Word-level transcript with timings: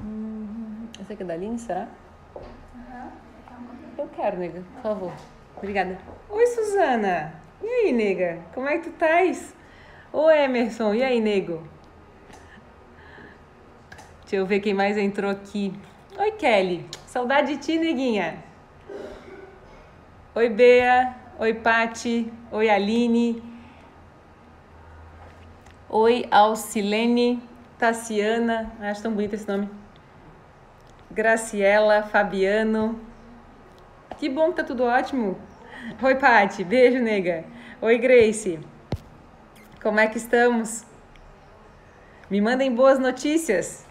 Hum, 0.00 0.86
essa 1.00 1.12
aqui 1.12 1.22
é 1.24 1.26
da 1.26 1.34
Aline, 1.34 1.58
será? 1.58 1.88
Eu 3.98 4.08
quero, 4.14 4.38
nega, 4.38 4.62
por 4.74 4.82
favor. 4.82 5.12
Obrigada. 5.56 5.98
Oi, 6.28 6.46
Suzana. 6.46 7.34
E 7.60 7.66
aí, 7.66 7.92
nega? 7.92 8.38
Como 8.54 8.68
é 8.68 8.78
que 8.78 8.90
tu 8.90 8.90
estás? 8.90 9.52
Ô, 10.12 10.30
Emerson. 10.30 10.94
E 10.94 11.02
aí, 11.02 11.20
nego? 11.20 11.66
Deixa 14.20 14.36
eu 14.36 14.46
ver 14.46 14.60
quem 14.60 14.72
mais 14.72 14.96
entrou 14.96 15.30
aqui. 15.30 15.74
Oi, 16.16 16.30
Kelly. 16.32 16.88
Saudade 17.06 17.56
de 17.56 17.60
ti, 17.60 17.76
neguinha. 17.76 18.44
Oi, 20.34 20.48
Bea. 20.48 21.23
Oi, 21.36 21.52
Pati. 21.52 22.32
Oi, 22.52 22.70
Aline. 22.70 23.42
Oi, 25.88 26.24
Alcilene. 26.30 27.42
Tassiana. 27.76 28.72
Acho 28.80 29.02
tão 29.02 29.12
bonito 29.12 29.34
esse 29.34 29.48
nome. 29.48 29.68
Graciela, 31.10 32.04
Fabiano. 32.04 33.00
Que 34.16 34.28
bom 34.28 34.50
que 34.50 34.56
tá 34.56 34.64
tudo 34.64 34.84
ótimo. 34.84 35.36
Oi, 36.00 36.14
Pati. 36.14 36.62
Beijo, 36.62 37.02
nega. 37.02 37.44
Oi, 37.82 37.98
Grace. 37.98 38.60
Como 39.82 39.98
é 39.98 40.06
que 40.06 40.18
estamos? 40.18 40.84
Me 42.30 42.40
mandem 42.40 42.72
boas 42.72 43.00
notícias. 43.00 43.84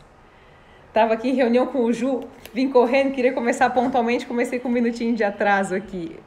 Tava 0.94 1.14
aqui 1.14 1.30
em 1.30 1.34
reunião 1.34 1.68
com 1.68 1.84
o 1.84 1.91
Ju, 1.91 2.22
vim 2.54 2.70
correndo, 2.70 3.14
queria 3.14 3.34
começar 3.34 3.70
pontualmente, 3.72 4.28
comecei 4.28 4.60
com 4.60 4.70
um 4.70 4.72
minutinho 4.72 5.16
de 5.16 5.24
atraso 5.24 5.76
aqui. 5.76 6.20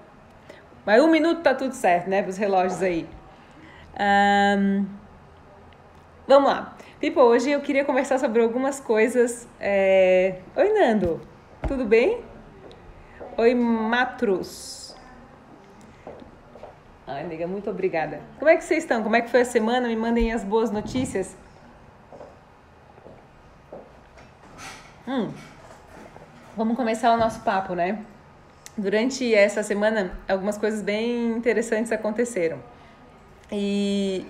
Mas 0.87 1.03
um 1.03 1.09
minuto 1.09 1.43
tá 1.43 1.53
tudo 1.53 1.75
certo, 1.75 2.09
né? 2.09 2.25
Os 2.27 2.37
relógios 2.37 2.81
aí. 2.81 3.09
Um, 3.99 4.87
vamos 6.29 6.49
lá. 6.49 6.77
Pipo, 7.01 7.21
hoje 7.21 7.51
eu 7.51 7.61
queria 7.61 7.85
conversar 7.85 8.21
sobre 8.21 8.41
algumas 8.41 8.79
coisas. 8.79 9.49
É... 9.59 10.39
Oi, 10.55 10.73
Nando. 10.73 11.21
Tudo 11.67 11.85
bem? 11.85 12.23
Oi, 13.37 13.53
Matrus. 13.53 14.95
Ai, 17.05 17.25
amiga, 17.25 17.49
muito 17.49 17.69
obrigada. 17.69 18.21
Como 18.39 18.49
é 18.49 18.57
que 18.57 18.63
vocês 18.63 18.85
estão? 18.85 19.03
Como 19.03 19.17
é 19.17 19.23
que 19.23 19.29
foi 19.29 19.41
a 19.41 19.45
semana? 19.45 19.89
Me 19.89 19.97
mandem 19.97 20.33
as 20.33 20.45
boas 20.45 20.71
notícias. 20.71 21.37
Hum, 25.09 25.33
vamos 26.57 26.77
começar 26.77 27.13
o 27.13 27.17
nosso 27.17 27.41
papo, 27.41 27.75
né? 27.75 28.05
Durante 28.79 29.35
essa 29.35 29.63
semana, 29.63 30.19
algumas 30.29 30.59
coisas 30.59 30.83
bem 30.83 31.33
interessantes 31.33 31.91
aconteceram. 31.91 32.59
E. 33.51 34.27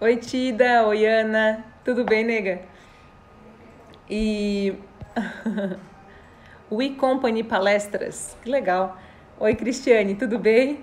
Oi, 0.00 0.16
Tida, 0.16 0.84
oi, 0.86 1.06
Ana, 1.06 1.64
tudo 1.84 2.04
bem, 2.04 2.24
nega? 2.24 2.62
E. 4.10 4.74
We 6.72 6.90
Company 6.96 7.44
Palestras, 7.44 8.36
que 8.42 8.50
legal. 8.50 8.98
Oi, 9.38 9.54
Cristiane, 9.54 10.16
tudo 10.16 10.40
bem? 10.40 10.80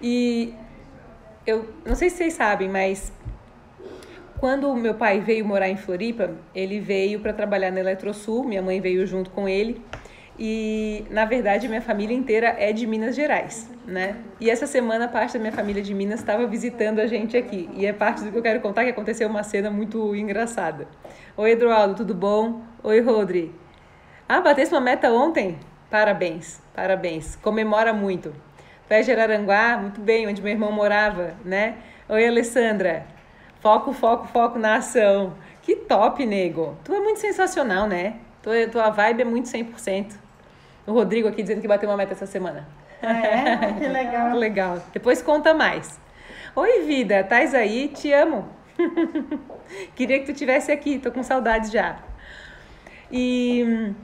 E 0.00 0.54
eu 1.46 1.68
não 1.84 1.94
sei 1.94 2.08
se 2.08 2.16
vocês 2.16 2.32
sabem, 2.32 2.70
mas 2.70 3.12
quando 4.38 4.70
o 4.70 4.74
meu 4.74 4.94
pai 4.94 5.20
veio 5.20 5.44
morar 5.44 5.68
em 5.68 5.76
Floripa, 5.76 6.30
ele 6.54 6.80
veio 6.80 7.20
para 7.20 7.34
trabalhar 7.34 7.70
na 7.70 7.80
Eletrosul, 7.80 8.44
minha 8.44 8.62
mãe 8.62 8.80
veio 8.80 9.06
junto 9.06 9.28
com 9.30 9.46
ele. 9.46 9.84
E 10.38 11.04
na 11.10 11.24
verdade 11.24 11.68
minha 11.68 11.80
família 11.80 12.16
inteira 12.16 12.56
é 12.58 12.72
de 12.72 12.86
Minas 12.86 13.14
Gerais, 13.14 13.70
né? 13.86 14.16
E 14.40 14.50
essa 14.50 14.66
semana 14.66 15.06
parte 15.06 15.34
da 15.34 15.38
minha 15.38 15.52
família 15.52 15.82
de 15.82 15.94
Minas 15.94 16.20
estava 16.20 16.46
visitando 16.46 16.98
a 16.98 17.06
gente 17.06 17.36
aqui. 17.36 17.68
E 17.74 17.86
é 17.86 17.92
parte 17.92 18.24
do 18.24 18.32
que 18.32 18.38
eu 18.38 18.42
quero 18.42 18.60
contar 18.60 18.84
que 18.84 18.90
aconteceu 18.90 19.28
uma 19.28 19.44
cena 19.44 19.70
muito 19.70 20.14
engraçada. 20.16 20.88
Oi, 21.36 21.52
Eduardo, 21.52 21.94
tudo 21.94 22.14
bom? 22.14 22.62
Oi, 22.82 23.00
Rodri. 23.00 23.54
Ah, 24.28 24.40
batesse 24.40 24.72
uma 24.72 24.80
meta 24.80 25.12
ontem? 25.12 25.58
Parabéns, 25.88 26.60
parabéns. 26.74 27.36
Comemora 27.36 27.92
muito. 27.92 28.34
Pé 28.88 29.02
de 29.02 29.12
Araranguá, 29.12 29.78
muito 29.78 30.00
bem, 30.00 30.26
onde 30.26 30.42
meu 30.42 30.52
irmão 30.52 30.72
morava, 30.72 31.34
né? 31.44 31.76
Oi, 32.08 32.26
Alessandra. 32.26 33.06
Foco, 33.60 33.92
foco, 33.92 34.26
foco 34.26 34.58
na 34.58 34.76
ação. 34.76 35.34
Que 35.62 35.76
top, 35.76 36.26
nego. 36.26 36.76
Tu 36.84 36.92
é 36.92 37.00
muito 37.00 37.20
sensacional, 37.20 37.86
né? 37.86 38.16
Tua, 38.42 38.68
tua 38.68 38.90
vibe 38.90 39.22
é 39.22 39.24
muito 39.24 39.48
100%. 39.48 40.23
O 40.86 40.92
Rodrigo 40.92 41.28
aqui 41.28 41.42
dizendo 41.42 41.60
que 41.60 41.68
bateu 41.68 41.88
uma 41.88 41.96
meta 41.96 42.12
essa 42.12 42.26
semana. 42.26 42.66
É, 43.02 43.72
que 43.78 43.86
legal. 43.88 44.36
legal. 44.36 44.82
Depois 44.92 45.22
conta 45.22 45.54
mais. 45.54 45.98
Oi, 46.54 46.82
vida, 46.82 47.20
estás 47.20 47.54
aí? 47.54 47.88
Te 47.88 48.12
amo. 48.12 48.48
Queria 49.94 50.20
que 50.20 50.26
tu 50.26 50.34
tivesse 50.34 50.70
aqui, 50.70 50.98
tô 50.98 51.10
com 51.10 51.22
saudades 51.22 51.70
já. 51.70 51.98
E 53.10 53.94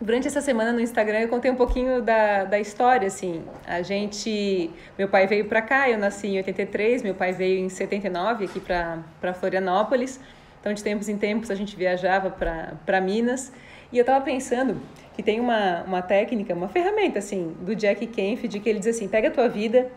durante 0.00 0.28
essa 0.28 0.40
semana 0.40 0.72
no 0.72 0.80
Instagram 0.80 1.20
eu 1.20 1.28
contei 1.28 1.50
um 1.50 1.56
pouquinho 1.56 2.00
da, 2.00 2.44
da 2.44 2.58
história, 2.58 3.08
assim. 3.08 3.44
A 3.66 3.82
gente. 3.82 4.70
Meu 4.96 5.08
pai 5.08 5.26
veio 5.26 5.46
para 5.46 5.60
cá, 5.60 5.90
eu 5.90 5.98
nasci 5.98 6.28
em 6.28 6.36
83, 6.38 7.02
meu 7.02 7.14
pai 7.14 7.32
veio 7.32 7.58
em 7.58 7.68
79 7.68 8.44
aqui 8.44 8.60
para 8.60 9.34
Florianópolis. 9.34 10.20
Então, 10.60 10.74
de 10.74 10.82
tempos 10.82 11.08
em 11.08 11.16
tempos, 11.16 11.50
a 11.50 11.54
gente 11.54 11.74
viajava 11.74 12.30
para 12.30 13.00
Minas. 13.00 13.50
E 13.92 13.98
eu 13.98 14.02
estava 14.02 14.24
pensando 14.24 14.80
que 15.14 15.22
tem 15.22 15.40
uma, 15.40 15.82
uma 15.82 16.02
técnica, 16.02 16.54
uma 16.54 16.68
ferramenta, 16.68 17.18
assim, 17.18 17.54
do 17.60 17.74
Jack 17.74 18.06
Canfield, 18.06 18.60
que 18.60 18.68
ele 18.68 18.78
diz 18.78 18.88
assim: 18.88 19.08
pega 19.08 19.28
a 19.28 19.30
tua 19.30 19.48
vida 19.48 19.90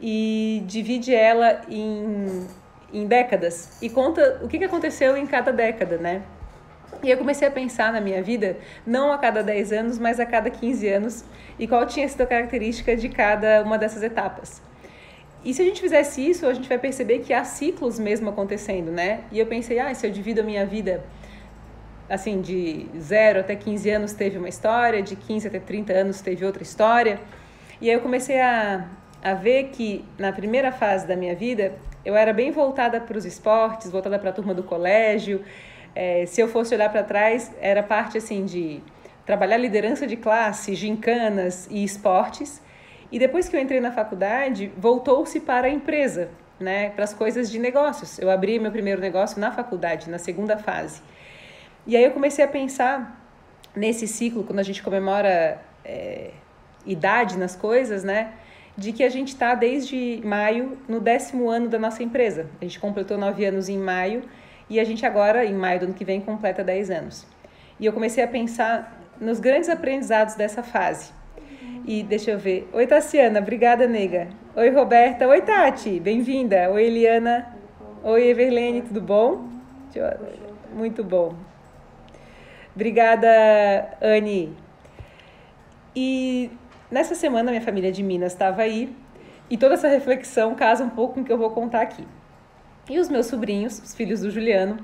e 0.00 0.62
divide 0.66 1.14
ela 1.14 1.62
em, 1.68 2.46
em 2.92 3.06
décadas 3.06 3.78
e 3.82 3.88
conta 3.88 4.40
o 4.42 4.48
que, 4.48 4.58
que 4.58 4.64
aconteceu 4.64 5.16
em 5.16 5.26
cada 5.26 5.52
década, 5.52 5.96
né? 5.96 6.22
E 7.02 7.10
eu 7.10 7.18
comecei 7.18 7.46
a 7.46 7.50
pensar 7.50 7.92
na 7.92 8.00
minha 8.00 8.22
vida, 8.22 8.56
não 8.86 9.12
a 9.12 9.18
cada 9.18 9.42
10 9.42 9.72
anos, 9.72 9.98
mas 9.98 10.18
a 10.18 10.26
cada 10.26 10.50
15 10.50 10.88
anos, 10.88 11.24
e 11.58 11.66
qual 11.66 11.86
tinha 11.86 12.08
sido 12.08 12.22
a 12.22 12.26
característica 12.26 12.96
de 12.96 13.08
cada 13.08 13.62
uma 13.62 13.78
dessas 13.78 14.02
etapas. 14.02 14.62
E 15.44 15.54
se 15.54 15.62
a 15.62 15.64
gente 15.64 15.80
fizesse 15.80 16.28
isso, 16.28 16.46
a 16.46 16.54
gente 16.54 16.68
vai 16.68 16.78
perceber 16.78 17.20
que 17.20 17.32
há 17.32 17.44
ciclos 17.44 17.98
mesmo 17.98 18.28
acontecendo, 18.30 18.90
né? 18.90 19.20
E 19.30 19.38
eu 19.38 19.46
pensei, 19.46 19.78
ah, 19.78 19.94
se 19.94 20.06
eu 20.06 20.10
divido 20.10 20.40
a 20.40 20.44
minha 20.44 20.66
vida 20.66 21.04
assim, 22.08 22.40
de 22.40 22.86
0 22.98 23.40
até 23.40 23.54
15 23.54 23.90
anos 23.90 24.12
teve 24.12 24.38
uma 24.38 24.48
história, 24.48 25.02
de 25.02 25.14
15 25.16 25.48
até 25.48 25.58
30 25.58 25.92
anos 25.92 26.20
teve 26.20 26.44
outra 26.44 26.62
história. 26.62 27.20
E 27.80 27.88
aí 27.88 27.94
eu 27.94 28.00
comecei 28.00 28.40
a, 28.40 28.88
a 29.22 29.34
ver 29.34 29.70
que 29.72 30.04
na 30.18 30.32
primeira 30.32 30.72
fase 30.72 31.06
da 31.06 31.14
minha 31.16 31.34
vida 31.34 31.74
eu 32.04 32.16
era 32.16 32.32
bem 32.32 32.50
voltada 32.50 33.00
para 33.00 33.18
os 33.18 33.24
esportes, 33.24 33.90
voltada 33.90 34.18
para 34.18 34.30
a 34.30 34.32
turma 34.32 34.54
do 34.54 34.62
colégio, 34.62 35.44
é, 35.94 36.26
se 36.26 36.40
eu 36.40 36.48
fosse 36.48 36.74
olhar 36.74 36.90
para 36.90 37.02
trás, 37.02 37.52
era 37.60 37.82
parte 37.82 38.18
assim 38.18 38.44
de 38.44 38.80
trabalhar 39.26 39.56
liderança 39.56 40.06
de 40.06 40.16
classe, 40.16 40.74
gincanas 40.74 41.66
e 41.70 41.82
esportes. 41.82 42.62
E 43.10 43.18
depois 43.18 43.48
que 43.48 43.56
eu 43.56 43.60
entrei 43.60 43.80
na 43.80 43.90
faculdade, 43.90 44.72
voltou-se 44.76 45.40
para 45.40 45.66
a 45.66 45.70
empresa, 45.70 46.30
né, 46.60 46.90
para 46.90 47.04
as 47.04 47.12
coisas 47.12 47.50
de 47.50 47.58
negócios. 47.58 48.18
Eu 48.18 48.30
abri 48.30 48.58
meu 48.58 48.70
primeiro 48.70 49.00
negócio 49.00 49.40
na 49.40 49.50
faculdade, 49.50 50.08
na 50.08 50.18
segunda 50.18 50.56
fase. 50.56 51.02
E 51.88 51.96
aí 51.96 52.04
eu 52.04 52.10
comecei 52.10 52.44
a 52.44 52.48
pensar 52.48 53.18
nesse 53.74 54.06
ciclo, 54.06 54.44
quando 54.44 54.58
a 54.58 54.62
gente 54.62 54.82
comemora 54.82 55.58
é, 55.82 56.32
idade 56.84 57.38
nas 57.38 57.56
coisas, 57.56 58.04
né? 58.04 58.34
De 58.76 58.92
que 58.92 59.02
a 59.02 59.08
gente 59.08 59.28
está 59.28 59.54
desde 59.54 60.20
maio 60.22 60.76
no 60.86 61.00
décimo 61.00 61.48
ano 61.48 61.66
da 61.66 61.78
nossa 61.78 62.02
empresa. 62.02 62.46
A 62.60 62.64
gente 62.64 62.78
completou 62.78 63.16
nove 63.16 63.42
anos 63.46 63.70
em 63.70 63.78
maio 63.78 64.22
e 64.68 64.78
a 64.78 64.84
gente 64.84 65.06
agora, 65.06 65.46
em 65.46 65.54
maio 65.54 65.80
do 65.80 65.84
ano 65.86 65.94
que 65.94 66.04
vem, 66.04 66.20
completa 66.20 66.62
10 66.62 66.90
anos. 66.90 67.26
E 67.80 67.86
eu 67.86 67.92
comecei 67.94 68.22
a 68.22 68.28
pensar 68.28 69.02
nos 69.18 69.40
grandes 69.40 69.70
aprendizados 69.70 70.34
dessa 70.34 70.62
fase. 70.62 71.10
E 71.86 72.02
deixa 72.02 72.32
eu 72.32 72.38
ver. 72.38 72.68
Oi, 72.70 72.86
Tassiana, 72.86 73.40
obrigada, 73.40 73.86
nega. 73.86 74.28
Oi, 74.54 74.68
Roberta. 74.68 75.26
Oi, 75.26 75.40
Tati, 75.40 75.98
bem-vinda. 75.98 76.68
Oi, 76.70 76.84
Eliana. 76.84 77.56
Oi, 78.04 78.28
Everlene, 78.28 78.82
tudo 78.82 79.00
bom? 79.00 79.48
Muito 80.74 81.02
bom. 81.02 81.47
Obrigada, 82.78 83.28
Anne. 84.00 84.56
E 85.96 86.48
nessa 86.88 87.16
semana, 87.16 87.50
minha 87.50 87.60
família 87.60 87.90
de 87.90 88.04
Minas 88.04 88.30
estava 88.30 88.62
aí. 88.62 88.94
E 89.50 89.58
toda 89.58 89.74
essa 89.74 89.88
reflexão 89.88 90.54
casa 90.54 90.84
um 90.84 90.90
pouco 90.90 91.14
com 91.14 91.22
o 91.22 91.24
que 91.24 91.32
eu 91.32 91.36
vou 91.36 91.50
contar 91.50 91.80
aqui. 91.80 92.06
E 92.88 93.00
os 93.00 93.08
meus 93.08 93.26
sobrinhos, 93.26 93.80
os 93.80 93.96
filhos 93.96 94.20
do 94.20 94.30
Juliano, 94.30 94.78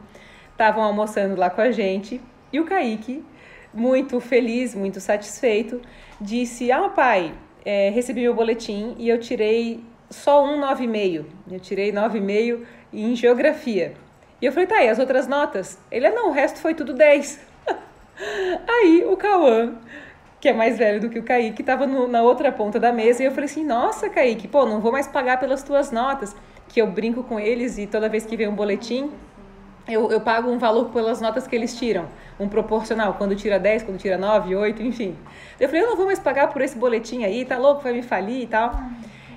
estavam 0.50 0.82
almoçando 0.82 1.36
lá 1.36 1.48
com 1.48 1.60
a 1.60 1.70
gente 1.70 2.20
e 2.52 2.58
o 2.58 2.64
Kaique, 2.64 3.24
muito 3.72 4.18
feliz, 4.18 4.74
muito 4.74 4.98
satisfeito, 4.98 5.80
disse: 6.20 6.72
Ah, 6.72 6.88
pai, 6.88 7.32
é, 7.64 7.90
recebi 7.90 8.22
meu 8.22 8.34
boletim 8.34 8.96
e 8.98 9.08
eu 9.08 9.20
tirei 9.20 9.84
só 10.10 10.44
um 10.44 10.60
9,5. 10.60 11.26
Eu 11.48 11.60
tirei 11.60 11.92
9,5 11.92 12.60
em 12.92 13.14
geografia. 13.14 13.94
E 14.42 14.46
eu 14.46 14.50
falei: 14.50 14.66
Tá, 14.66 14.82
e 14.82 14.88
as 14.88 14.98
outras 14.98 15.28
notas? 15.28 15.78
Ele: 15.92 16.08
ah, 16.08 16.12
Não, 16.12 16.30
o 16.30 16.32
resto 16.32 16.58
foi 16.58 16.74
tudo 16.74 16.92
10. 16.92 17.53
Aí 18.68 19.04
o 19.06 19.16
Cauã, 19.16 19.74
que 20.40 20.48
é 20.48 20.52
mais 20.52 20.78
velho 20.78 21.00
do 21.00 21.08
que 21.08 21.18
o 21.18 21.22
Kaique, 21.22 21.62
estava 21.62 21.86
na 21.86 22.22
outra 22.22 22.52
ponta 22.52 22.78
da 22.78 22.92
mesa 22.92 23.22
e 23.22 23.26
eu 23.26 23.32
falei 23.32 23.46
assim: 23.46 23.64
Nossa, 23.64 24.08
Kaique, 24.08 24.46
pô, 24.46 24.66
não 24.66 24.80
vou 24.80 24.92
mais 24.92 25.08
pagar 25.08 25.40
pelas 25.40 25.62
tuas 25.62 25.90
notas. 25.90 26.36
Que 26.68 26.80
eu 26.80 26.86
brinco 26.86 27.22
com 27.22 27.38
eles 27.38 27.78
e 27.78 27.86
toda 27.86 28.08
vez 28.08 28.24
que 28.26 28.36
vem 28.36 28.48
um 28.48 28.54
boletim, 28.54 29.10
eu, 29.86 30.10
eu 30.10 30.20
pago 30.20 30.50
um 30.50 30.58
valor 30.58 30.90
pelas 30.90 31.20
notas 31.20 31.46
que 31.46 31.54
eles 31.54 31.76
tiram, 31.78 32.08
um 32.40 32.48
proporcional, 32.48 33.14
quando 33.14 33.36
tira 33.36 33.58
10, 33.58 33.82
quando 33.82 33.98
tira 33.98 34.16
9, 34.16 34.56
8, 34.56 34.82
enfim. 34.82 35.16
Eu 35.58 35.68
falei: 35.68 35.82
Eu 35.82 35.88
não 35.88 35.96
vou 35.96 36.06
mais 36.06 36.18
pagar 36.18 36.48
por 36.48 36.62
esse 36.62 36.76
boletim 36.76 37.24
aí, 37.24 37.44
tá 37.44 37.58
louco, 37.58 37.82
vai 37.82 37.92
me 37.92 38.02
falir 38.02 38.42
e 38.42 38.46
tal. 38.46 38.74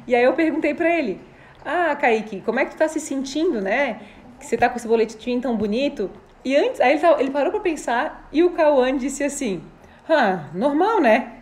E 0.07 0.15
aí 0.15 0.23
eu 0.23 0.33
perguntei 0.33 0.73
para 0.73 0.89
ele: 0.89 1.19
Ah, 1.65 1.95
Kaique, 1.95 2.41
como 2.41 2.59
é 2.59 2.65
que 2.65 2.71
tu 2.71 2.77
tá 2.77 2.87
se 2.87 2.99
sentindo, 2.99 3.61
né? 3.61 3.99
Que 4.39 4.45
você 4.45 4.55
tá 4.55 4.69
com 4.69 4.77
esse 4.77 4.87
boletim 4.87 5.39
tão 5.39 5.55
bonito. 5.55 6.09
E 6.47 6.55
antes, 6.55 6.79
aí 6.79 6.97
ele, 7.19 7.29
parou 7.29 7.51
para 7.51 7.59
pensar 7.59 8.25
e 8.31 8.41
o 8.41 8.51
Cauã 8.51 8.95
disse 8.95 9.21
assim: 9.21 9.61
ah, 10.07 10.45
normal, 10.53 11.01
né? 11.01 11.33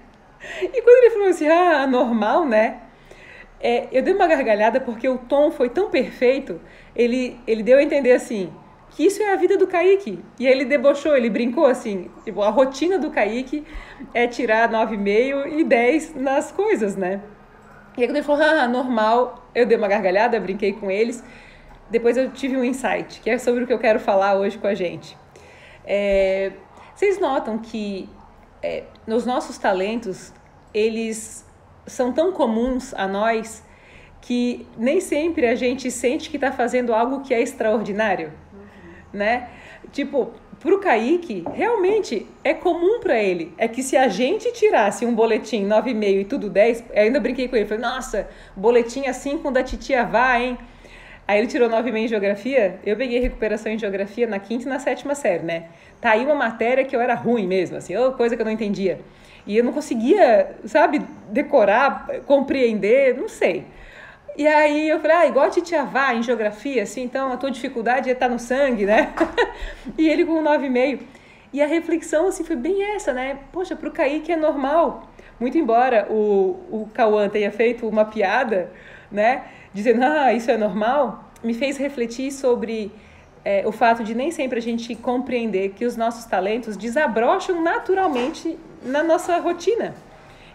E 0.63 0.81
quando 0.81 1.03
ele 1.03 1.09
falou 1.11 1.27
assim, 1.27 1.47
ah, 1.47 1.85
normal, 1.85 2.43
né? 2.43 2.79
É, 3.59 3.87
eu 3.91 4.01
dei 4.01 4.15
uma 4.15 4.25
gargalhada 4.25 4.81
porque 4.81 5.07
o 5.07 5.19
tom 5.19 5.51
foi 5.51 5.69
tão 5.69 5.91
perfeito, 5.91 6.59
ele, 6.95 7.39
ele 7.45 7.61
deu 7.61 7.77
a 7.77 7.83
entender 7.83 8.13
assim, 8.13 8.51
que 8.89 9.05
isso 9.05 9.21
é 9.21 9.31
a 9.31 9.35
vida 9.35 9.59
do 9.59 9.67
Kaique. 9.67 10.23
E 10.39 10.47
ele 10.47 10.65
debochou, 10.65 11.15
ele 11.15 11.29
brincou 11.29 11.67
assim, 11.67 12.09
tipo, 12.23 12.41
a 12.41 12.49
rotina 12.49 12.97
do 12.97 13.11
Kaique 13.11 13.63
é 14.11 14.25
tirar 14.25 14.71
9,5 14.71 15.59
e 15.59 15.63
10 15.63 16.15
nas 16.15 16.51
coisas, 16.51 16.95
né? 16.95 17.21
E 17.95 18.01
aí 18.01 18.07
quando 18.07 18.17
ele 18.17 18.25
falou, 18.25 18.41
ah, 18.41 18.67
normal, 18.67 19.47
eu 19.53 19.67
dei 19.67 19.77
uma 19.77 19.87
gargalhada, 19.87 20.39
brinquei 20.39 20.73
com 20.73 20.89
eles. 20.89 21.23
Depois 21.89 22.17
eu 22.17 22.31
tive 22.31 22.57
um 22.57 22.63
insight, 22.63 23.21
que 23.21 23.29
é 23.29 23.37
sobre 23.37 23.63
o 23.63 23.67
que 23.67 23.73
eu 23.73 23.79
quero 23.79 23.99
falar 23.99 24.35
hoje 24.35 24.57
com 24.57 24.67
a 24.67 24.73
gente. 24.73 25.17
É, 25.85 26.51
vocês 26.95 27.19
notam 27.19 27.57
que 27.57 28.09
é, 28.61 28.83
nos 29.05 29.25
nossos 29.25 29.57
talentos, 29.57 30.33
eles 30.73 31.45
são 31.85 32.11
tão 32.11 32.31
comuns 32.31 32.93
a 32.95 33.07
nós 33.07 33.63
que 34.21 34.65
nem 34.75 34.99
sempre 34.99 35.45
a 35.45 35.53
gente 35.53 35.91
sente 35.91 36.31
que 36.31 36.37
está 36.37 36.51
fazendo 36.51 36.93
algo 36.93 37.21
que 37.21 37.31
é 37.31 37.41
extraordinário, 37.41 38.33
uhum. 38.51 38.59
né? 39.13 39.49
Tipo, 39.91 40.33
para 40.59 40.73
o 40.73 40.79
Kaique, 40.79 41.43
realmente 41.53 42.25
é 42.43 42.55
comum 42.55 42.99
para 42.99 43.21
ele. 43.21 43.53
É 43.55 43.67
que 43.67 43.83
se 43.83 43.95
a 43.95 44.07
gente 44.07 44.51
tirasse 44.51 45.05
um 45.05 45.13
boletim 45.13 45.67
9,5 45.67 46.21
e 46.21 46.25
tudo 46.25 46.49
10, 46.49 46.85
eu 46.91 47.03
ainda 47.03 47.19
brinquei 47.19 47.47
com 47.47 47.55
ele, 47.55 47.67
falei, 47.67 47.83
nossa, 47.83 48.27
boletim 48.55 49.05
assim 49.05 49.37
com 49.37 49.51
da 49.51 49.61
titia 49.61 50.03
vá, 50.03 50.39
hein? 50.39 50.57
Aí 51.27 51.39
ele 51.39 51.47
tirou 51.47 51.69
9,5 51.69 51.95
em 51.97 52.07
geografia, 52.07 52.79
eu 52.85 52.95
peguei 52.95 53.19
recuperação 53.19 53.71
em 53.71 53.79
geografia 53.79 54.27
na 54.27 54.37
quinta 54.37 54.65
e 54.65 54.69
na 54.69 54.77
sétima 54.77 55.15
série, 55.15 55.43
né? 55.43 55.65
tá 56.05 56.11
aí 56.11 56.23
uma 56.23 56.35
matéria 56.35 56.85
que 56.85 56.95
eu 56.95 57.01
era 57.01 57.15
ruim 57.15 57.47
mesmo, 57.47 57.77
assim, 57.77 57.95
ou 57.95 58.11
coisa 58.13 58.35
que 58.35 58.41
eu 58.43 58.45
não 58.45 58.51
entendia. 58.51 58.99
E 59.47 59.57
eu 59.57 59.63
não 59.63 59.73
conseguia, 59.73 60.55
sabe, 60.63 61.01
decorar, 61.31 62.07
compreender, 62.27 63.17
não 63.17 63.27
sei. 63.27 63.65
E 64.37 64.45
aí 64.45 64.87
eu 64.87 64.99
falei, 64.99 65.17
ah, 65.17 65.25
igual 65.25 65.45
a 65.45 65.49
Titia 65.49 65.83
Vá 65.83 66.13
em 66.13 66.21
geografia, 66.21 66.83
assim, 66.83 67.01
então 67.01 67.33
a 67.33 67.37
tua 67.37 67.49
dificuldade 67.49 68.07
é 68.07 68.13
estar 68.13 68.27
tá 68.27 68.31
no 68.31 68.37
sangue, 68.37 68.85
né? 68.85 69.13
e 69.97 70.07
ele 70.07 70.25
com 70.25 70.43
9,5. 70.43 70.99
E 71.51 71.59
a 71.59 71.65
reflexão, 71.65 72.27
assim, 72.27 72.43
foi 72.43 72.55
bem 72.55 72.83
essa, 72.95 73.11
né? 73.11 73.39
Poxa, 73.51 73.75
pro 73.75 73.91
Kaique 73.91 74.31
é 74.31 74.35
normal. 74.35 75.09
Muito 75.39 75.57
embora 75.57 76.05
o, 76.07 76.59
o 76.69 76.89
Cauã 76.93 77.27
tenha 77.29 77.51
feito 77.51 77.87
uma 77.87 78.05
piada, 78.05 78.71
né? 79.11 79.43
Dizendo, 79.75 80.05
ah, 80.05 80.31
isso 80.31 80.49
é 80.49 80.55
normal, 80.55 81.29
me 81.43 81.53
fez 81.53 81.75
refletir 81.75 82.31
sobre 82.31 82.93
é, 83.43 83.67
o 83.67 83.73
fato 83.73 84.05
de 84.05 84.15
nem 84.15 84.31
sempre 84.31 84.57
a 84.57 84.61
gente 84.61 84.95
compreender 84.95 85.71
que 85.71 85.83
os 85.83 85.97
nossos 85.97 86.23
talentos 86.23 86.77
desabrocham 86.77 87.61
naturalmente 87.61 88.57
na 88.81 89.03
nossa 89.03 89.37
rotina. 89.37 89.93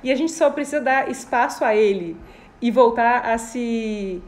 E 0.02 0.10
a 0.10 0.14
gente 0.14 0.32
só 0.32 0.48
precisa 0.48 0.80
dar 0.80 1.10
espaço 1.10 1.62
a 1.66 1.76
ele 1.76 2.16
e 2.62 2.70
voltar 2.70 3.26
a 3.26 3.36
se. 3.36 4.22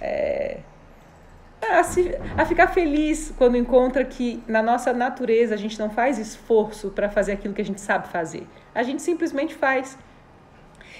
É, 0.00 0.58
a, 1.68 1.82
se, 1.82 2.16
a 2.38 2.46
ficar 2.46 2.68
feliz 2.68 3.34
quando 3.36 3.56
encontra 3.56 4.04
que 4.04 4.40
na 4.46 4.62
nossa 4.62 4.92
natureza 4.92 5.56
a 5.56 5.58
gente 5.58 5.76
não 5.76 5.90
faz 5.90 6.20
esforço 6.20 6.90
para 6.90 7.08
fazer 7.08 7.32
aquilo 7.32 7.52
que 7.52 7.62
a 7.62 7.64
gente 7.64 7.80
sabe 7.80 8.06
fazer. 8.06 8.46
A 8.72 8.84
gente 8.84 9.02
simplesmente 9.02 9.56
faz. 9.56 9.98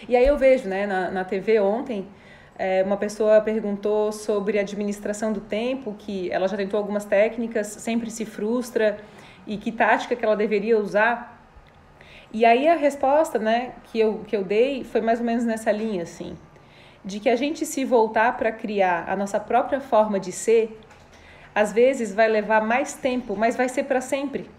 E 0.09 0.17
aí 0.17 0.27
eu 0.27 0.37
vejo 0.37 0.69
né, 0.69 0.85
na, 0.85 1.13
na 1.13 1.25
TV 1.25 1.61
ontem 1.61 2.09
é, 2.59 2.83
uma 2.83 2.97
pessoa 2.97 3.41
perguntou 3.41 4.11
sobre 4.13 4.59
administração 4.59 5.33
do 5.33 5.41
tempo, 5.41 5.95
que 5.99 6.31
ela 6.31 6.49
já 6.49 6.57
tentou 6.57 6.79
algumas 6.79 7.05
técnicas, 7.05 7.67
sempre 7.67 8.11
se 8.11 8.25
frustra, 8.25 8.99
e 9.47 9.57
que 9.57 9.71
tática 9.71 10.17
que 10.17 10.25
ela 10.25 10.37
deveria 10.37 10.79
usar. 10.79 11.41
E 12.33 12.45
aí 12.45 12.67
a 12.67 12.75
resposta 12.75 13.39
né, 13.39 13.73
que, 13.85 14.01
eu, 14.01 14.25
que 14.27 14.37
eu 14.37 14.43
dei 14.43 14.85
foi 14.85 15.01
mais 15.01 15.21
ou 15.21 15.27
menos 15.27 15.45
nessa 15.45 15.71
linha, 15.71 16.03
assim, 16.03 16.37
de 17.05 17.21
que 17.21 17.29
a 17.29 17.37
gente 17.37 17.65
se 17.65 17.85
voltar 17.85 18.37
para 18.37 18.51
criar 18.51 19.05
a 19.09 19.15
nossa 19.15 19.39
própria 19.39 19.81
forma 19.81 20.19
de 20.19 20.33
ser, 20.33 20.81
às 21.55 21.73
vezes 21.73 22.15
vai 22.15 22.29
levar 22.29 22.63
mais 22.63 22.95
tempo, 22.95 23.37
mas 23.37 23.57
vai 23.57 23.69
ser 23.69 23.85
para 23.85 24.01
sempre 24.01 24.51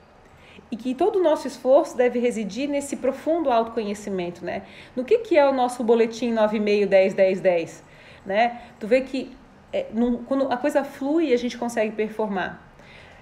e 0.71 0.75
que 0.75 0.93
todo 0.93 1.17
o 1.17 1.23
nosso 1.23 1.47
esforço 1.47 1.95
deve 1.95 2.19
residir 2.19 2.67
nesse 2.67 2.97
profundo 2.97 3.49
autoconhecimento, 3.49 4.43
né? 4.43 4.63
No 4.95 5.03
que, 5.03 5.19
que 5.19 5.37
é 5.37 5.47
o 5.47 5.53
nosso 5.53 5.83
boletim 5.83 6.33
9,5, 6.33 6.85
10, 6.87 7.13
10, 7.13 7.39
10? 7.41 7.83
Né? 8.27 8.61
Tu 8.79 8.85
vê 8.85 9.01
que 9.01 9.35
é, 9.73 9.87
num, 9.93 10.23
quando 10.23 10.51
a 10.51 10.57
coisa 10.57 10.83
flui, 10.83 11.33
a 11.33 11.37
gente 11.37 11.57
consegue 11.57 11.95
performar. 11.95 12.61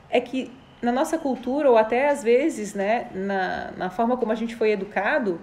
É 0.10 0.20
que 0.20 0.52
na 0.82 0.92
nossa 0.92 1.18
cultura, 1.18 1.70
ou 1.70 1.78
até 1.78 2.10
às 2.10 2.24
vezes, 2.24 2.74
né, 2.74 3.08
na, 3.14 3.72
na 3.78 3.90
forma 3.90 4.18
como 4.18 4.32
a 4.32 4.36
gente 4.36 4.56
foi 4.56 4.72
educado, 4.72 5.40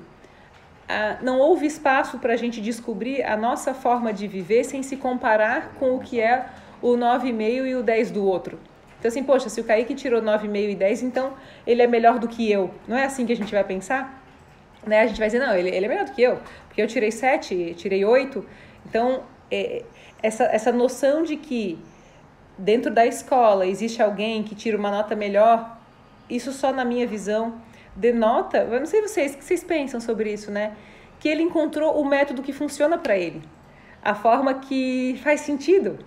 a, 0.88 1.18
não 1.22 1.38
houve 1.38 1.66
espaço 1.66 2.18
para 2.18 2.34
a 2.34 2.36
gente 2.36 2.60
descobrir 2.60 3.22
a 3.22 3.36
nossa 3.36 3.72
forma 3.72 4.12
de 4.12 4.26
viver 4.26 4.64
sem 4.64 4.82
se 4.82 4.96
comparar 4.96 5.74
com 5.78 5.96
o 5.96 6.00
que 6.00 6.20
é 6.20 6.46
o 6.80 6.92
9,5 6.92 7.66
e 7.66 7.74
o 7.74 7.82
10 7.82 8.10
do 8.10 8.24
outro. 8.24 8.58
Então, 8.98 9.08
assim, 9.08 9.24
poxa, 9.24 9.48
se 9.48 9.60
o 9.60 9.64
Kaique 9.64 9.94
tirou 9.94 10.22
9,5 10.22 10.70
e 10.70 10.74
10, 10.76 11.02
então 11.02 11.34
ele 11.66 11.82
é 11.82 11.86
melhor 11.86 12.20
do 12.20 12.28
que 12.28 12.50
eu. 12.50 12.70
Não 12.86 12.96
é 12.96 13.04
assim 13.04 13.26
que 13.26 13.32
a 13.32 13.36
gente 13.36 13.52
vai 13.52 13.64
pensar? 13.64 14.22
Né? 14.86 15.00
A 15.00 15.06
gente 15.06 15.18
vai 15.18 15.26
dizer, 15.28 15.40
não, 15.40 15.54
ele, 15.54 15.70
ele 15.70 15.86
é 15.86 15.88
melhor 15.88 16.04
do 16.04 16.12
que 16.12 16.22
eu, 16.22 16.40
porque 16.68 16.80
eu 16.80 16.86
tirei 16.86 17.10
7, 17.10 17.74
tirei 17.76 18.04
8. 18.04 18.44
Então, 18.86 19.22
é, 19.52 19.84
essa, 20.22 20.44
essa 20.44 20.72
noção 20.72 21.22
de 21.22 21.36
que 21.36 21.78
dentro 22.56 22.90
da 22.90 23.06
escola 23.06 23.66
existe 23.66 24.02
alguém 24.02 24.42
que 24.42 24.54
tira 24.54 24.78
uma 24.78 24.90
nota 24.90 25.14
melhor, 25.14 25.78
isso 26.28 26.52
só 26.52 26.72
na 26.72 26.84
minha 26.84 27.06
visão 27.06 27.60
denota, 27.94 28.58
eu 28.58 28.78
não 28.78 28.86
sei 28.86 29.02
vocês, 29.02 29.34
o 29.34 29.38
que 29.38 29.44
vocês 29.44 29.62
pensam 29.62 30.00
sobre 30.00 30.32
isso, 30.32 30.50
né? 30.50 30.74
Que 31.20 31.28
ele 31.28 31.42
encontrou 31.42 32.00
o 32.00 32.04
método 32.04 32.42
que 32.42 32.52
funciona 32.52 32.96
para 32.96 33.16
ele, 33.16 33.42
a 34.02 34.14
forma 34.14 34.54
que 34.54 35.20
faz 35.22 35.42
sentido. 35.42 35.98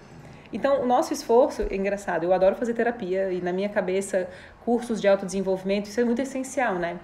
Então, 0.52 0.82
o 0.82 0.86
nosso 0.88 1.14
esforço, 1.14 1.64
é 1.70 1.76
engraçado, 1.76 2.24
eu 2.24 2.34
adoro 2.34 2.56
fazer 2.56 2.74
terapia 2.74 3.32
e 3.32 3.42
na 3.42 3.54
minha 3.54 3.70
cabeça, 3.70 4.28
cursos 4.64 5.00
de 5.00 5.08
autodesenvolvimento, 5.08 5.86
isso 5.86 6.00
é 6.00 6.04
muito 6.04 6.22
essencial, 6.22 6.76
né? 6.76 6.98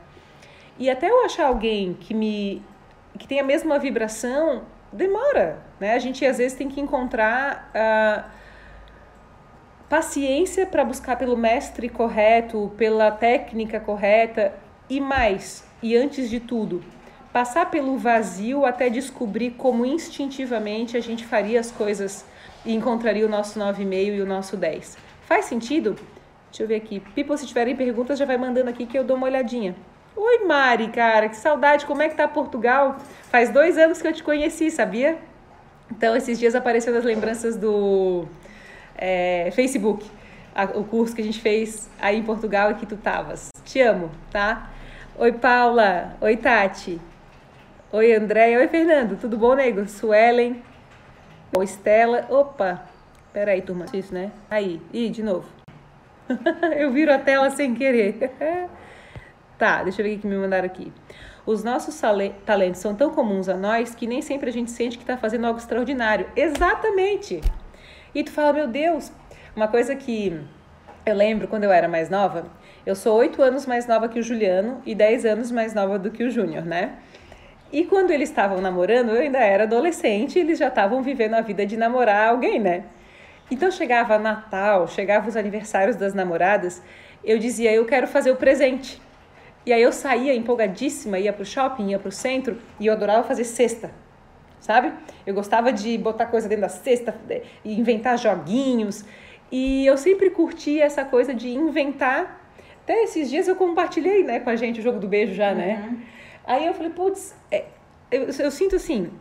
E 0.79 0.89
até 0.89 1.09
eu 1.09 1.23
achar 1.23 1.45
alguém 1.45 1.93
que 1.93 2.13
me 2.13 2.63
que 3.19 3.27
tem 3.27 3.39
a 3.39 3.43
mesma 3.43 3.77
vibração, 3.77 4.63
demora, 4.91 5.61
né? 5.81 5.95
A 5.95 5.99
gente 5.99 6.23
às 6.23 6.37
vezes 6.37 6.55
tem 6.55 6.69
que 6.69 6.79
encontrar 6.79 7.71
uh, 7.75 8.23
paciência 9.89 10.65
para 10.65 10.85
buscar 10.85 11.17
pelo 11.17 11.35
mestre 11.35 11.89
correto, 11.89 12.71
pela 12.77 13.09
técnica 13.09 13.79
correta 13.79 14.53
e 14.87 15.01
mais, 15.01 15.67
e 15.81 15.97
antes 15.97 16.29
de 16.29 16.39
tudo, 16.39 16.83
passar 17.33 17.71
pelo 17.71 17.97
vazio 17.97 18.63
até 18.63 18.89
descobrir 18.89 19.51
como 19.51 19.83
instintivamente 19.83 20.95
a 20.95 20.99
gente 21.01 21.25
faria 21.25 21.59
as 21.59 21.71
coisas 21.71 22.25
e 22.63 22.75
encontraria 22.75 23.25
o 23.25 23.29
nosso 23.29 23.59
9,5 23.59 24.15
e 24.15 24.21
o 24.21 24.25
nosso 24.25 24.55
10. 24.55 24.97
Faz 25.23 25.45
sentido? 25.45 25.95
Deixa 26.51 26.63
eu 26.63 26.67
ver 26.67 26.75
aqui. 26.75 26.99
People, 27.15 27.37
se 27.37 27.47
tiverem 27.47 27.75
perguntas, 27.75 28.19
já 28.19 28.25
vai 28.25 28.37
mandando 28.37 28.69
aqui 28.69 28.85
que 28.85 28.97
eu 28.97 29.03
dou 29.03 29.17
uma 29.17 29.25
olhadinha. 29.25 29.75
Oi, 30.15 30.45
Mari, 30.45 30.89
cara, 30.89 31.29
que 31.29 31.37
saudade. 31.37 31.85
Como 31.85 32.01
é 32.01 32.09
que 32.09 32.15
tá 32.15 32.27
Portugal? 32.27 32.97
Faz 33.23 33.49
dois 33.49 33.77
anos 33.77 34.01
que 34.01 34.07
eu 34.07 34.13
te 34.13 34.21
conheci, 34.21 34.69
sabia? 34.69 35.17
Então, 35.91 36.15
esses 36.15 36.39
dias 36.39 36.55
apareceu 36.55 36.93
nas 36.93 37.03
lembranças 37.03 37.57
do 37.57 38.25
é, 38.95 39.51
Facebook, 39.51 40.09
a, 40.55 40.63
o 40.63 40.85
curso 40.85 41.13
que 41.13 41.21
a 41.21 41.23
gente 41.23 41.41
fez 41.41 41.89
aí 41.99 42.17
em 42.17 42.23
Portugal 42.23 42.71
e 42.71 42.75
que 42.75 42.85
tu 42.85 42.95
tavas. 42.95 43.49
Te 43.65 43.81
amo, 43.81 44.09
tá? 44.31 44.71
Oi, 45.17 45.33
Paula. 45.33 46.15
Oi, 46.21 46.37
Tati. 46.37 46.99
Oi, 47.91 48.15
André. 48.15 48.57
Oi, 48.57 48.67
Fernando. 48.69 49.19
Tudo 49.19 49.37
bom, 49.37 49.53
nego? 49.53 49.85
Suelen. 49.87 50.63
Oi, 51.55 51.65
Estela. 51.65 52.25
Opa. 52.29 52.83
Pera 53.33 53.51
aí, 53.51 53.61
turma. 53.61 53.85
Isso, 53.93 54.13
né? 54.13 54.31
Aí. 54.49 54.81
Ih, 54.93 55.09
de 55.09 55.21
novo. 55.21 55.47
eu 56.77 56.89
viro 56.91 57.13
a 57.13 57.19
tela 57.19 57.49
sem 57.49 57.75
querer. 57.75 58.31
Tá, 59.57 59.83
deixa 59.83 60.01
eu 60.01 60.05
ver 60.07 60.15
o 60.15 60.19
que 60.19 60.25
me 60.25 60.35
mandaram 60.35 60.65
aqui. 60.65 60.91
Os 61.45 61.63
nossos 61.63 61.99
talentos 62.45 62.79
são 62.79 62.93
tão 62.93 63.09
comuns 63.09 63.49
a 63.49 63.55
nós 63.55 63.95
que 63.95 64.05
nem 64.05 64.21
sempre 64.21 64.49
a 64.49 64.53
gente 64.53 64.69
sente 64.69 64.97
que 64.97 65.03
está 65.03 65.17
fazendo 65.17 65.45
algo 65.45 65.59
extraordinário. 65.59 66.27
Exatamente! 66.35 67.41
E 68.13 68.23
tu 68.23 68.31
fala, 68.31 68.53
meu 68.53 68.67
Deus, 68.67 69.11
uma 69.55 69.67
coisa 69.67 69.95
que 69.95 70.39
eu 71.05 71.15
lembro 71.15 71.47
quando 71.47 71.63
eu 71.63 71.71
era 71.71 71.87
mais 71.87 72.09
nova, 72.09 72.45
Eu 72.83 72.95
sou 72.95 73.15
oito 73.17 73.43
anos 73.43 73.67
mais 73.67 73.85
nova 73.85 74.09
que 74.09 74.19
o 74.19 74.23
Juliano 74.23 74.81
e 74.87 74.95
dez 74.95 75.23
anos 75.23 75.51
mais 75.51 75.71
nova 75.71 75.99
do 75.99 76.09
que 76.09 76.23
o 76.23 76.31
Júnior, 76.31 76.65
né? 76.65 76.93
E 77.71 77.85
quando 77.85 78.09
eles 78.09 78.29
estavam 78.29 78.59
namorando, 78.59 79.11
eu 79.11 79.21
ainda 79.21 79.37
era 79.37 79.63
adolescente, 79.63 80.39
eles 80.39 80.57
já 80.57 80.67
estavam 80.67 81.03
vivendo 81.03 81.35
a 81.35 81.41
vida 81.41 81.63
de 81.63 81.77
namorar 81.77 82.29
alguém, 82.29 82.59
né? 82.59 82.85
Então 83.51 83.69
chegava 83.69 84.17
Natal, 84.17 84.87
chegava 84.87 85.29
os 85.29 85.37
aniversários 85.37 85.95
das 85.95 86.15
namoradas, 86.15 86.81
eu 87.23 87.37
dizia, 87.37 87.71
eu 87.71 87.85
quero 87.85 88.07
fazer 88.07 88.31
o 88.31 88.35
presente. 88.35 88.99
E 89.65 89.71
aí 89.71 89.81
eu 89.81 89.91
saía 89.91 90.33
empolgadíssima, 90.33 91.19
ia 91.19 91.31
pro 91.31 91.45
shopping, 91.45 91.89
ia 91.89 91.99
pro 91.99 92.11
centro, 92.11 92.57
e 92.79 92.87
eu 92.87 92.93
adorava 92.93 93.23
fazer 93.23 93.43
cesta, 93.43 93.91
sabe? 94.59 94.91
Eu 95.25 95.33
gostava 95.33 95.71
de 95.71 95.97
botar 95.97 96.25
coisa 96.25 96.49
dentro 96.49 96.63
da 96.63 96.69
cesta, 96.69 97.15
e 97.63 97.79
inventar 97.79 98.17
joguinhos, 98.17 99.05
e 99.51 99.85
eu 99.85 99.97
sempre 99.97 100.29
curti 100.29 100.81
essa 100.81 101.05
coisa 101.05 101.33
de 101.33 101.49
inventar. 101.49 102.41
Até 102.83 103.03
esses 103.03 103.29
dias 103.29 103.47
eu 103.47 103.55
compartilhei, 103.55 104.23
né, 104.23 104.39
com 104.39 104.49
a 104.49 104.55
gente 104.55 104.79
o 104.79 104.83
jogo 104.83 104.99
do 104.99 105.07
beijo 105.07 105.33
já, 105.33 105.53
né? 105.53 105.83
uhum. 105.83 105.91
né? 105.91 106.03
Aí 106.43 106.65
eu 106.65 106.73
falei, 106.73 106.91
putz, 106.91 107.35
é, 107.51 107.65
eu, 108.09 108.23
eu, 108.23 108.51
sinto 108.51 108.75
assim, 108.75 109.11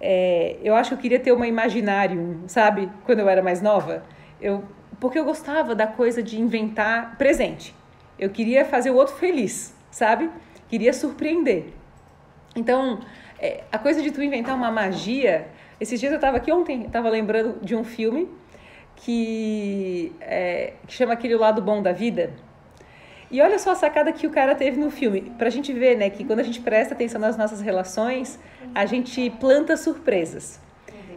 é, 0.00 0.56
eu 0.62 0.76
acho 0.76 0.90
que 0.90 0.94
eu 0.94 0.98
queria 0.98 1.18
ter 1.18 1.32
uma 1.32 1.46
imaginário, 1.46 2.42
sabe? 2.46 2.88
Quando 3.04 3.18
eu 3.18 3.28
era 3.28 3.42
mais 3.42 3.60
nova. 3.60 4.04
Eu, 4.40 4.64
porque 5.00 5.18
eu 5.18 5.24
gostava 5.24 5.74
da 5.74 5.86
coisa 5.86 6.22
de 6.22 6.40
inventar 6.40 7.16
presente. 7.18 7.74
Eu 8.22 8.30
queria 8.30 8.64
fazer 8.64 8.90
o 8.90 8.94
outro 8.94 9.16
feliz, 9.16 9.74
sabe? 9.90 10.30
Queria 10.68 10.92
surpreender. 10.92 11.64
Então, 12.54 13.00
é, 13.36 13.64
a 13.72 13.78
coisa 13.78 14.00
de 14.00 14.12
tu 14.12 14.22
inventar 14.22 14.54
uma 14.54 14.70
magia. 14.70 15.48
Esses 15.80 15.98
dias 15.98 16.12
eu 16.12 16.18
estava 16.18 16.36
aqui 16.36 16.52
ontem, 16.52 16.84
estava 16.84 17.10
lembrando 17.10 17.58
de 17.60 17.74
um 17.74 17.82
filme 17.82 18.28
que, 18.94 20.12
é, 20.20 20.74
que 20.86 20.92
chama 20.94 21.14
Aquele 21.14 21.34
Lado 21.34 21.60
Bom 21.60 21.82
da 21.82 21.90
Vida 21.90 22.32
e 23.28 23.40
olha 23.40 23.58
só 23.58 23.72
a 23.72 23.74
sacada 23.74 24.12
que 24.12 24.26
o 24.26 24.30
cara 24.30 24.54
teve 24.54 24.78
no 24.78 24.90
filme, 24.90 25.32
pra 25.36 25.50
gente 25.50 25.72
ver, 25.72 25.96
né, 25.96 26.08
que 26.08 26.22
quando 26.22 26.40
a 26.40 26.42
gente 26.44 26.60
presta 26.60 26.94
atenção 26.94 27.18
nas 27.18 27.36
nossas 27.36 27.60
relações, 27.60 28.38
a 28.72 28.86
gente 28.86 29.30
planta 29.40 29.76
surpresas. 29.76 30.60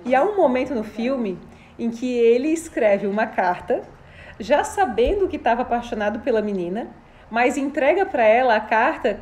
E 0.06 0.16
há 0.16 0.24
um 0.24 0.38
momento 0.38 0.74
no 0.74 0.84
filme 0.84 1.38
em 1.78 1.92
que 1.92 2.18
ele 2.18 2.48
escreve 2.48 3.06
uma 3.06 3.28
carta, 3.28 3.84
já 4.40 4.64
sabendo 4.64 5.28
que 5.28 5.38
estava 5.38 5.62
apaixonado 5.62 6.20
pela 6.20 6.42
menina, 6.42 6.88
mas 7.30 7.58
entrega 7.58 8.06
para 8.06 8.24
ela 8.24 8.56
a 8.56 8.60
carta 8.60 9.20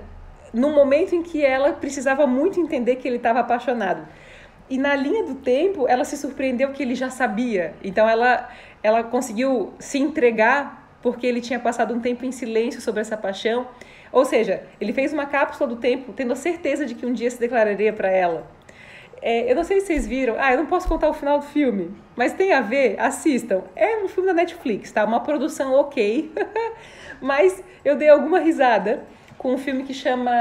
no 0.54 0.70
momento 0.70 1.16
em 1.16 1.24
que 1.24 1.44
ela 1.44 1.74
precisava 1.74 2.28
muito 2.28 2.60
entender 2.60 2.98
que 2.98 3.08
ele 3.08 3.18
estava 3.18 3.40
apaixonado. 3.40 4.08
E 4.70 4.78
na 4.78 4.96
linha 4.96 5.24
do 5.24 5.36
tempo, 5.36 5.88
ela 5.88 6.06
se 6.06 6.16
surpreendeu 6.16 6.72
que 6.72 6.82
ele 6.82 6.96
já 6.96 7.10
sabia. 7.10 7.74
Então 7.84 8.08
ela 8.08 8.50
ela 8.82 9.02
conseguiu 9.02 9.74
se 9.80 9.98
entregar 9.98 10.84
porque 11.02 11.26
ele 11.26 11.42
tinha 11.42 11.60
passado 11.60 11.94
um 11.94 12.00
tempo 12.00 12.26
em 12.26 12.32
silêncio 12.32 12.82
sobre 12.82 13.02
essa 13.02 13.18
paixão. 13.18 13.68
Ou 14.12 14.26
seja, 14.26 14.64
ele 14.80 14.94
fez 14.94 15.12
uma 15.12 15.26
cápsula 15.26 15.70
do 15.70 15.76
tempo, 15.78 16.14
tendo 16.14 16.34
a 16.34 16.36
certeza 16.36 16.86
de 16.86 16.94
que 16.96 17.06
um 17.06 17.14
dia 17.14 17.30
se 17.32 17.40
declararia 17.40 17.92
para 17.92 18.10
ela. 18.10 18.46
É, 19.26 19.50
eu 19.50 19.56
não 19.56 19.64
sei 19.64 19.80
se 19.80 19.88
vocês 19.88 20.06
viram, 20.06 20.36
ah, 20.38 20.52
eu 20.52 20.58
não 20.58 20.66
posso 20.66 20.86
contar 20.86 21.08
o 21.08 21.14
final 21.14 21.40
do 21.40 21.46
filme, 21.46 21.96
mas 22.14 22.34
tem 22.34 22.52
a 22.52 22.60
ver, 22.60 23.00
assistam. 23.00 23.64
É 23.74 24.04
um 24.04 24.10
filme 24.10 24.28
da 24.28 24.34
Netflix, 24.34 24.92
tá? 24.92 25.06
Uma 25.06 25.22
produção 25.22 25.74
ok, 25.76 26.30
mas 27.22 27.64
eu 27.86 27.96
dei 27.96 28.10
alguma 28.10 28.40
risada 28.40 29.06
com 29.38 29.54
um 29.54 29.58
filme 29.58 29.84
que 29.84 29.94
chama 29.94 30.32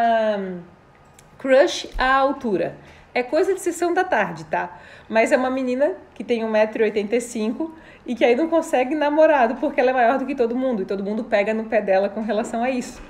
Crush 1.38 1.88
à 1.96 2.12
Altura. 2.12 2.74
É 3.14 3.22
coisa 3.22 3.54
de 3.54 3.60
sessão 3.60 3.94
da 3.94 4.02
tarde, 4.02 4.44
tá? 4.46 4.80
Mas 5.08 5.30
é 5.30 5.36
uma 5.36 5.50
menina 5.50 5.94
que 6.12 6.24
tem 6.24 6.42
1,85m 6.42 7.70
e 8.04 8.16
que 8.16 8.24
aí 8.24 8.34
não 8.34 8.48
consegue 8.48 8.96
namorado 8.96 9.54
porque 9.60 9.80
ela 9.80 9.90
é 9.90 9.94
maior 9.94 10.18
do 10.18 10.26
que 10.26 10.34
todo 10.34 10.56
mundo 10.56 10.82
e 10.82 10.84
todo 10.84 11.04
mundo 11.04 11.22
pega 11.22 11.54
no 11.54 11.66
pé 11.66 11.80
dela 11.80 12.08
com 12.08 12.22
relação 12.22 12.64
a 12.64 12.70
isso. 12.70 13.00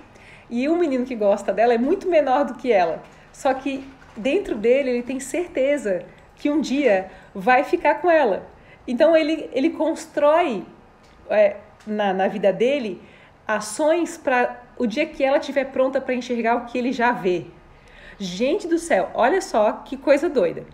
E 0.51 0.69
o 0.69 0.77
menino 0.77 1.07
que 1.07 1.15
gosta 1.15 1.51
dela 1.51 1.73
é 1.73 1.79
muito 1.79 2.11
menor 2.11 2.45
do 2.45 2.57
que 2.57 2.71
ela, 2.71 3.03
só 3.33 3.55
que 3.55 3.83
dentro 4.17 4.57
dele 4.57 4.91
ele 4.91 5.03
tem 5.03 5.21
certeza 5.21 6.05
que 6.37 6.51
um 6.51 6.61
dia 6.61 7.11
vai 7.35 7.65
ficar 7.65 7.97
com 7.97 8.11
ela. 8.11 8.47
Então 8.87 9.17
ele, 9.17 9.49
ele 9.53 9.71
constrói 9.71 10.65
é, 11.31 11.57
na, 11.87 12.13
na 12.13 12.29
vida 12.29 12.53
dele 12.53 13.01
ações 13.47 14.17
para 14.17 14.61
o 14.79 14.87
dia 14.87 15.07
que 15.07 15.23
ela 15.23 15.39
estiver 15.39 15.67
pronta 15.67 16.01
para 16.01 16.15
enxergar 16.15 16.57
o 16.57 16.67
que 16.67 16.79
ele 16.79 16.93
já 16.93 17.13
vê. 17.13 17.47
Gente 18.19 18.67
do 18.67 18.79
céu, 18.79 19.11
olha 19.15 19.41
só 19.41 19.73
que 19.73 19.97
coisa 19.97 20.29
doida. 20.29 20.65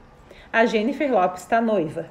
A 0.53 0.65
Jennifer 0.67 1.11
Lopes 1.11 1.43
está 1.43 1.61
noiva. 1.61 2.09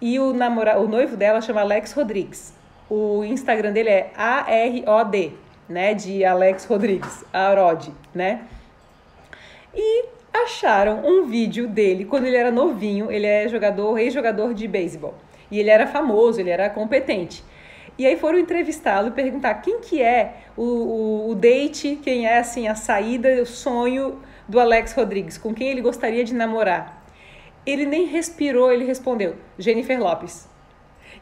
E 0.00 0.18
o, 0.18 0.32
namora, 0.32 0.78
o 0.78 0.86
noivo 0.86 1.16
dela 1.16 1.40
chama 1.40 1.62
Alex 1.62 1.92
Rodrigues. 1.92 2.54
O 2.90 3.24
Instagram 3.24 3.72
dele 3.72 3.88
é 3.88 4.12
A-R-O-D, 4.14 5.32
né? 5.68 5.94
De 5.94 6.24
Alex 6.24 6.66
Rodrigues, 6.66 7.24
Arod, 7.32 7.90
né? 8.14 8.42
E 9.74 10.13
acharam 10.34 11.02
um 11.06 11.26
vídeo 11.26 11.68
dele 11.68 12.04
quando 12.04 12.26
ele 12.26 12.36
era 12.36 12.50
novinho. 12.50 13.10
Ele 13.10 13.26
é 13.26 13.48
jogador, 13.48 13.98
ex-jogador 13.98 14.52
de 14.52 14.66
beisebol. 14.66 15.14
E 15.50 15.60
ele 15.60 15.70
era 15.70 15.86
famoso, 15.86 16.40
ele 16.40 16.50
era 16.50 16.68
competente. 16.68 17.44
E 17.96 18.04
aí 18.04 18.16
foram 18.16 18.38
entrevistá-lo 18.38 19.08
e 19.08 19.10
perguntar 19.12 19.54
quem 19.54 19.80
que 19.80 20.02
é 20.02 20.38
o, 20.56 20.62
o, 20.62 21.30
o, 21.30 21.34
date, 21.34 21.98
quem 22.02 22.26
é 22.26 22.38
assim 22.38 22.66
a 22.66 22.74
saída, 22.74 23.40
o 23.40 23.46
sonho 23.46 24.20
do 24.48 24.58
Alex 24.58 24.92
Rodrigues, 24.94 25.38
com 25.38 25.54
quem 25.54 25.68
ele 25.68 25.80
gostaria 25.80 26.24
de 26.24 26.34
namorar. 26.34 27.04
Ele 27.64 27.86
nem 27.86 28.06
respirou, 28.06 28.72
ele 28.72 28.84
respondeu: 28.84 29.36
Jennifer 29.56 29.98
Lopes. 29.98 30.48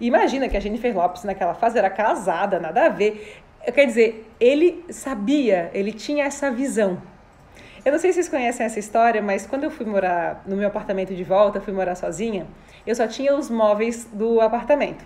Imagina 0.00 0.48
que 0.48 0.56
a 0.56 0.60
Jennifer 0.60 0.96
Lopes 0.96 1.24
naquela 1.24 1.54
fase 1.54 1.78
era 1.78 1.90
casada, 1.90 2.58
nada 2.58 2.86
a 2.86 2.88
ver. 2.88 3.42
Quer 3.72 3.84
dizer, 3.84 4.28
ele 4.40 4.84
sabia, 4.88 5.70
ele 5.74 5.92
tinha 5.92 6.24
essa 6.24 6.50
visão. 6.50 7.00
Eu 7.84 7.90
não 7.90 7.98
sei 7.98 8.12
se 8.12 8.16
vocês 8.16 8.28
conhecem 8.28 8.64
essa 8.64 8.78
história, 8.78 9.20
mas 9.20 9.44
quando 9.44 9.64
eu 9.64 9.70
fui 9.70 9.84
morar 9.84 10.42
no 10.46 10.56
meu 10.56 10.68
apartamento 10.68 11.12
de 11.14 11.24
volta, 11.24 11.60
fui 11.60 11.72
morar 11.72 11.96
sozinha, 11.96 12.46
eu 12.86 12.94
só 12.94 13.08
tinha 13.08 13.34
os 13.34 13.50
móveis 13.50 14.08
do 14.12 14.40
apartamento. 14.40 15.04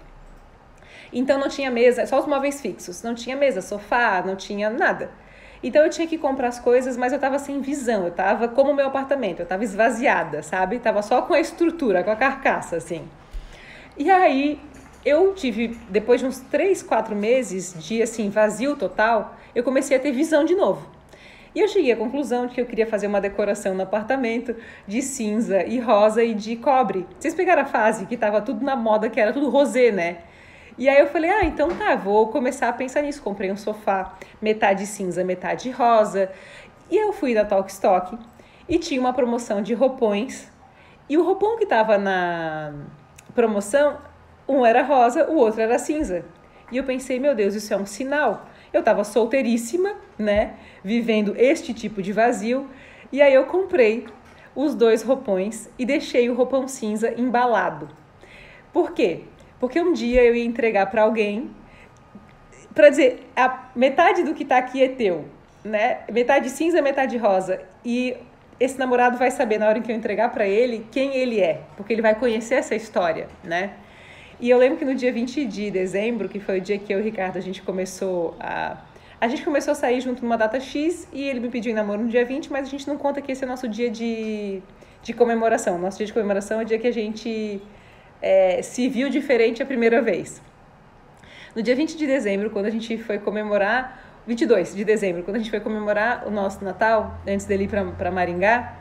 Então 1.11 1.39
não 1.39 1.49
tinha 1.49 1.71
mesa, 1.71 2.05
só 2.05 2.19
os 2.21 2.27
móveis 2.27 2.61
fixos. 2.61 3.03
Não 3.03 3.15
tinha 3.15 3.35
mesa, 3.35 3.63
sofá, 3.63 4.23
não 4.25 4.37
tinha 4.37 4.69
nada. 4.69 5.11
Então 5.63 5.83
eu 5.83 5.89
tinha 5.89 6.07
que 6.07 6.19
comprar 6.19 6.49
as 6.49 6.59
coisas, 6.59 6.99
mas 6.99 7.15
eu 7.15 7.19
tava 7.19 7.39
sem 7.39 7.63
visão, 7.63 8.05
eu 8.05 8.11
tava 8.11 8.47
como 8.47 8.73
o 8.73 8.75
meu 8.75 8.89
apartamento, 8.89 9.41
eu 9.41 9.47
tava 9.47 9.65
esvaziada, 9.65 10.43
sabe? 10.43 10.79
Tava 10.79 11.01
só 11.01 11.23
com 11.23 11.33
a 11.33 11.41
estrutura, 11.41 12.05
com 12.05 12.11
a 12.11 12.17
carcaça, 12.17 12.77
assim. 12.77 13.09
E 13.97 14.11
aí 14.11 14.61
eu 15.03 15.33
tive, 15.33 15.69
depois 15.89 16.21
de 16.21 16.27
uns 16.27 16.41
três, 16.41 16.83
quatro 16.83 17.17
meses 17.17 17.75
de 17.83 18.03
assim, 18.03 18.29
vazio 18.29 18.77
total, 18.77 19.35
eu 19.55 19.65
comecei 19.65 19.97
a 19.97 20.01
ter 20.01 20.13
visão 20.13 20.45
de 20.45 20.55
novo. 20.55 20.96
E 21.57 21.61
eu 21.61 21.69
cheguei 21.69 21.91
à 21.91 21.97
conclusão 21.97 22.47
de 22.47 22.55
que 22.55 22.61
eu 22.61 22.67
queria 22.67 22.87
fazer 22.87 23.07
uma 23.07 23.19
decoração 23.19 23.75
no 23.75 23.83
apartamento 23.83 24.55
de 24.87 25.01
cinza 25.01 25.65
e 25.65 25.81
rosa 25.81 26.23
e 26.23 26.35
de 26.35 26.55
cobre. 26.57 27.07
Vocês 27.19 27.35
pegaram 27.35 27.63
a 27.63 27.65
fase 27.65 28.05
que 28.05 28.15
tava 28.15 28.43
tudo 28.43 28.63
na 28.63 28.77
moda, 28.77 29.09
que 29.09 29.19
era 29.19 29.33
tudo 29.33 29.49
rosé, 29.49 29.91
né? 29.91 30.19
E 30.77 30.87
aí 30.87 30.99
eu 30.99 31.07
falei, 31.07 31.31
ah, 31.31 31.47
então 31.47 31.71
tá, 31.71 31.97
vou 31.97 32.29
começar 32.29 32.69
a 32.69 32.75
pensar 32.75 33.01
nisso. 33.01 33.23
Comprei 33.23 33.51
um 33.51 33.57
sofá, 33.57 34.19
metade 34.39 34.85
cinza, 34.85 35.25
metade 35.25 35.71
rosa. 35.71 36.31
E 36.91 36.97
eu 36.99 37.11
fui 37.15 37.33
na 37.33 37.43
Talkstock 37.43 38.19
e 38.69 38.79
tinha 38.79 39.01
uma 39.01 39.15
promoção 39.15 39.63
de 39.63 39.73
roupões. 39.73 40.53
E 41.09 41.17
o 41.17 41.25
roupão 41.25 41.57
que 41.57 41.65
tava 41.65 41.97
na 41.97 42.75
promoção, 43.35 43.97
um 44.47 44.67
era 44.67 44.83
rosa, 44.83 45.25
o 45.31 45.37
outro 45.37 45.63
era 45.63 45.79
cinza. 45.79 46.23
E 46.71 46.77
eu 46.77 46.85
pensei, 46.85 47.19
meu 47.19 47.35
Deus, 47.35 47.55
isso 47.55 47.73
é 47.73 47.79
um 47.79 47.87
sinal. 47.87 48.45
Eu 48.73 48.83
tava 48.83 49.05
solteiríssima, 49.05 49.95
né, 50.19 50.55
vivendo 50.83 51.35
este 51.37 51.73
tipo 51.73 52.03
de 52.03 52.13
vazio. 52.13 52.69
E 53.13 53.23
aí 53.23 53.35
eu 53.35 53.45
comprei 53.45 54.07
os 54.55 54.75
dois 54.75 55.03
roupões 55.03 55.69
e 55.79 55.85
deixei 55.85 56.29
o 56.29 56.35
roupão 56.35 56.67
cinza 56.67 57.13
embalado. 57.19 57.89
Por 58.73 58.93
quê? 58.93 59.23
Porque 59.61 59.81
um 59.81 59.93
dia 59.93 60.23
eu 60.23 60.35
ia 60.35 60.45
entregar 60.45 60.87
para 60.87 61.03
alguém 61.03 61.51
para 62.75 62.91
dizer, 62.91 63.27
a 63.35 63.71
metade 63.75 64.23
do 64.23 64.35
que 64.35 64.43
está 64.43 64.59
aqui 64.59 64.83
é 64.83 64.89
teu, 64.89 65.25
né? 65.65 66.01
Metade 66.13 66.51
cinza, 66.51 66.83
metade 66.83 67.17
rosa. 67.17 67.63
E 67.83 68.15
esse 68.61 68.79
namorado 68.79 69.17
vai 69.17 69.31
saber 69.31 69.59
na 69.59 69.67
hora 69.67 69.81
que 69.81 69.91
eu 69.91 69.97
entregar 69.97 70.31
para 70.31 70.47
ele 70.47 70.87
quem 70.93 71.17
ele 71.17 71.41
é, 71.41 71.63
porque 71.75 71.95
ele 71.95 72.03
vai 72.03 72.15
conhecer 72.15 72.57
essa 72.57 72.75
história, 72.75 73.29
né? 73.43 73.73
E 74.39 74.51
eu 74.51 74.59
lembro 74.59 74.77
que 74.79 74.85
no 74.85 74.95
dia 74.95 75.13
20 75.13 75.47
de 75.47 75.71
dezembro, 75.71 76.29
que 76.29 76.39
foi 76.39 76.59
o 76.59 76.61
dia 76.61 76.79
que 76.79 76.93
eu 76.93 76.99
e 76.99 77.03
o 77.03 77.05
Ricardo 77.05 77.39
a 77.39 77.41
gente 77.41 77.63
começou 77.63 78.37
a 78.39 78.77
a 79.19 79.29
gente 79.29 79.43
começou 79.43 79.73
a 79.73 79.75
sair 79.75 80.01
junto 80.03 80.23
numa 80.23 80.37
data 80.37 80.61
X 80.61 81.09
e 81.11 81.23
ele 81.23 81.41
me 81.41 81.49
pediu 81.49 81.73
em 81.73 81.75
namoro 81.75 82.03
no 82.03 82.09
dia 82.09 82.23
20, 82.23 82.53
mas 82.53 82.69
a 82.69 82.71
gente 82.71 82.87
não 82.87 82.99
conta 82.99 83.23
que 83.23 83.33
esse 83.33 83.43
é 83.43 83.47
o 83.47 83.49
nosso 83.49 83.67
dia 83.67 83.91
de, 83.91 84.61
de 85.03 85.15
comemoração. 85.15 85.79
Nosso 85.79 85.97
dia 85.97 86.07
de 86.07 86.13
comemoração 86.13 86.61
é 86.61 86.65
o 86.65 86.67
dia 86.67 86.79
que 86.79 86.87
a 86.87 86.93
gente 86.93 87.63
é, 88.21 88.61
se 88.61 88.89
viu 88.89 89.09
diferente 89.09 89.63
a 89.63 89.67
primeira 89.67 90.03
vez. 90.03 90.43
No 91.55 91.63
dia 91.63 91.75
20 91.75 91.97
de 91.97 92.07
dezembro, 92.07 92.51
quando 92.51 92.67
a 92.67 92.71
gente 92.71 92.99
foi 92.99 93.19
comemorar, 93.19 94.03
22 94.27 94.75
de 94.75 94.85
dezembro, 94.85 95.23
quando 95.23 95.37
a 95.37 95.39
gente 95.39 95.51
foi 95.51 95.61
comemorar 95.61 96.29
o 96.29 96.31
nosso 96.31 96.63
Natal, 96.63 97.19
antes 97.27 97.47
dele 97.47 97.65
ir 97.65 97.69
para 97.69 98.11
Maringá, 98.11 98.77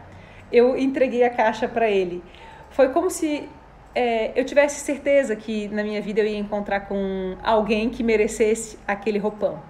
eu 0.51 0.77
entreguei 0.77 1.23
a 1.23 1.29
caixa 1.29 1.65
para 1.65 1.89
ele. 1.89 2.21
Foi 2.71 2.89
como 2.89 3.09
se 3.09 3.47
é, 3.95 4.37
eu 4.39 4.43
tivesse 4.43 4.81
certeza 4.81 5.35
que 5.35 5.69
na 5.69 5.81
minha 5.81 6.01
vida 6.01 6.19
eu 6.19 6.27
ia 6.27 6.37
encontrar 6.37 6.81
com 6.81 7.37
alguém 7.41 7.89
que 7.89 8.03
merecesse 8.03 8.77
aquele 8.85 9.17
roupão. 9.17 9.63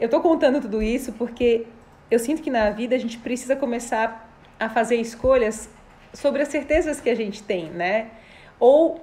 eu 0.00 0.08
tô 0.08 0.20
contando 0.20 0.60
tudo 0.60 0.82
isso 0.82 1.12
porque 1.12 1.66
eu 2.10 2.18
sinto 2.18 2.42
que 2.42 2.50
na 2.50 2.70
vida 2.70 2.94
a 2.94 2.98
gente 2.98 3.18
precisa 3.18 3.54
começar 3.54 4.26
a 4.58 4.68
fazer 4.70 4.96
escolhas 4.96 5.68
sobre 6.14 6.40
as 6.42 6.48
certezas 6.48 7.00
que 7.00 7.10
a 7.10 7.14
gente 7.14 7.42
tem, 7.42 7.66
né? 7.70 8.10
Ou 8.58 9.00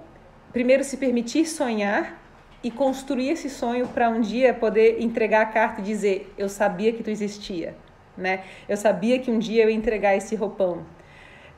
primeiro 0.52 0.84
se 0.84 0.98
permitir 0.98 1.46
sonhar 1.46 2.20
e 2.64 2.72
construir 2.72 3.30
esse 3.30 3.50
sonho 3.50 3.88
para 3.88 4.10
um 4.10 4.22
dia 4.22 4.54
poder 4.54 5.02
entregar 5.02 5.42
a 5.42 5.46
carta 5.46 5.82
e 5.82 5.84
dizer: 5.84 6.34
Eu 6.38 6.50
sabia 6.50 6.94
que 6.94 7.04
tu 7.04 7.10
existia, 7.10 7.76
né? 8.18 8.44
Eu 8.68 8.78
sabia 8.78 9.20
que 9.20 9.30
um 9.30 9.38
dia 9.38 9.64
eu 9.64 9.70
ia 9.70 9.76
entregar 9.76 10.16
esse 10.16 10.36
roupão. 10.36 10.86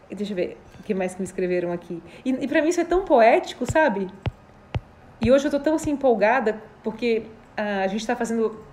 Deixa 0.09 0.33
eu 0.33 0.35
ver 0.35 0.57
que 0.85 0.93
mais 0.93 1.13
que 1.13 1.21
me 1.21 1.25
escreveram 1.25 1.73
aqui. 1.73 2.01
E, 2.23 2.29
e 2.29 2.47
para 2.47 2.61
mim 2.61 2.69
isso 2.69 2.79
é 2.79 2.85
tão 2.85 3.03
poético, 3.03 3.69
sabe? 3.69 4.07
E 5.19 5.31
hoje 5.31 5.47
eu 5.47 5.51
tô 5.51 5.59
tão 5.59 5.75
assim 5.75 5.91
empolgada 5.91 6.61
porque 6.83 7.23
ah, 7.57 7.81
a 7.81 7.87
gente 7.87 8.01
está 8.01 8.15
fazendo 8.15 8.63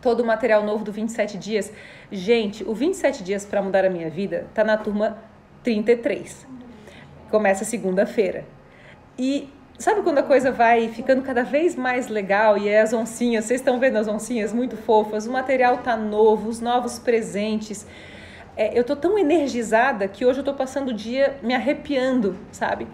todo 0.00 0.20
o 0.20 0.24
material 0.24 0.62
novo 0.62 0.84
do 0.84 0.92
27 0.92 1.38
dias. 1.38 1.72
Gente, 2.12 2.62
o 2.62 2.74
27 2.74 3.24
dias 3.24 3.44
para 3.44 3.62
mudar 3.62 3.84
a 3.84 3.90
minha 3.90 4.10
vida 4.10 4.46
tá 4.54 4.62
na 4.62 4.76
turma 4.76 5.18
33. 5.64 6.46
Começa 7.30 7.64
segunda-feira. 7.64 8.44
E 9.18 9.48
sabe 9.78 10.02
quando 10.02 10.18
a 10.18 10.22
coisa 10.22 10.52
vai 10.52 10.88
ficando 10.88 11.22
cada 11.22 11.42
vez 11.42 11.74
mais 11.74 12.08
legal 12.08 12.58
e 12.58 12.68
é 12.68 12.82
as 12.82 12.92
oncinhas, 12.92 13.46
vocês 13.46 13.60
estão 13.60 13.80
vendo 13.80 13.96
as 13.96 14.06
oncinhas 14.06 14.52
muito 14.52 14.76
fofas, 14.76 15.26
o 15.26 15.32
material 15.32 15.78
tá 15.78 15.96
novo, 15.96 16.48
os 16.48 16.60
novos 16.60 16.98
presentes. 16.98 17.86
É, 18.56 18.76
eu 18.76 18.82
tô 18.82 18.96
tão 18.96 19.18
energizada 19.18 20.08
que 20.08 20.24
hoje 20.24 20.40
eu 20.40 20.44
tô 20.44 20.54
passando 20.54 20.88
o 20.88 20.94
dia 20.94 21.38
me 21.42 21.54
arrepiando, 21.54 22.36
sabe? 22.50 22.88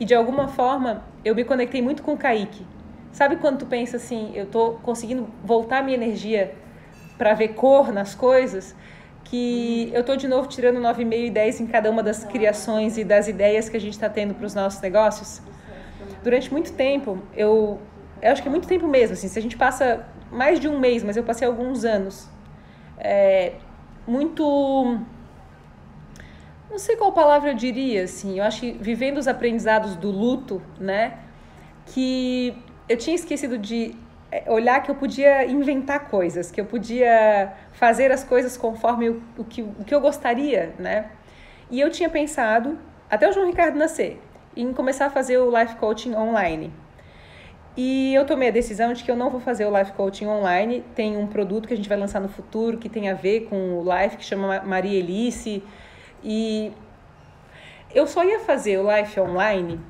E 0.00 0.04
de 0.04 0.12
alguma 0.12 0.48
forma 0.48 1.04
eu 1.24 1.34
me 1.34 1.44
conectei 1.44 1.80
muito 1.80 2.02
com 2.02 2.14
o 2.14 2.16
Kaique. 2.16 2.66
Sabe 3.12 3.36
quando 3.36 3.58
tu 3.58 3.66
pensa 3.66 3.96
assim, 3.96 4.32
eu 4.34 4.46
tô 4.46 4.72
conseguindo 4.82 5.28
voltar 5.44 5.84
minha 5.84 5.96
energia 5.96 6.52
para 7.16 7.32
ver 7.32 7.48
cor 7.48 7.92
nas 7.92 8.12
coisas? 8.12 8.74
Que 9.22 9.88
eu 9.94 10.02
tô 10.02 10.16
de 10.16 10.26
novo 10.26 10.48
tirando 10.48 10.80
9,5 10.80 11.26
e 11.26 11.30
10 11.30 11.60
em 11.60 11.66
cada 11.68 11.88
uma 11.88 12.02
das 12.02 12.24
criações 12.24 12.98
e 12.98 13.04
das 13.04 13.28
ideias 13.28 13.68
que 13.68 13.76
a 13.76 13.80
gente 13.80 13.92
está 13.92 14.08
tendo 14.08 14.34
para 14.34 14.44
os 14.44 14.54
nossos 14.54 14.80
negócios. 14.80 15.40
Durante 16.24 16.52
muito 16.52 16.72
tempo, 16.72 17.18
eu, 17.36 17.80
eu 18.20 18.32
acho 18.32 18.42
que 18.42 18.48
é 18.48 18.50
muito 18.50 18.66
tempo 18.66 18.88
mesmo, 18.88 19.12
assim, 19.12 19.28
se 19.28 19.38
a 19.38 19.42
gente 19.42 19.56
passa 19.56 20.04
mais 20.30 20.58
de 20.58 20.68
um 20.68 20.78
mês, 20.78 21.04
mas 21.04 21.16
eu 21.16 21.22
passei 21.22 21.46
alguns 21.46 21.84
anos, 21.84 22.28
é, 22.98 23.52
muito 24.06 24.98
não 26.70 26.78
sei 26.78 26.96
qual 26.96 27.12
palavra 27.12 27.50
eu 27.50 27.54
diria, 27.54 28.02
assim, 28.02 28.38
eu 28.38 28.44
acho 28.44 28.60
que 28.60 28.72
vivendo 28.72 29.18
os 29.18 29.28
aprendizados 29.28 29.94
do 29.94 30.10
luto, 30.10 30.60
né, 30.78 31.18
que 31.86 32.56
eu 32.88 32.96
tinha 32.96 33.14
esquecido 33.14 33.56
de 33.56 33.94
é, 34.32 34.50
olhar 34.50 34.82
que 34.82 34.90
eu 34.90 34.94
podia 34.96 35.46
inventar 35.46 36.08
coisas, 36.08 36.50
que 36.50 36.60
eu 36.60 36.64
podia 36.64 37.52
fazer 37.72 38.10
as 38.10 38.24
coisas 38.24 38.56
conforme 38.56 39.08
o, 39.08 39.22
o, 39.38 39.44
que, 39.44 39.62
o 39.62 39.84
que 39.86 39.94
eu 39.94 40.00
gostaria, 40.00 40.74
né? 40.76 41.12
E 41.70 41.80
eu 41.80 41.88
tinha 41.90 42.10
pensado, 42.10 42.76
até 43.08 43.28
o 43.28 43.32
João 43.32 43.46
Ricardo 43.46 43.78
nascer, 43.78 44.20
em 44.56 44.72
começar 44.72 45.06
a 45.06 45.10
fazer 45.10 45.38
o 45.38 45.56
life 45.56 45.76
coaching 45.76 46.14
online. 46.14 46.72
E 47.76 48.14
eu 48.14 48.24
tomei 48.24 48.48
a 48.48 48.52
decisão 48.52 48.92
de 48.92 49.02
que 49.02 49.10
eu 49.10 49.16
não 49.16 49.30
vou 49.30 49.40
fazer 49.40 49.66
o 49.66 49.76
life 49.76 49.92
coaching 49.92 50.26
online. 50.26 50.84
Tem 50.94 51.16
um 51.16 51.26
produto 51.26 51.66
que 51.66 51.74
a 51.74 51.76
gente 51.76 51.88
vai 51.88 51.98
lançar 51.98 52.20
no 52.20 52.28
futuro 52.28 52.78
que 52.78 52.88
tem 52.88 53.10
a 53.10 53.14
ver 53.14 53.46
com 53.48 53.80
o 53.80 53.82
life, 53.82 54.16
que 54.16 54.24
chama 54.24 54.62
Maria 54.62 54.98
Elice. 54.98 55.62
E 56.22 56.72
eu 57.92 58.06
só 58.06 58.24
ia 58.24 58.40
fazer 58.40 58.78
o 58.78 58.96
life 58.96 59.18
online 59.18 59.80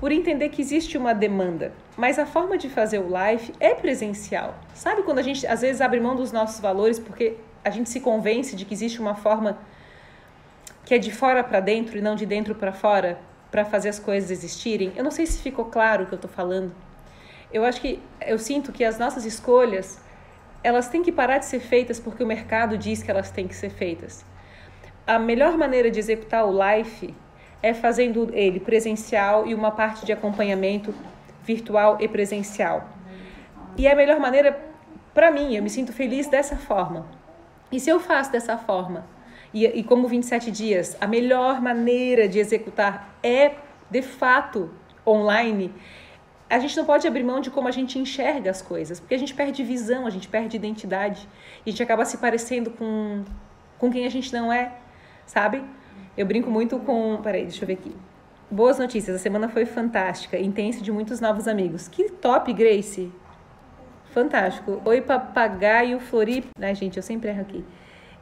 por 0.00 0.10
entender 0.10 0.48
que 0.48 0.60
existe 0.60 0.98
uma 0.98 1.12
demanda. 1.12 1.72
Mas 1.96 2.18
a 2.18 2.26
forma 2.26 2.58
de 2.58 2.68
fazer 2.68 2.98
o 2.98 3.08
live 3.08 3.52
é 3.60 3.74
presencial. 3.74 4.58
Sabe 4.74 5.02
quando 5.02 5.18
a 5.18 5.22
gente 5.22 5.46
às 5.46 5.60
vezes 5.60 5.80
abre 5.80 6.00
mão 6.00 6.16
dos 6.16 6.32
nossos 6.32 6.58
valores 6.58 6.98
porque 6.98 7.36
a 7.64 7.70
gente 7.70 7.90
se 7.90 8.00
convence 8.00 8.56
de 8.56 8.64
que 8.64 8.74
existe 8.74 9.00
uma 9.00 9.14
forma 9.14 9.58
que 10.84 10.94
é 10.94 10.98
de 10.98 11.12
fora 11.12 11.44
para 11.44 11.60
dentro 11.60 11.96
e 11.96 12.00
não 12.00 12.16
de 12.16 12.26
dentro 12.26 12.54
para 12.54 12.72
fora 12.72 13.18
para 13.50 13.64
fazer 13.64 13.90
as 13.90 13.98
coisas 13.98 14.30
existirem? 14.30 14.92
Eu 14.96 15.04
não 15.04 15.10
sei 15.10 15.26
se 15.26 15.40
ficou 15.42 15.66
claro 15.66 16.04
o 16.04 16.06
que 16.06 16.14
eu 16.14 16.16
estou 16.16 16.30
falando. 16.30 16.72
Eu 17.52 17.64
acho 17.64 17.80
que 17.80 18.00
eu 18.26 18.38
sinto 18.38 18.72
que 18.72 18.84
as 18.84 18.98
nossas 18.98 19.24
escolhas 19.24 20.00
elas 20.62 20.88
têm 20.88 21.02
que 21.02 21.10
parar 21.10 21.38
de 21.38 21.46
ser 21.46 21.60
feitas 21.60 21.98
porque 21.98 22.22
o 22.22 22.26
mercado 22.26 22.76
diz 22.76 23.02
que 23.02 23.10
elas 23.10 23.30
têm 23.30 23.48
que 23.48 23.54
ser 23.54 23.70
feitas. 23.70 24.24
A 25.06 25.18
melhor 25.18 25.56
maneira 25.56 25.90
de 25.90 25.98
executar 25.98 26.46
o 26.46 26.52
life 26.52 27.14
é 27.62 27.74
fazendo 27.74 28.30
ele 28.32 28.60
presencial 28.60 29.46
e 29.46 29.54
uma 29.54 29.70
parte 29.70 30.04
de 30.04 30.12
acompanhamento 30.12 30.94
virtual 31.42 31.96
e 32.00 32.06
presencial. 32.06 32.88
E 33.76 33.86
é 33.86 33.92
a 33.92 33.96
melhor 33.96 34.20
maneira 34.20 34.70
para 35.12 35.30
mim, 35.30 35.56
eu 35.56 35.62
me 35.62 35.70
sinto 35.70 35.92
feliz 35.92 36.28
dessa 36.28 36.56
forma. 36.56 37.06
E 37.72 37.80
se 37.80 37.90
eu 37.90 37.98
faço 37.98 38.30
dessa 38.30 38.56
forma, 38.56 39.04
e, 39.52 39.66
e 39.66 39.82
como 39.82 40.06
27 40.06 40.50
dias, 40.50 40.96
a 41.00 41.06
melhor 41.06 41.60
maneira 41.60 42.28
de 42.28 42.38
executar 42.38 43.16
é 43.22 43.52
de 43.90 44.02
fato 44.02 44.70
online, 45.06 45.72
a 46.50 46.58
gente 46.58 46.76
não 46.76 46.84
pode 46.84 47.06
abrir 47.06 47.22
mão 47.22 47.40
de 47.40 47.48
como 47.48 47.68
a 47.68 47.70
gente 47.70 47.96
enxerga 47.96 48.50
as 48.50 48.60
coisas, 48.60 48.98
porque 48.98 49.14
a 49.14 49.18
gente 49.18 49.32
perde 49.32 49.62
visão, 49.62 50.04
a 50.04 50.10
gente 50.10 50.26
perde 50.26 50.56
identidade, 50.56 51.28
e 51.64 51.70
a 51.70 51.70
gente 51.70 51.82
acaba 51.82 52.04
se 52.04 52.18
parecendo 52.18 52.72
com, 52.72 53.24
com 53.78 53.90
quem 53.90 54.04
a 54.04 54.10
gente 54.10 54.32
não 54.32 54.52
é, 54.52 54.72
sabe? 55.24 55.62
Eu 56.16 56.26
brinco 56.26 56.50
muito 56.50 56.78
com. 56.80 57.20
Peraí, 57.22 57.44
deixa 57.44 57.62
eu 57.62 57.68
ver 57.68 57.74
aqui. 57.74 57.94
Boas 58.50 58.80
notícias, 58.80 59.14
a 59.14 59.18
semana 59.18 59.48
foi 59.48 59.64
fantástica, 59.64 60.36
intensa 60.36 60.82
de 60.82 60.90
muitos 60.90 61.20
novos 61.20 61.46
amigos. 61.46 61.86
Que 61.86 62.10
top, 62.10 62.52
Grace! 62.52 63.12
Fantástico. 64.12 64.82
Oi, 64.84 65.00
papagaio 65.00 66.00
Florip. 66.00 66.48
Ai, 66.60 66.74
gente, 66.74 66.96
eu 66.96 67.02
sempre 67.02 67.30
erro 67.30 67.42
aqui. 67.42 67.64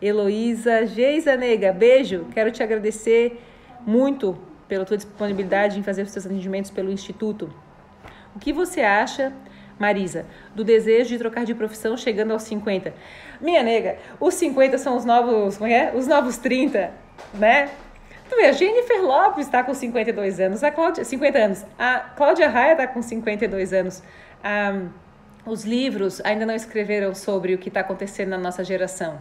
Heloísa, 0.02 0.84
Geisa 0.84 1.34
Nega, 1.34 1.72
beijo. 1.72 2.26
Quero 2.34 2.50
te 2.50 2.62
agradecer 2.62 3.42
muito 3.86 4.36
pela 4.68 4.84
tua 4.84 4.98
disponibilidade 4.98 5.78
em 5.78 5.82
fazer 5.82 6.02
os 6.02 6.10
seus 6.10 6.26
atendimentos 6.26 6.70
pelo 6.70 6.92
Instituto. 6.92 7.50
O 8.38 8.40
que 8.40 8.52
você 8.52 8.82
acha, 8.82 9.32
Marisa, 9.80 10.24
do 10.54 10.62
desejo 10.62 11.08
de 11.08 11.18
trocar 11.18 11.44
de 11.44 11.56
profissão 11.56 11.96
chegando 11.96 12.30
aos 12.30 12.44
50? 12.44 12.94
Minha 13.40 13.64
nega, 13.64 13.98
os 14.20 14.34
50 14.34 14.78
são 14.78 14.96
os 14.96 15.04
novos, 15.04 15.58
como 15.58 15.68
é? 15.68 15.92
Os 15.92 16.06
novos 16.06 16.36
30, 16.36 16.92
né? 17.34 17.68
Tu 18.30 18.36
vê, 18.36 18.44
a 18.44 18.52
Jennifer 18.52 19.02
Lopes 19.02 19.44
está 19.44 19.64
com 19.64 19.74
52 19.74 20.38
anos, 20.38 20.62
a 20.62 20.70
Cláudia, 20.70 21.04
50 21.04 21.36
anos, 21.36 21.66
a 21.76 21.98
Cláudia 21.98 22.48
Raia 22.48 22.72
está 22.72 22.86
com 22.86 23.02
52 23.02 23.72
anos. 23.72 24.04
Um, 24.44 24.88
os 25.44 25.64
livros 25.64 26.20
ainda 26.24 26.46
não 26.46 26.54
escreveram 26.54 27.16
sobre 27.16 27.54
o 27.54 27.58
que 27.58 27.66
está 27.66 27.80
acontecendo 27.80 28.28
na 28.28 28.38
nossa 28.38 28.62
geração. 28.62 29.20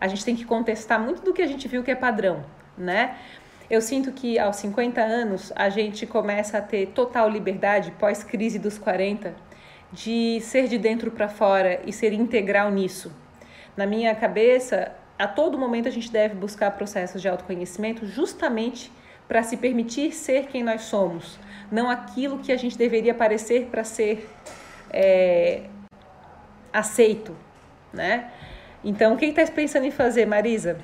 A 0.00 0.08
gente 0.08 0.24
tem 0.24 0.34
que 0.34 0.46
contestar 0.46 0.98
muito 0.98 1.20
do 1.20 1.34
que 1.34 1.42
a 1.42 1.46
gente 1.46 1.68
viu 1.68 1.82
que 1.82 1.90
é 1.90 1.94
padrão, 1.94 2.46
né? 2.78 3.14
Eu 3.70 3.80
sinto 3.80 4.12
que 4.12 4.38
aos 4.38 4.56
50 4.56 5.00
anos 5.00 5.52
a 5.56 5.68
gente 5.68 6.06
começa 6.06 6.58
a 6.58 6.62
ter 6.62 6.88
total 6.88 7.28
liberdade, 7.28 7.92
pós-crise 7.92 8.58
dos 8.58 8.78
40, 8.78 9.34
de 9.92 10.40
ser 10.40 10.68
de 10.68 10.76
dentro 10.76 11.10
para 11.10 11.28
fora 11.28 11.80
e 11.86 11.92
ser 11.92 12.12
integral 12.12 12.70
nisso. 12.70 13.12
Na 13.76 13.86
minha 13.86 14.14
cabeça, 14.14 14.92
a 15.18 15.26
todo 15.26 15.58
momento 15.58 15.88
a 15.88 15.90
gente 15.90 16.10
deve 16.10 16.34
buscar 16.34 16.70
processos 16.72 17.22
de 17.22 17.28
autoconhecimento 17.28 18.06
justamente 18.06 18.92
para 19.26 19.42
se 19.42 19.56
permitir 19.56 20.12
ser 20.12 20.46
quem 20.48 20.62
nós 20.62 20.82
somos, 20.82 21.38
não 21.72 21.88
aquilo 21.88 22.38
que 22.38 22.52
a 22.52 22.56
gente 22.56 22.76
deveria 22.76 23.14
parecer 23.14 23.68
para 23.70 23.82
ser 23.82 24.28
é, 24.90 25.62
aceito, 26.72 27.34
né? 27.92 28.30
Então, 28.84 29.14
o 29.14 29.16
que 29.16 29.24
está 29.24 29.46
pensando 29.46 29.86
em 29.86 29.90
fazer, 29.90 30.26
Marisa? 30.26 30.78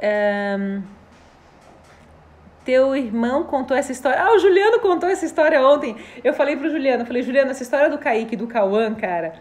Um, 0.00 0.82
teu 2.64 2.94
irmão 2.96 3.44
contou 3.44 3.76
essa 3.76 3.92
história. 3.92 4.20
Ah, 4.20 4.34
o 4.34 4.38
Juliano 4.38 4.80
contou 4.80 5.08
essa 5.08 5.24
história 5.24 5.60
ontem. 5.66 5.96
Eu 6.22 6.32
falei 6.34 6.56
pro 6.56 6.70
Juliano, 6.70 7.04
falei, 7.04 7.22
Juliano, 7.22 7.50
essa 7.50 7.62
história 7.62 7.90
do 7.90 7.98
Kaique 7.98 8.34
e 8.34 8.36
do 8.36 8.46
Cauã, 8.46 8.94
cara, 8.94 9.34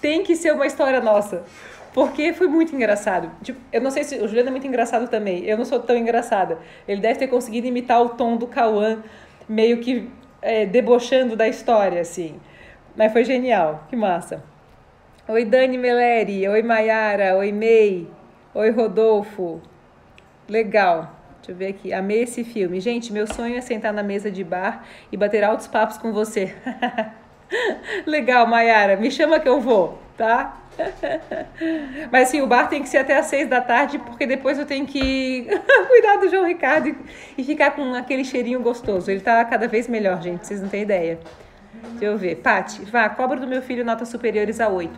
tem 0.00 0.22
que 0.22 0.36
ser 0.36 0.52
uma 0.52 0.66
história 0.66 1.00
nossa. 1.00 1.44
Porque 1.92 2.32
foi 2.32 2.46
muito 2.46 2.74
engraçado. 2.74 3.30
Tipo, 3.42 3.60
eu 3.72 3.80
não 3.80 3.90
sei 3.90 4.04
se. 4.04 4.16
O 4.16 4.28
Juliano 4.28 4.48
é 4.48 4.52
muito 4.52 4.66
engraçado 4.66 5.08
também. 5.08 5.44
Eu 5.44 5.56
não 5.56 5.64
sou 5.64 5.80
tão 5.80 5.96
engraçada. 5.96 6.58
Ele 6.86 7.00
deve 7.00 7.18
ter 7.18 7.28
conseguido 7.28 7.66
imitar 7.66 8.00
o 8.00 8.10
tom 8.10 8.36
do 8.36 8.46
Cauã, 8.46 9.02
meio 9.48 9.78
que 9.78 10.08
é, 10.40 10.66
debochando 10.66 11.34
da 11.34 11.48
história, 11.48 12.00
assim. 12.00 12.38
Mas 12.96 13.12
foi 13.12 13.24
genial. 13.24 13.84
Que 13.88 13.96
massa. 13.96 14.44
Oi, 15.26 15.44
Dani 15.44 15.76
Meleri. 15.76 16.46
Oi, 16.48 16.62
Maiara. 16.62 17.36
Oi, 17.36 17.52
May. 17.52 18.06
Oi, 18.54 18.70
Rodolfo. 18.70 19.60
Legal. 20.48 21.17
Deixa 21.48 21.52
eu 21.52 21.56
ver 21.56 21.66
aqui. 21.68 21.92
Amei 21.94 22.24
esse 22.24 22.44
filme. 22.44 22.78
Gente, 22.78 23.10
meu 23.10 23.26
sonho 23.26 23.56
é 23.56 23.62
sentar 23.62 23.90
na 23.90 24.02
mesa 24.02 24.30
de 24.30 24.44
bar 24.44 24.84
e 25.10 25.16
bater 25.16 25.42
altos 25.42 25.66
papos 25.66 25.96
com 25.96 26.12
você. 26.12 26.54
Legal, 28.04 28.46
Maiara. 28.46 28.96
Me 28.96 29.10
chama 29.10 29.40
que 29.40 29.48
eu 29.48 29.58
vou, 29.58 29.98
tá? 30.14 30.60
Mas 32.12 32.28
assim, 32.28 32.42
o 32.42 32.46
bar 32.46 32.68
tem 32.68 32.82
que 32.82 32.88
ser 32.90 32.98
até 32.98 33.16
às 33.16 33.24
seis 33.26 33.48
da 33.48 33.62
tarde, 33.62 33.98
porque 33.98 34.26
depois 34.26 34.58
eu 34.58 34.66
tenho 34.66 34.84
que 34.84 35.46
cuidar 35.88 36.16
do 36.16 36.28
João 36.28 36.44
Ricardo 36.44 36.94
e 37.38 37.42
ficar 37.42 37.70
com 37.70 37.94
aquele 37.94 38.26
cheirinho 38.26 38.60
gostoso. 38.60 39.10
Ele 39.10 39.20
tá 39.20 39.42
cada 39.46 39.66
vez 39.66 39.88
melhor, 39.88 40.20
gente, 40.20 40.46
vocês 40.46 40.60
não 40.60 40.68
têm 40.68 40.82
ideia. 40.82 41.18
Deixa 41.92 42.04
eu 42.04 42.18
ver. 42.18 42.36
Pati, 42.36 42.84
vá, 42.84 43.08
cobra 43.08 43.40
do 43.40 43.46
meu 43.46 43.62
filho 43.62 43.86
notas 43.86 44.10
superiores 44.10 44.60
a 44.60 44.68
8. 44.68 44.92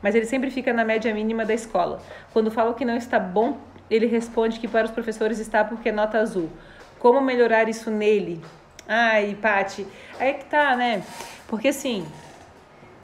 mas 0.00 0.14
ele 0.14 0.26
sempre 0.26 0.52
fica 0.52 0.72
na 0.72 0.84
média 0.84 1.12
mínima 1.12 1.44
da 1.44 1.52
escola. 1.52 2.00
Quando 2.32 2.48
falo 2.48 2.74
que 2.74 2.84
não 2.84 2.96
está 2.96 3.18
bom, 3.18 3.58
ele 3.90 4.06
responde 4.06 4.58
que 4.58 4.68
para 4.68 4.86
os 4.86 4.90
professores 4.90 5.38
está 5.38 5.64
porque 5.64 5.88
é 5.88 5.92
nota 5.92 6.18
azul. 6.18 6.50
Como 6.98 7.20
melhorar 7.20 7.68
isso 7.68 7.90
nele? 7.90 8.40
Ai, 8.88 9.36
Pati, 9.40 9.86
aí 10.18 10.34
que 10.34 10.44
tá, 10.46 10.76
né? 10.76 11.02
Porque 11.48 11.68
assim, 11.68 12.06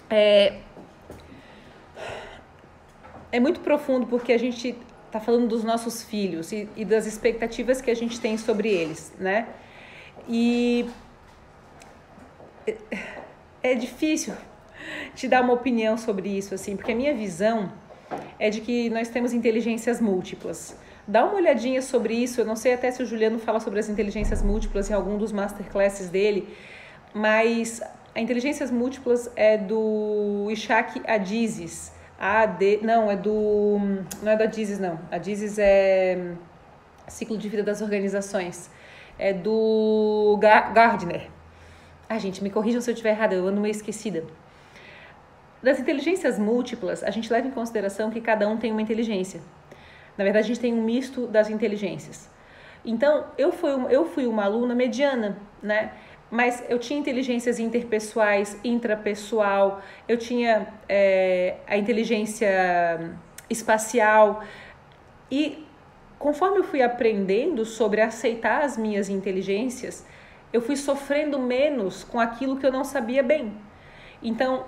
é, 0.08 0.58
é 3.30 3.40
muito 3.40 3.60
profundo 3.60 4.06
porque 4.06 4.32
a 4.32 4.38
gente 4.38 4.76
tá 5.10 5.20
falando 5.20 5.48
dos 5.48 5.62
nossos 5.64 6.02
filhos 6.02 6.52
e, 6.52 6.68
e 6.76 6.84
das 6.84 7.06
expectativas 7.06 7.80
que 7.80 7.90
a 7.90 7.94
gente 7.94 8.20
tem 8.20 8.36
sobre 8.36 8.68
eles, 8.68 9.12
né? 9.18 9.48
E 10.28 10.88
é, 12.66 12.76
é 13.62 13.74
difícil 13.74 14.34
te 15.14 15.28
dar 15.28 15.42
uma 15.42 15.52
opinião 15.52 15.96
sobre 15.96 16.28
isso, 16.28 16.54
assim, 16.54 16.76
porque 16.76 16.92
a 16.92 16.94
minha 16.94 17.14
visão 17.14 17.72
é 18.38 18.50
de 18.50 18.60
que 18.60 18.90
nós 18.90 19.08
temos 19.08 19.32
inteligências 19.32 20.00
múltiplas. 20.00 20.76
Dá 21.06 21.24
uma 21.24 21.34
olhadinha 21.34 21.82
sobre 21.82 22.14
isso. 22.14 22.40
Eu 22.40 22.44
não 22.44 22.56
sei 22.56 22.74
até 22.74 22.90
se 22.90 23.02
o 23.02 23.06
Juliano 23.06 23.38
fala 23.38 23.60
sobre 23.60 23.80
as 23.80 23.88
inteligências 23.88 24.42
múltiplas 24.42 24.90
em 24.90 24.94
algum 24.94 25.18
dos 25.18 25.32
masterclasses 25.32 26.08
dele, 26.08 26.48
mas 27.12 27.82
a 28.14 28.20
inteligências 28.20 28.70
múltiplas 28.70 29.30
é 29.34 29.56
do 29.56 30.48
Ishak 30.50 31.02
Adizes. 31.06 31.92
AD, 32.18 32.80
não, 32.82 33.10
é 33.10 33.16
do 33.16 33.78
não 34.22 34.30
é 34.30 34.36
da 34.36 34.44
Adizes 34.44 34.78
não. 34.78 34.98
A 35.10 35.16
Adizes 35.16 35.58
é 35.58 36.34
ciclo 37.08 37.36
de 37.36 37.48
vida 37.48 37.62
das 37.62 37.82
organizações. 37.82 38.70
É 39.18 39.32
do 39.32 40.38
Gardner. 40.40 41.28
Ah, 42.08 42.18
gente, 42.18 42.42
me 42.42 42.50
corrijam 42.50 42.80
se 42.80 42.90
eu 42.90 42.92
estiver 42.92 43.10
errada, 43.10 43.34
eu 43.34 43.46
ando 43.46 43.60
meio 43.60 43.72
esquecida. 43.72 44.24
Das 45.62 45.78
inteligências 45.78 46.38
múltiplas, 46.38 47.04
a 47.04 47.10
gente 47.10 47.32
leva 47.32 47.46
em 47.46 47.50
consideração 47.50 48.10
que 48.10 48.20
cada 48.20 48.48
um 48.48 48.56
tem 48.56 48.72
uma 48.72 48.82
inteligência. 48.82 49.40
Na 50.18 50.24
verdade, 50.24 50.44
a 50.44 50.48
gente 50.48 50.60
tem 50.60 50.74
um 50.74 50.82
misto 50.82 51.26
das 51.26 51.48
inteligências. 51.48 52.28
Então, 52.84 53.26
eu 53.38 53.52
fui, 53.52 53.70
eu 53.90 54.06
fui 54.06 54.26
uma 54.26 54.44
aluna 54.44 54.74
mediana, 54.74 55.38
né? 55.62 55.92
Mas 56.30 56.64
eu 56.68 56.78
tinha 56.78 56.98
inteligências 56.98 57.60
interpessoais, 57.60 58.58
intrapessoal, 58.64 59.82
eu 60.08 60.16
tinha 60.16 60.66
é, 60.88 61.56
a 61.66 61.76
inteligência 61.76 62.48
espacial. 63.48 64.42
E 65.30 65.64
conforme 66.18 66.58
eu 66.58 66.64
fui 66.64 66.82
aprendendo 66.82 67.64
sobre 67.64 68.00
aceitar 68.00 68.64
as 68.64 68.76
minhas 68.76 69.08
inteligências, 69.08 70.06
eu 70.52 70.60
fui 70.60 70.76
sofrendo 70.76 71.38
menos 71.38 72.02
com 72.02 72.18
aquilo 72.18 72.56
que 72.56 72.66
eu 72.66 72.72
não 72.72 72.82
sabia 72.82 73.22
bem. 73.22 73.52
Então, 74.22 74.64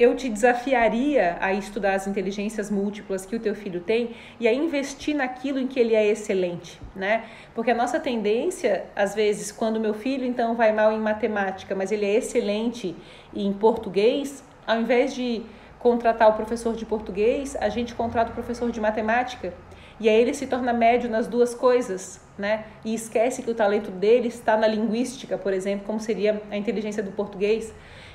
eu 0.00 0.16
te 0.16 0.30
desafiaria 0.30 1.36
a 1.42 1.52
estudar 1.52 1.92
as 1.92 2.06
inteligências 2.06 2.70
múltiplas 2.70 3.26
que 3.26 3.36
o 3.36 3.38
teu 3.38 3.54
filho 3.54 3.80
tem 3.80 4.16
e 4.40 4.48
a 4.48 4.52
investir 4.52 5.14
naquilo 5.14 5.58
em 5.58 5.66
que 5.66 5.78
ele 5.78 5.94
é 5.94 6.06
excelente, 6.06 6.80
né? 6.96 7.26
Porque 7.54 7.70
a 7.70 7.74
nossa 7.74 8.00
tendência, 8.00 8.86
às 8.96 9.14
vezes, 9.14 9.52
quando 9.52 9.78
meu 9.78 9.92
filho 9.92 10.24
então 10.24 10.54
vai 10.54 10.72
mal 10.72 10.90
em 10.90 10.98
matemática, 10.98 11.74
mas 11.74 11.92
ele 11.92 12.06
é 12.06 12.14
excelente 12.14 12.96
em 13.34 13.52
português, 13.52 14.42
ao 14.66 14.80
invés 14.80 15.14
de 15.14 15.42
contratar 15.78 16.30
o 16.30 16.32
professor 16.32 16.74
de 16.74 16.86
português, 16.86 17.54
a 17.60 17.68
gente 17.68 17.94
contrata 17.94 18.30
o 18.30 18.34
professor 18.34 18.70
de 18.70 18.80
matemática. 18.80 19.52
E 20.00 20.08
aí 20.08 20.18
ele 20.18 20.32
se 20.32 20.46
torna 20.46 20.72
médio 20.72 21.10
nas 21.10 21.26
duas 21.28 21.54
coisas, 21.54 22.22
né? 22.38 22.64
E 22.86 22.94
esquece 22.94 23.42
que 23.42 23.50
o 23.50 23.54
talento 23.54 23.90
dele 23.90 24.28
está 24.28 24.56
na 24.56 24.66
linguística, 24.66 25.36
por 25.36 25.52
exemplo, 25.52 25.84
como 25.86 26.00
seria 26.00 26.40
a 26.50 26.56
inteligência 26.56 27.02
do 27.02 27.12
português. 27.12 27.74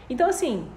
Então, 0.10 0.28
assim, 0.28 0.68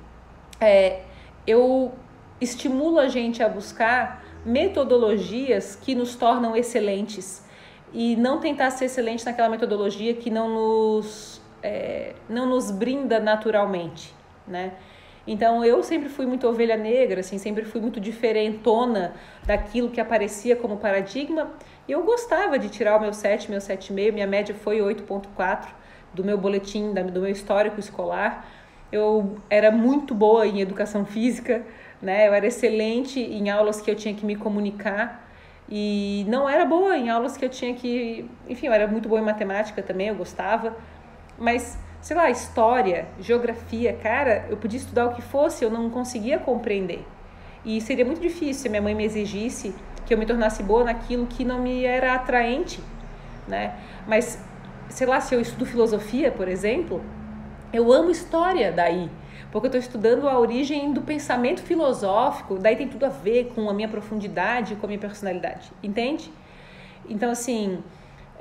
é, 0.61 1.03
eu 1.47 1.93
estimulo 2.41 2.99
a 2.99 3.09
gente 3.09 3.43
a 3.43 3.49
buscar 3.49 4.25
metodologias 4.45 5.77
que 5.77 5.95
nos 5.95 6.15
tornam 6.15 6.57
excelentes 6.57 7.45
e 7.93 8.17
não 8.17 8.39
tentar 8.39 8.71
ser 8.71 8.87
excelente 8.87 9.25
naquela 9.25 9.49
metodologia 9.49 10.15
que 10.15 10.31
não 10.31 10.49
nos, 10.49 11.41
é, 11.63 12.15
não 12.29 12.47
nos 12.47 12.71
brinda 12.71 13.19
naturalmente, 13.19 14.15
né? 14.47 14.75
Então 15.27 15.63
eu 15.63 15.83
sempre 15.83 16.09
fui 16.09 16.25
muito 16.25 16.49
ovelha 16.49 16.77
negra, 16.77 17.21
assim, 17.21 17.37
sempre 17.37 17.65
fui 17.65 17.83
muito 17.83 18.01
diferentona 18.01 19.15
daquilo 19.45 19.91
que 19.91 20.01
aparecia 20.01 20.57
como 20.57 20.79
paradigma. 20.79 21.51
E 21.87 21.93
eu 21.93 22.03
gostava 22.03 22.59
de 22.59 22.71
tirar 22.71 22.97
o 22.97 23.01
meu 23.01 23.13
7, 23.13 23.51
meu 23.51 23.61
7,5, 23.61 24.13
minha 24.13 24.27
média 24.27 24.55
foi 24.55 24.79
8.4 24.79 25.69
do 26.15 26.25
meu 26.25 26.39
boletim, 26.39 26.95
do 26.95 27.21
meu 27.21 27.31
histórico 27.31 27.79
escolar. 27.79 28.49
Eu 28.91 29.37
era 29.51 29.71
muito 29.71 30.15
boa 30.15 30.47
em 30.47 30.61
educação 30.61 31.05
física, 31.05 31.63
né? 32.01 32.29
Eu 32.29 32.35
era 32.35 32.47
excelente 32.47 33.21
em 33.21 33.51
aulas 33.51 33.81
que 33.81 33.91
eu 33.91 33.95
tinha 33.95 34.15
que 34.15 34.25
me 34.25 34.37
comunicar 34.37 35.29
e 35.69 36.25
não 36.29 36.49
era 36.49 36.65
boa 36.65 36.97
em 36.97 37.11
aulas 37.11 37.37
que 37.37 37.45
eu 37.45 37.49
tinha 37.51 37.75
que, 37.75 38.29
enfim, 38.49 38.69
eu 38.69 38.73
era 38.73 38.87
muito 38.87 39.09
boa 39.09 39.21
em 39.21 39.25
matemática 39.25 39.83
também, 39.83 40.09
eu 40.09 40.15
gostava, 40.15 40.75
mas 41.39 41.79
sei 42.01 42.17
lá, 42.17 42.31
história, 42.31 43.07
geografia, 43.21 43.93
cara, 43.93 44.47
eu 44.49 44.57
podia 44.57 44.79
estudar 44.79 45.07
o 45.07 45.15
que 45.15 45.21
fosse, 45.21 45.65
eu 45.65 45.71
não 45.71 45.91
conseguia 45.91 46.39
compreender. 46.39 47.05
E 47.65 47.81
seria 47.81 48.05
muito 48.05 48.21
difícil 48.21 48.63
se 48.63 48.69
minha 48.69 48.81
mãe 48.81 48.95
me 48.95 49.05
exigisse 49.05 49.75
que 50.07 50.15
eu 50.15 50.19
me 50.19 50.25
tornasse 50.25 50.63
boa 50.63 50.85
naquilo 50.85 51.27
que 51.27 51.45
não 51.45 51.61
me 51.61 51.85
era 51.85 52.15
atraente, 52.15 52.81
né? 53.47 53.75
Mas 54.07 54.43
sei 54.89 55.07
lá, 55.07 55.21
se 55.21 55.35
eu 55.35 55.41
estudo 55.41 55.67
filosofia, 55.67 56.31
por 56.31 56.49
exemplo, 56.49 57.03
eu 57.73 57.93
amo 57.93 58.11
história 58.11 58.73
daí, 58.73 59.11
porque 59.51 59.67
eu 59.67 59.69
estou 59.69 59.81
estudando 59.81 60.29
a 60.29 60.39
origem 60.39 60.93
do 60.93 61.03
pensamento 61.03 61.63
filosófico, 61.63 62.59
daí 62.59 62.77
tem 62.77 62.89
tudo 62.89 63.07
a 63.07 63.09
ver 63.09 63.53
com 63.55 63.69
a 63.69 63.75
minha 63.75 63.89
profundidade, 63.89 64.77
com 64.77 64.87
a 64.87 64.89
minha 64.89 65.01
personalidade, 65.01 65.73
entende? 65.83 66.31
Então, 67.09 67.31
assim, 67.31 67.83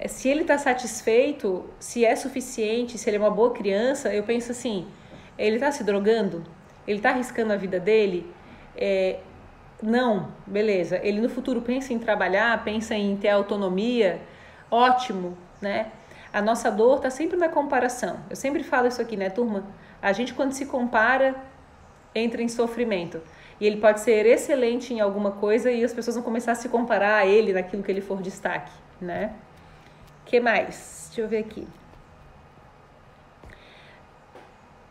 se 0.05 0.29
ele 0.29 0.41
está 0.41 0.57
satisfeito, 0.57 1.65
se 1.79 2.05
é 2.05 2.15
suficiente, 2.15 2.97
se 2.97 3.09
ele 3.09 3.17
é 3.17 3.19
uma 3.19 3.31
boa 3.31 3.51
criança, 3.51 4.13
eu 4.13 4.23
penso 4.23 4.51
assim: 4.51 4.87
ele 5.37 5.55
está 5.55 5.71
se 5.71 5.83
drogando? 5.83 6.43
Ele 6.87 6.97
está 6.97 7.09
arriscando 7.09 7.53
a 7.53 7.55
vida 7.55 7.79
dele? 7.79 8.31
É, 8.75 9.19
não, 9.81 10.29
beleza. 10.45 10.99
Ele 11.03 11.19
no 11.21 11.29
futuro 11.29 11.61
pensa 11.61 11.93
em 11.93 11.99
trabalhar, 11.99 12.63
pensa 12.63 12.95
em 12.95 13.15
ter 13.17 13.29
autonomia, 13.29 14.21
ótimo, 14.69 15.37
né? 15.61 15.91
A 16.33 16.41
nossa 16.41 16.69
dor 16.69 16.97
está 16.97 17.09
sempre 17.09 17.37
na 17.37 17.49
comparação. 17.49 18.19
Eu 18.29 18.35
sempre 18.35 18.63
falo 18.63 18.87
isso 18.87 19.01
aqui, 19.01 19.15
né, 19.15 19.29
turma? 19.29 19.65
A 20.01 20.11
gente, 20.13 20.33
quando 20.33 20.51
se 20.51 20.65
compara, 20.65 21.35
entra 22.13 22.41
em 22.41 22.47
sofrimento. 22.47 23.21
E 23.59 23.65
ele 23.65 23.77
pode 23.77 24.01
ser 24.01 24.25
excelente 24.25 24.93
em 24.93 24.99
alguma 24.99 25.31
coisa 25.31 25.71
e 25.71 25.83
as 25.83 25.93
pessoas 25.93 26.15
vão 26.15 26.23
começar 26.23 26.51
a 26.51 26.55
se 26.55 26.69
comparar 26.69 27.15
a 27.15 27.25
ele 27.25 27.53
naquilo 27.53 27.81
que 27.81 27.91
ele 27.91 28.01
for 28.01 28.21
destaque, 28.21 28.71
né? 29.01 29.33
que 30.27 30.39
mais? 30.39 31.05
Deixa 31.07 31.21
eu 31.21 31.27
ver 31.27 31.39
aqui. 31.39 31.67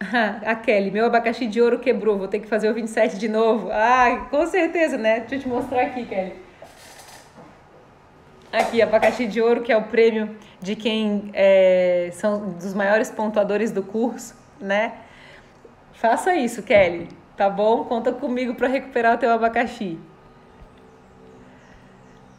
a 0.44 0.54
Kelly, 0.56 0.90
meu 0.90 1.06
abacaxi 1.06 1.46
de 1.46 1.60
ouro 1.60 1.78
quebrou, 1.78 2.18
vou 2.18 2.28
ter 2.28 2.40
que 2.40 2.46
fazer 2.46 2.70
o 2.70 2.74
27 2.74 3.18
de 3.18 3.28
novo. 3.28 3.68
Ah, 3.70 4.26
com 4.30 4.46
certeza, 4.46 4.96
né? 4.96 5.20
Deixa 5.20 5.36
eu 5.36 5.40
te 5.40 5.48
mostrar 5.48 5.82
aqui, 5.82 6.04
Kelly. 6.06 6.45
Aqui, 8.56 8.80
abacaxi 8.80 9.26
de 9.26 9.38
ouro, 9.42 9.60
que 9.60 9.70
é 9.70 9.76
o 9.76 9.82
prêmio 9.82 10.34
de 10.62 10.74
quem 10.74 11.30
é, 11.34 12.08
são 12.14 12.52
dos 12.52 12.72
maiores 12.72 13.10
pontuadores 13.10 13.70
do 13.70 13.82
curso, 13.82 14.34
né? 14.58 14.94
Faça 15.92 16.34
isso, 16.34 16.62
Kelly, 16.62 17.06
tá 17.36 17.50
bom? 17.50 17.84
Conta 17.84 18.12
comigo 18.12 18.54
para 18.54 18.66
recuperar 18.66 19.16
o 19.16 19.18
teu 19.18 19.30
abacaxi. 19.30 19.98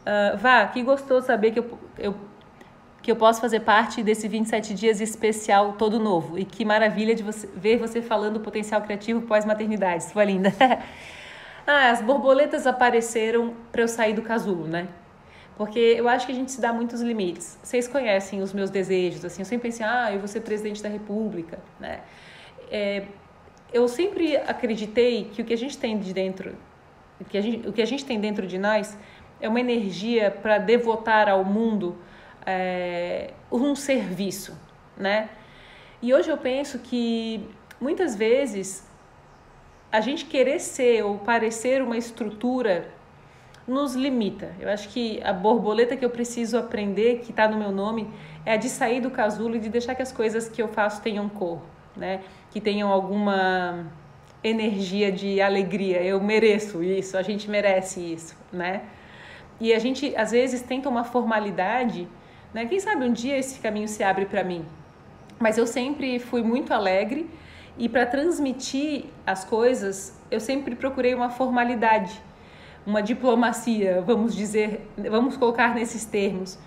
Uh, 0.02 0.36
vá, 0.38 0.66
que 0.66 0.82
gostoso 0.82 1.24
saber 1.24 1.52
que 1.52 1.60
eu, 1.60 1.78
eu, 1.96 2.16
que 3.00 3.12
eu 3.12 3.16
posso 3.16 3.40
fazer 3.40 3.60
parte 3.60 4.02
desse 4.02 4.26
27 4.26 4.74
dias 4.74 5.00
especial 5.00 5.74
todo 5.74 6.00
novo. 6.00 6.36
E 6.36 6.44
que 6.44 6.64
maravilha 6.64 7.14
de 7.14 7.22
você, 7.22 7.46
ver 7.54 7.76
você 7.78 8.02
falando 8.02 8.34
do 8.34 8.40
potencial 8.40 8.82
criativo 8.82 9.22
pós-maternidade, 9.22 10.02
sua 10.02 10.24
linda. 10.24 10.52
ah, 11.64 11.90
as 11.90 12.02
borboletas 12.02 12.66
apareceram 12.66 13.54
para 13.70 13.82
eu 13.82 13.88
sair 13.88 14.14
do 14.14 14.22
casulo, 14.22 14.66
né? 14.66 14.88
Porque 15.58 15.80
eu 15.80 16.08
acho 16.08 16.24
que 16.24 16.30
a 16.30 16.34
gente 16.34 16.52
se 16.52 16.60
dá 16.60 16.72
muitos 16.72 17.00
limites. 17.00 17.58
Vocês 17.60 17.88
conhecem 17.88 18.40
os 18.40 18.52
meus 18.52 18.70
desejos, 18.70 19.24
assim, 19.24 19.42
eu 19.42 19.44
sempre 19.44 19.68
pensei, 19.68 19.84
ah, 19.84 20.12
eu 20.12 20.20
vou 20.20 20.28
ser 20.28 20.40
presidente 20.42 20.80
da 20.80 20.88
república, 20.88 21.58
né? 21.80 22.00
É, 22.70 23.06
eu 23.72 23.88
sempre 23.88 24.36
acreditei 24.36 25.24
que 25.24 25.42
o 25.42 25.44
que 25.44 25.52
a 25.52 25.56
gente 25.56 25.76
tem 25.76 25.98
de 25.98 26.14
dentro, 26.14 26.56
o 27.20 27.24
que 27.24 27.36
a 27.36 27.40
gente, 27.40 27.68
o 27.68 27.72
que 27.72 27.82
a 27.82 27.84
gente 27.84 28.04
tem 28.04 28.20
dentro 28.20 28.46
de 28.46 28.56
nós 28.56 28.96
é 29.40 29.48
uma 29.48 29.58
energia 29.58 30.30
para 30.30 30.58
devotar 30.58 31.28
ao 31.28 31.44
mundo 31.44 31.98
é, 32.46 33.32
um 33.50 33.74
serviço, 33.74 34.56
né? 34.96 35.28
E 36.00 36.14
hoje 36.14 36.30
eu 36.30 36.38
penso 36.38 36.78
que 36.78 37.44
muitas 37.80 38.14
vezes 38.14 38.88
a 39.90 40.00
gente 40.00 40.24
querer 40.26 40.60
ser 40.60 41.04
ou 41.04 41.18
parecer 41.18 41.82
uma 41.82 41.96
estrutura 41.96 42.96
nos 43.68 43.94
limita. 43.94 44.52
Eu 44.58 44.70
acho 44.70 44.88
que 44.88 45.20
a 45.22 45.32
borboleta 45.32 45.96
que 45.96 46.04
eu 46.04 46.10
preciso 46.10 46.56
aprender, 46.56 47.20
que 47.20 47.30
está 47.30 47.46
no 47.46 47.58
meu 47.58 47.70
nome, 47.70 48.08
é 48.44 48.54
a 48.54 48.56
de 48.56 48.68
sair 48.68 49.00
do 49.00 49.10
casulo 49.10 49.56
e 49.56 49.60
de 49.60 49.68
deixar 49.68 49.94
que 49.94 50.02
as 50.02 50.10
coisas 50.10 50.48
que 50.48 50.62
eu 50.62 50.68
faço 50.68 51.02
tenham 51.02 51.28
cor, 51.28 51.60
né? 51.94 52.22
Que 52.50 52.60
tenham 52.60 52.90
alguma 52.90 53.86
energia 54.42 55.12
de 55.12 55.40
alegria. 55.40 56.02
Eu 56.02 56.20
mereço 56.20 56.82
isso, 56.82 57.16
a 57.18 57.22
gente 57.22 57.50
merece 57.50 58.00
isso, 58.00 58.34
né? 58.50 58.82
E 59.60 59.74
a 59.74 59.78
gente 59.78 60.16
às 60.16 60.30
vezes 60.30 60.62
tenta 60.62 60.88
uma 60.88 61.04
formalidade, 61.04 62.08
né? 62.54 62.64
Quem 62.64 62.80
sabe 62.80 63.04
um 63.04 63.12
dia 63.12 63.36
esse 63.36 63.60
caminho 63.60 63.86
se 63.86 64.02
abre 64.02 64.24
para 64.24 64.42
mim. 64.42 64.64
Mas 65.38 65.58
eu 65.58 65.66
sempre 65.66 66.18
fui 66.18 66.42
muito 66.42 66.72
alegre 66.72 67.28
e 67.76 67.88
para 67.88 68.06
transmitir 68.06 69.04
as 69.26 69.44
coisas, 69.44 70.18
eu 70.30 70.40
sempre 70.40 70.74
procurei 70.74 71.14
uma 71.14 71.30
formalidade, 71.30 72.20
uma 72.88 73.02
diplomacia, 73.02 74.00
vamos 74.00 74.34
dizer, 74.34 74.88
vamos 74.96 75.36
colocar 75.36 75.74
nesses 75.74 76.06
termos. 76.06 76.58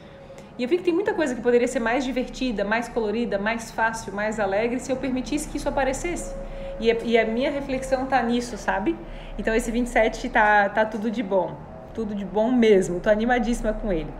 E 0.55 0.61
eu 0.61 0.69
vi 0.69 0.77
que 0.77 0.83
tem 0.83 0.93
muita 0.93 1.15
coisa 1.15 1.33
que 1.33 1.41
poderia 1.41 1.67
ser 1.67 1.79
mais 1.79 2.03
divertida, 2.03 2.63
mais 2.63 2.87
colorida, 2.87 3.39
mais 3.39 3.71
fácil, 3.71 4.13
mais 4.13 4.39
alegre 4.39 4.79
se 4.79 4.91
eu 4.91 4.97
permitisse 4.97 5.49
que 5.49 5.57
isso 5.57 5.67
aparecesse. 5.67 6.35
E 6.79 6.91
a, 6.91 6.97
e 7.03 7.17
a 7.17 7.25
minha 7.25 7.49
reflexão 7.49 8.05
tá 8.05 8.21
nisso, 8.21 8.55
sabe? 8.55 8.95
Então 9.39 9.55
esse 9.55 9.71
27 9.71 10.29
tá, 10.29 10.69
tá 10.69 10.85
tudo 10.85 11.09
de 11.09 11.23
bom. 11.23 11.55
Tudo 11.91 12.13
de 12.13 12.23
bom 12.23 12.51
mesmo. 12.51 12.99
Tô 12.99 13.09
animadíssima 13.09 13.73
com 13.73 13.91
ele. 13.91 14.11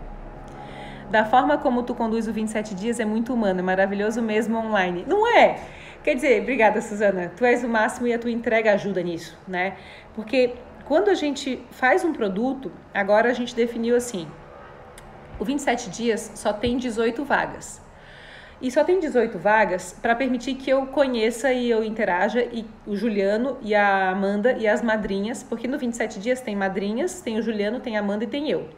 Da 1.08 1.24
forma 1.24 1.56
como 1.56 1.84
tu 1.84 1.94
conduz 1.94 2.26
o 2.26 2.32
27 2.32 2.74
dias 2.74 2.98
é 2.98 3.04
muito 3.04 3.32
humano, 3.32 3.60
é 3.60 3.62
maravilhoso 3.62 4.20
mesmo 4.20 4.58
online. 4.58 5.04
Não 5.06 5.24
é? 5.24 5.60
Quer 6.02 6.16
dizer, 6.16 6.42
obrigada, 6.42 6.80
Suzana. 6.80 7.30
Tu 7.36 7.44
és 7.44 7.62
o 7.62 7.68
máximo 7.68 8.08
e 8.08 8.12
a 8.12 8.18
tua 8.18 8.30
entrega 8.30 8.72
ajuda 8.72 9.00
nisso, 9.02 9.38
né? 9.46 9.74
Porque 10.14 10.54
quando 10.84 11.08
a 11.08 11.14
gente 11.14 11.62
faz 11.70 12.04
um 12.04 12.12
produto, 12.12 12.72
agora 12.92 13.30
a 13.30 13.32
gente 13.32 13.54
definiu 13.54 13.96
assim: 13.96 14.28
o 15.38 15.44
27 15.44 15.90
dias 15.90 16.32
só 16.34 16.52
tem 16.52 16.76
18 16.76 17.24
vagas. 17.24 17.80
E 18.60 18.70
só 18.70 18.84
tem 18.84 19.00
18 19.00 19.40
vagas 19.40 19.96
para 20.00 20.14
permitir 20.14 20.54
que 20.54 20.70
eu 20.70 20.86
conheça 20.86 21.52
e 21.52 21.68
eu 21.68 21.82
interaja 21.82 22.44
e 22.44 22.64
o 22.86 22.94
Juliano 22.94 23.58
e 23.60 23.74
a 23.74 24.10
Amanda 24.10 24.52
e 24.52 24.68
as 24.68 24.80
madrinhas, 24.80 25.42
porque 25.42 25.66
no 25.66 25.76
27 25.76 26.20
dias 26.20 26.40
tem 26.40 26.54
madrinhas, 26.54 27.20
tem 27.20 27.36
o 27.38 27.42
Juliano, 27.42 27.80
tem 27.80 27.96
a 27.96 28.00
Amanda 28.00 28.22
e 28.22 28.28
tem 28.28 28.48
eu. 28.48 28.68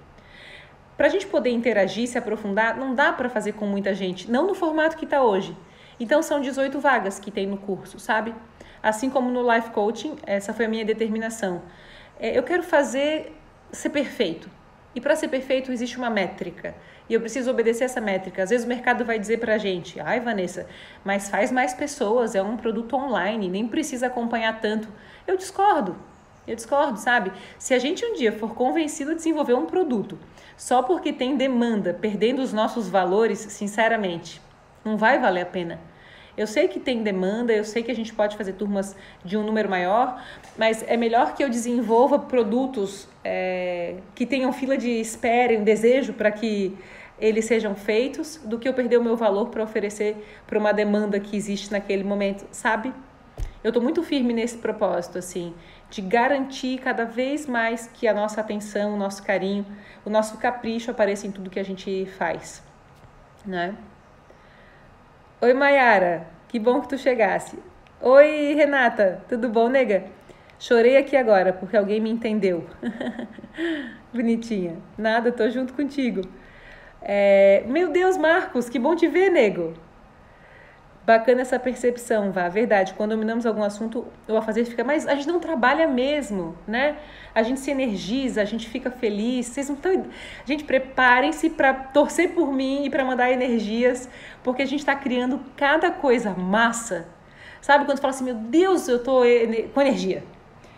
Para 0.96 1.08
a 1.08 1.10
gente 1.10 1.26
poder 1.26 1.50
interagir, 1.50 2.08
se 2.08 2.16
aprofundar, 2.16 2.78
não 2.78 2.94
dá 2.94 3.12
para 3.12 3.28
fazer 3.28 3.52
com 3.52 3.66
muita 3.66 3.92
gente, 3.92 4.30
não 4.30 4.46
no 4.46 4.54
formato 4.54 4.96
que 4.96 5.04
está 5.04 5.22
hoje. 5.22 5.54
Então 6.00 6.22
são 6.22 6.40
18 6.40 6.80
vagas 6.80 7.18
que 7.18 7.30
tem 7.30 7.46
no 7.46 7.58
curso, 7.58 7.98
sabe? 7.98 8.34
Assim 8.84 9.08
como 9.08 9.30
no 9.30 9.50
Life 9.50 9.70
Coaching, 9.70 10.16
essa 10.26 10.52
foi 10.52 10.66
a 10.66 10.68
minha 10.68 10.84
determinação. 10.84 11.62
É, 12.20 12.36
eu 12.36 12.42
quero 12.42 12.62
fazer 12.62 13.34
ser 13.72 13.88
perfeito. 13.88 14.46
E 14.94 15.00
para 15.00 15.16
ser 15.16 15.28
perfeito 15.28 15.72
existe 15.72 15.96
uma 15.96 16.10
métrica. 16.10 16.74
E 17.08 17.14
eu 17.14 17.20
preciso 17.20 17.50
obedecer 17.50 17.84
essa 17.84 17.98
métrica. 17.98 18.42
Às 18.42 18.50
vezes 18.50 18.66
o 18.66 18.68
mercado 18.68 19.02
vai 19.02 19.18
dizer 19.18 19.38
para 19.38 19.54
a 19.54 19.58
gente: 19.58 19.98
ai, 19.98 20.20
Vanessa, 20.20 20.66
mas 21.02 21.30
faz 21.30 21.50
mais 21.50 21.72
pessoas, 21.72 22.34
é 22.34 22.42
um 22.42 22.58
produto 22.58 22.94
online, 22.94 23.48
nem 23.48 23.66
precisa 23.66 24.08
acompanhar 24.08 24.60
tanto. 24.60 24.86
Eu 25.26 25.38
discordo. 25.38 25.96
Eu 26.46 26.54
discordo, 26.54 26.98
sabe? 26.98 27.32
Se 27.58 27.72
a 27.72 27.78
gente 27.78 28.04
um 28.04 28.12
dia 28.12 28.32
for 28.32 28.54
convencido 28.54 29.12
a 29.12 29.14
desenvolver 29.14 29.54
um 29.54 29.64
produto 29.64 30.18
só 30.58 30.82
porque 30.82 31.10
tem 31.10 31.38
demanda, 31.38 31.94
perdendo 31.94 32.42
os 32.42 32.52
nossos 32.52 32.86
valores, 32.86 33.38
sinceramente, 33.38 34.42
não 34.84 34.98
vai 34.98 35.18
valer 35.18 35.40
a 35.40 35.46
pena. 35.46 35.80
Eu 36.36 36.46
sei 36.46 36.66
que 36.66 36.80
tem 36.80 37.02
demanda, 37.02 37.52
eu 37.52 37.64
sei 37.64 37.82
que 37.82 37.90
a 37.90 37.94
gente 37.94 38.12
pode 38.12 38.36
fazer 38.36 38.54
turmas 38.54 38.96
de 39.24 39.36
um 39.36 39.44
número 39.44 39.68
maior, 39.68 40.20
mas 40.58 40.84
é 40.88 40.96
melhor 40.96 41.34
que 41.34 41.44
eu 41.44 41.48
desenvolva 41.48 42.18
produtos 42.18 43.08
é, 43.22 43.96
que 44.14 44.26
tenham 44.26 44.52
fila 44.52 44.76
de 44.76 44.90
espera, 44.90 45.56
um 45.56 45.62
desejo 45.62 46.12
para 46.12 46.32
que 46.32 46.76
eles 47.18 47.44
sejam 47.44 47.74
feitos, 47.76 48.40
do 48.44 48.58
que 48.58 48.68
eu 48.68 48.74
perder 48.74 48.98
o 48.98 49.04
meu 49.04 49.16
valor 49.16 49.48
para 49.48 49.62
oferecer 49.62 50.16
para 50.46 50.58
uma 50.58 50.72
demanda 50.72 51.20
que 51.20 51.36
existe 51.36 51.70
naquele 51.70 52.02
momento, 52.02 52.44
sabe? 52.50 52.92
Eu 53.62 53.68
estou 53.68 53.82
muito 53.82 54.02
firme 54.02 54.34
nesse 54.34 54.58
propósito, 54.58 55.16
assim, 55.16 55.54
de 55.88 56.02
garantir 56.02 56.78
cada 56.78 57.04
vez 57.04 57.46
mais 57.46 57.86
que 57.86 58.06
a 58.06 58.12
nossa 58.12 58.40
atenção, 58.40 58.94
o 58.94 58.96
nosso 58.96 59.22
carinho, 59.22 59.64
o 60.04 60.10
nosso 60.10 60.36
capricho 60.36 60.90
apareça 60.90 61.26
em 61.26 61.30
tudo 61.30 61.48
que 61.48 61.60
a 61.60 61.64
gente 61.64 62.04
faz, 62.18 62.62
né? 63.46 63.74
Oi, 65.44 65.52
Mayara. 65.52 66.26
Que 66.48 66.58
bom 66.58 66.80
que 66.80 66.88
tu 66.88 66.96
chegasse. 66.96 67.58
Oi, 68.00 68.54
Renata. 68.54 69.22
Tudo 69.28 69.46
bom, 69.50 69.68
nega? 69.68 70.04
Chorei 70.58 70.96
aqui 70.96 71.14
agora 71.14 71.52
porque 71.52 71.76
alguém 71.76 72.00
me 72.00 72.08
entendeu. 72.08 72.64
Bonitinha. 74.10 74.78
Nada, 74.96 75.30
tô 75.30 75.50
junto 75.50 75.74
contigo. 75.74 76.22
É... 77.02 77.62
Meu 77.66 77.90
Deus, 77.90 78.16
Marcos, 78.16 78.70
que 78.70 78.78
bom 78.78 78.96
te 78.96 79.06
ver, 79.06 79.28
nego. 79.28 79.74
Bacana 81.06 81.42
essa 81.42 81.58
percepção, 81.58 82.32
vá. 82.32 82.48
Verdade, 82.48 82.94
quando 82.94 83.10
dominamos 83.10 83.44
algum 83.44 83.62
assunto, 83.62 84.06
o 84.26 84.36
a 84.36 84.40
fazer 84.40 84.64
fica 84.64 84.82
mais. 84.82 85.06
A 85.06 85.14
gente 85.14 85.28
não 85.28 85.38
trabalha 85.38 85.86
mesmo, 85.86 86.56
né? 86.66 86.96
A 87.34 87.42
gente 87.42 87.60
se 87.60 87.70
energiza, 87.70 88.40
a 88.40 88.44
gente 88.46 88.66
fica 88.66 88.90
feliz. 88.90 89.46
Vocês 89.46 89.68
não 89.68 89.76
estão. 89.76 90.06
Gente, 90.46 90.64
preparem-se 90.64 91.50
para 91.50 91.74
torcer 91.74 92.30
por 92.30 92.50
mim 92.50 92.86
e 92.86 92.90
para 92.90 93.04
mandar 93.04 93.30
energias, 93.30 94.08
porque 94.42 94.62
a 94.62 94.66
gente 94.66 94.80
está 94.80 94.94
criando 94.94 95.40
cada 95.54 95.90
coisa 95.90 96.30
massa. 96.30 97.06
Sabe 97.60 97.84
quando 97.84 97.98
você 97.98 98.02
fala 98.02 98.14
assim, 98.14 98.24
meu 98.24 98.34
Deus, 98.34 98.88
eu 98.88 99.02
tô 99.02 99.20
com 99.74 99.80
energia. 99.82 100.24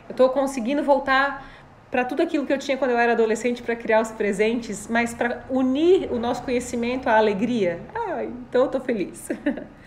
Eu 0.09 0.15
tô 0.15 0.29
conseguindo 0.29 0.83
voltar 0.83 1.47
para 1.89 2.05
tudo 2.05 2.23
aquilo 2.23 2.45
que 2.45 2.53
eu 2.53 2.59
tinha 2.59 2.77
quando 2.77 2.91
eu 2.91 2.99
era 2.99 3.12
adolescente 3.12 3.62
para 3.62 3.77
criar 3.77 4.01
os 4.01 4.11
presentes, 4.11 4.89
mas 4.89 5.15
para 5.15 5.45
unir 5.49 6.11
o 6.12 6.19
nosso 6.19 6.43
conhecimento 6.43 7.09
à 7.09 7.17
alegria. 7.17 7.81
Ah, 7.95 8.25
então 8.25 8.62
eu 8.62 8.69
tô 8.69 8.81
feliz. 8.81 9.29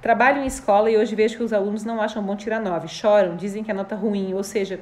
Trabalho 0.00 0.42
em 0.42 0.46
escola 0.46 0.90
e 0.90 0.96
hoje 0.96 1.14
vejo 1.14 1.36
que 1.36 1.42
os 1.42 1.52
alunos 1.52 1.84
não 1.84 2.00
acham 2.00 2.22
bom 2.22 2.36
tirar 2.36 2.60
nove, 2.60 2.86
choram, 2.88 3.36
dizem 3.36 3.64
que 3.64 3.70
a 3.70 3.74
nota 3.74 3.94
é 3.94 3.98
ruim, 3.98 4.32
ou 4.34 4.44
seja, 4.44 4.80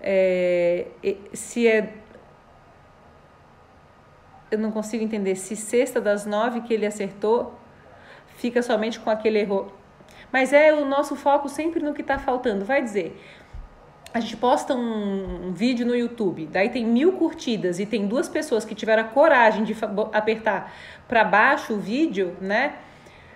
é, 0.00 0.86
se 1.32 1.68
é. 1.68 1.94
Eu 4.50 4.58
não 4.58 4.72
consigo 4.72 5.04
entender 5.04 5.36
se 5.36 5.54
sexta 5.54 6.00
das 6.00 6.24
nove 6.24 6.62
que 6.62 6.72
ele 6.72 6.86
acertou 6.86 7.54
fica 8.38 8.62
somente 8.62 8.98
com 8.98 9.10
aquele 9.10 9.40
erro. 9.40 9.70
Mas 10.32 10.52
é 10.52 10.72
o 10.72 10.84
nosso 10.84 11.14
foco 11.16 11.48
sempre 11.48 11.80
no 11.80 11.92
que 11.92 12.00
está 12.00 12.18
faltando. 12.18 12.64
Vai 12.64 12.82
dizer, 12.82 13.20
a 14.14 14.20
gente 14.20 14.36
posta 14.36 14.74
um, 14.74 15.48
um, 15.48 15.52
vídeo 15.52 15.86
no 15.86 15.94
YouTube, 15.94 16.46
daí 16.46 16.70
tem 16.70 16.86
mil 16.86 17.12
curtidas 17.12 17.78
e 17.78 17.84
tem 17.84 18.06
duas 18.06 18.28
pessoas 18.28 18.64
que 18.64 18.74
tiveram 18.74 19.02
a 19.02 19.06
coragem 19.06 19.64
de 19.64 19.76
apertar 20.12 20.72
para 21.06 21.24
baixo 21.24 21.74
o 21.74 21.78
vídeo, 21.78 22.36
né? 22.40 22.76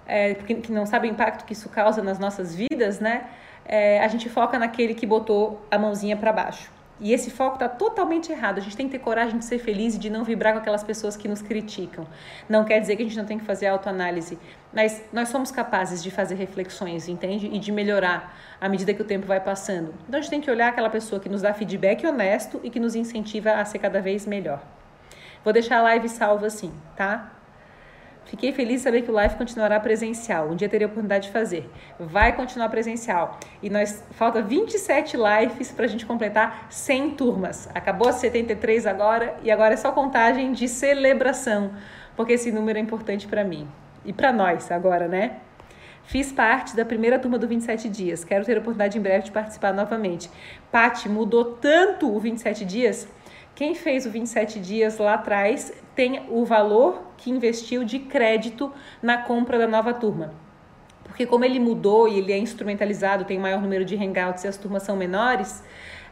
É, 0.06 0.34
que 0.34 0.72
não 0.72 0.86
sabe 0.86 1.08
o 1.08 1.10
impacto 1.10 1.44
que 1.44 1.52
isso 1.52 1.68
causa 1.68 2.02
nas 2.02 2.18
nossas 2.18 2.54
vidas, 2.54 3.00
né? 3.00 3.26
É, 3.64 4.00
a 4.00 4.08
gente 4.08 4.28
foca 4.28 4.58
naquele 4.58 4.94
que 4.94 5.06
botou 5.06 5.64
a 5.70 5.78
mãozinha 5.78 6.16
para 6.16 6.32
baixo. 6.32 6.70
E 7.02 7.12
esse 7.12 7.32
foco 7.32 7.54
está 7.54 7.68
totalmente 7.68 8.30
errado. 8.30 8.58
A 8.58 8.60
gente 8.60 8.76
tem 8.76 8.86
que 8.86 8.92
ter 8.92 9.00
coragem 9.00 9.36
de 9.36 9.44
ser 9.44 9.58
feliz 9.58 9.96
e 9.96 9.98
de 9.98 10.08
não 10.08 10.22
vibrar 10.22 10.52
com 10.52 10.60
aquelas 10.60 10.84
pessoas 10.84 11.16
que 11.16 11.26
nos 11.26 11.42
criticam. 11.42 12.06
Não 12.48 12.64
quer 12.64 12.78
dizer 12.78 12.94
que 12.94 13.02
a 13.02 13.04
gente 13.04 13.18
não 13.18 13.24
tem 13.24 13.38
que 13.38 13.44
fazer 13.44 13.66
autoanálise, 13.66 14.38
mas 14.72 15.02
nós 15.12 15.28
somos 15.28 15.50
capazes 15.50 16.00
de 16.00 16.12
fazer 16.12 16.36
reflexões, 16.36 17.08
entende? 17.08 17.48
E 17.52 17.58
de 17.58 17.72
melhorar 17.72 18.36
à 18.60 18.68
medida 18.68 18.94
que 18.94 19.02
o 19.02 19.04
tempo 19.04 19.26
vai 19.26 19.40
passando. 19.40 19.92
Então 20.06 20.18
a 20.18 20.20
gente 20.20 20.30
tem 20.30 20.40
que 20.40 20.50
olhar 20.50 20.68
aquela 20.68 20.88
pessoa 20.88 21.20
que 21.20 21.28
nos 21.28 21.42
dá 21.42 21.52
feedback 21.52 22.06
honesto 22.06 22.60
e 22.62 22.70
que 22.70 22.78
nos 22.78 22.94
incentiva 22.94 23.54
a 23.54 23.64
ser 23.64 23.80
cada 23.80 24.00
vez 24.00 24.24
melhor. 24.24 24.62
Vou 25.42 25.52
deixar 25.52 25.78
a 25.78 25.82
live 25.82 26.08
salva 26.08 26.46
assim, 26.46 26.72
tá? 26.96 27.32
Fiquei 28.24 28.52
feliz 28.52 28.76
de 28.76 28.84
saber 28.84 29.02
que 29.02 29.10
o 29.10 29.14
live 29.14 29.36
continuará 29.36 29.78
presencial. 29.78 30.48
Um 30.48 30.56
dia 30.56 30.68
terei 30.68 30.84
a 30.84 30.88
oportunidade 30.88 31.26
de 31.26 31.32
fazer. 31.32 31.68
Vai 31.98 32.34
continuar 32.34 32.68
presencial. 32.68 33.38
E 33.62 33.68
nós 33.68 34.02
falta 34.12 34.40
27 34.40 35.16
lives 35.16 35.70
para 35.70 35.84
a 35.84 35.88
gente 35.88 36.06
completar 36.06 36.66
100 36.70 37.10
turmas. 37.10 37.68
Acabou 37.74 38.08
as 38.08 38.16
73 38.16 38.86
agora 38.86 39.36
e 39.42 39.50
agora 39.50 39.74
é 39.74 39.76
só 39.76 39.92
contagem 39.92 40.52
de 40.52 40.68
celebração, 40.68 41.72
porque 42.16 42.32
esse 42.34 42.50
número 42.50 42.78
é 42.78 42.82
importante 42.82 43.26
para 43.26 43.44
mim 43.44 43.68
e 44.04 44.12
para 44.12 44.32
nós 44.32 44.70
agora, 44.70 45.06
né? 45.06 45.38
Fiz 46.04 46.32
parte 46.32 46.74
da 46.74 46.84
primeira 46.84 47.18
turma 47.18 47.38
do 47.38 47.46
27 47.46 47.88
dias. 47.88 48.24
Quero 48.24 48.44
ter 48.44 48.56
a 48.56 48.60
oportunidade 48.60 48.98
em 48.98 49.00
breve 49.00 49.24
de 49.24 49.30
participar 49.30 49.72
novamente. 49.72 50.28
Pati, 50.70 51.08
mudou 51.08 51.44
tanto 51.44 52.12
o 52.12 52.18
27 52.18 52.64
dias 52.64 53.08
quem 53.54 53.74
fez 53.74 54.06
o 54.06 54.10
27 54.10 54.58
dias 54.58 54.96
lá 54.98 55.14
atrás 55.14 55.72
tem 55.94 56.26
o 56.30 56.44
valor 56.44 57.02
que 57.16 57.30
investiu 57.30 57.84
de 57.84 57.98
crédito 57.98 58.72
na 59.02 59.18
compra 59.18 59.58
da 59.58 59.66
nova 59.66 59.92
turma. 59.92 60.34
Porque 61.04 61.26
como 61.26 61.44
ele 61.44 61.60
mudou 61.60 62.08
e 62.08 62.18
ele 62.18 62.32
é 62.32 62.38
instrumentalizado, 62.38 63.24
tem 63.24 63.38
maior 63.38 63.60
número 63.60 63.84
de 63.84 63.96
hangouts 63.96 64.44
e 64.44 64.48
as 64.48 64.56
turmas 64.56 64.82
são 64.82 64.96
menores, 64.96 65.62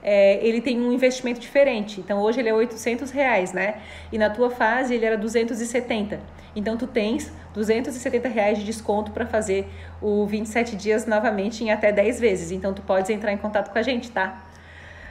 é, 0.03 0.45
ele 0.47 0.61
tem 0.61 0.79
um 0.81 0.93
investimento 0.93 1.41
diferente. 1.41 2.01
Então 2.01 2.21
hoje 2.21 2.41
ele 2.41 2.49
é 2.49 2.55
800 2.55 3.11
reais, 3.11 3.53
né? 3.53 3.81
E 4.13 4.19
na 4.19 4.31
tua 4.31 4.51
fase 4.51 4.95
ele 4.95 5.05
era 5.05 5.17
270. 5.17 6.21
Então 6.55 6.77
tu 6.77 6.87
tens 6.87 7.33
270 7.55 8.29
reais 8.29 8.59
de 8.59 8.65
desconto 8.65 9.11
para 9.13 9.27
fazer 9.27 9.67
o 10.01 10.27
27 10.27 10.77
dias 10.77 11.07
novamente 11.07 11.63
em 11.65 11.71
até 11.71 11.93
10 11.93 12.21
vezes. 12.21 12.51
Então 12.51 12.73
tu 12.73 12.83
podes 12.83 13.11
entrar 13.11 13.33
em 13.33 13.37
contato 13.37 13.71
com 13.71 13.79
a 13.79 13.83
gente, 13.83 14.11
tá? 14.11 14.43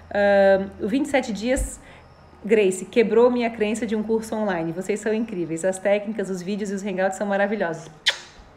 Uh, 0.09 0.85
o 0.85 0.87
27 0.87 1.31
dias 1.31 1.79
Grace, 2.43 2.85
quebrou 2.85 3.29
minha 3.29 3.49
crença 3.49 3.85
de 3.85 3.97
um 3.97 4.01
curso 4.01 4.33
online. 4.33 4.71
Vocês 4.71 5.01
são 5.01 5.13
incríveis. 5.13 5.65
As 5.65 5.77
técnicas, 5.77 6.29
os 6.29 6.41
vídeos 6.41 6.71
e 6.71 6.73
os 6.73 6.83
hangouts 6.83 7.17
são 7.17 7.27
maravilhosos. 7.27 7.91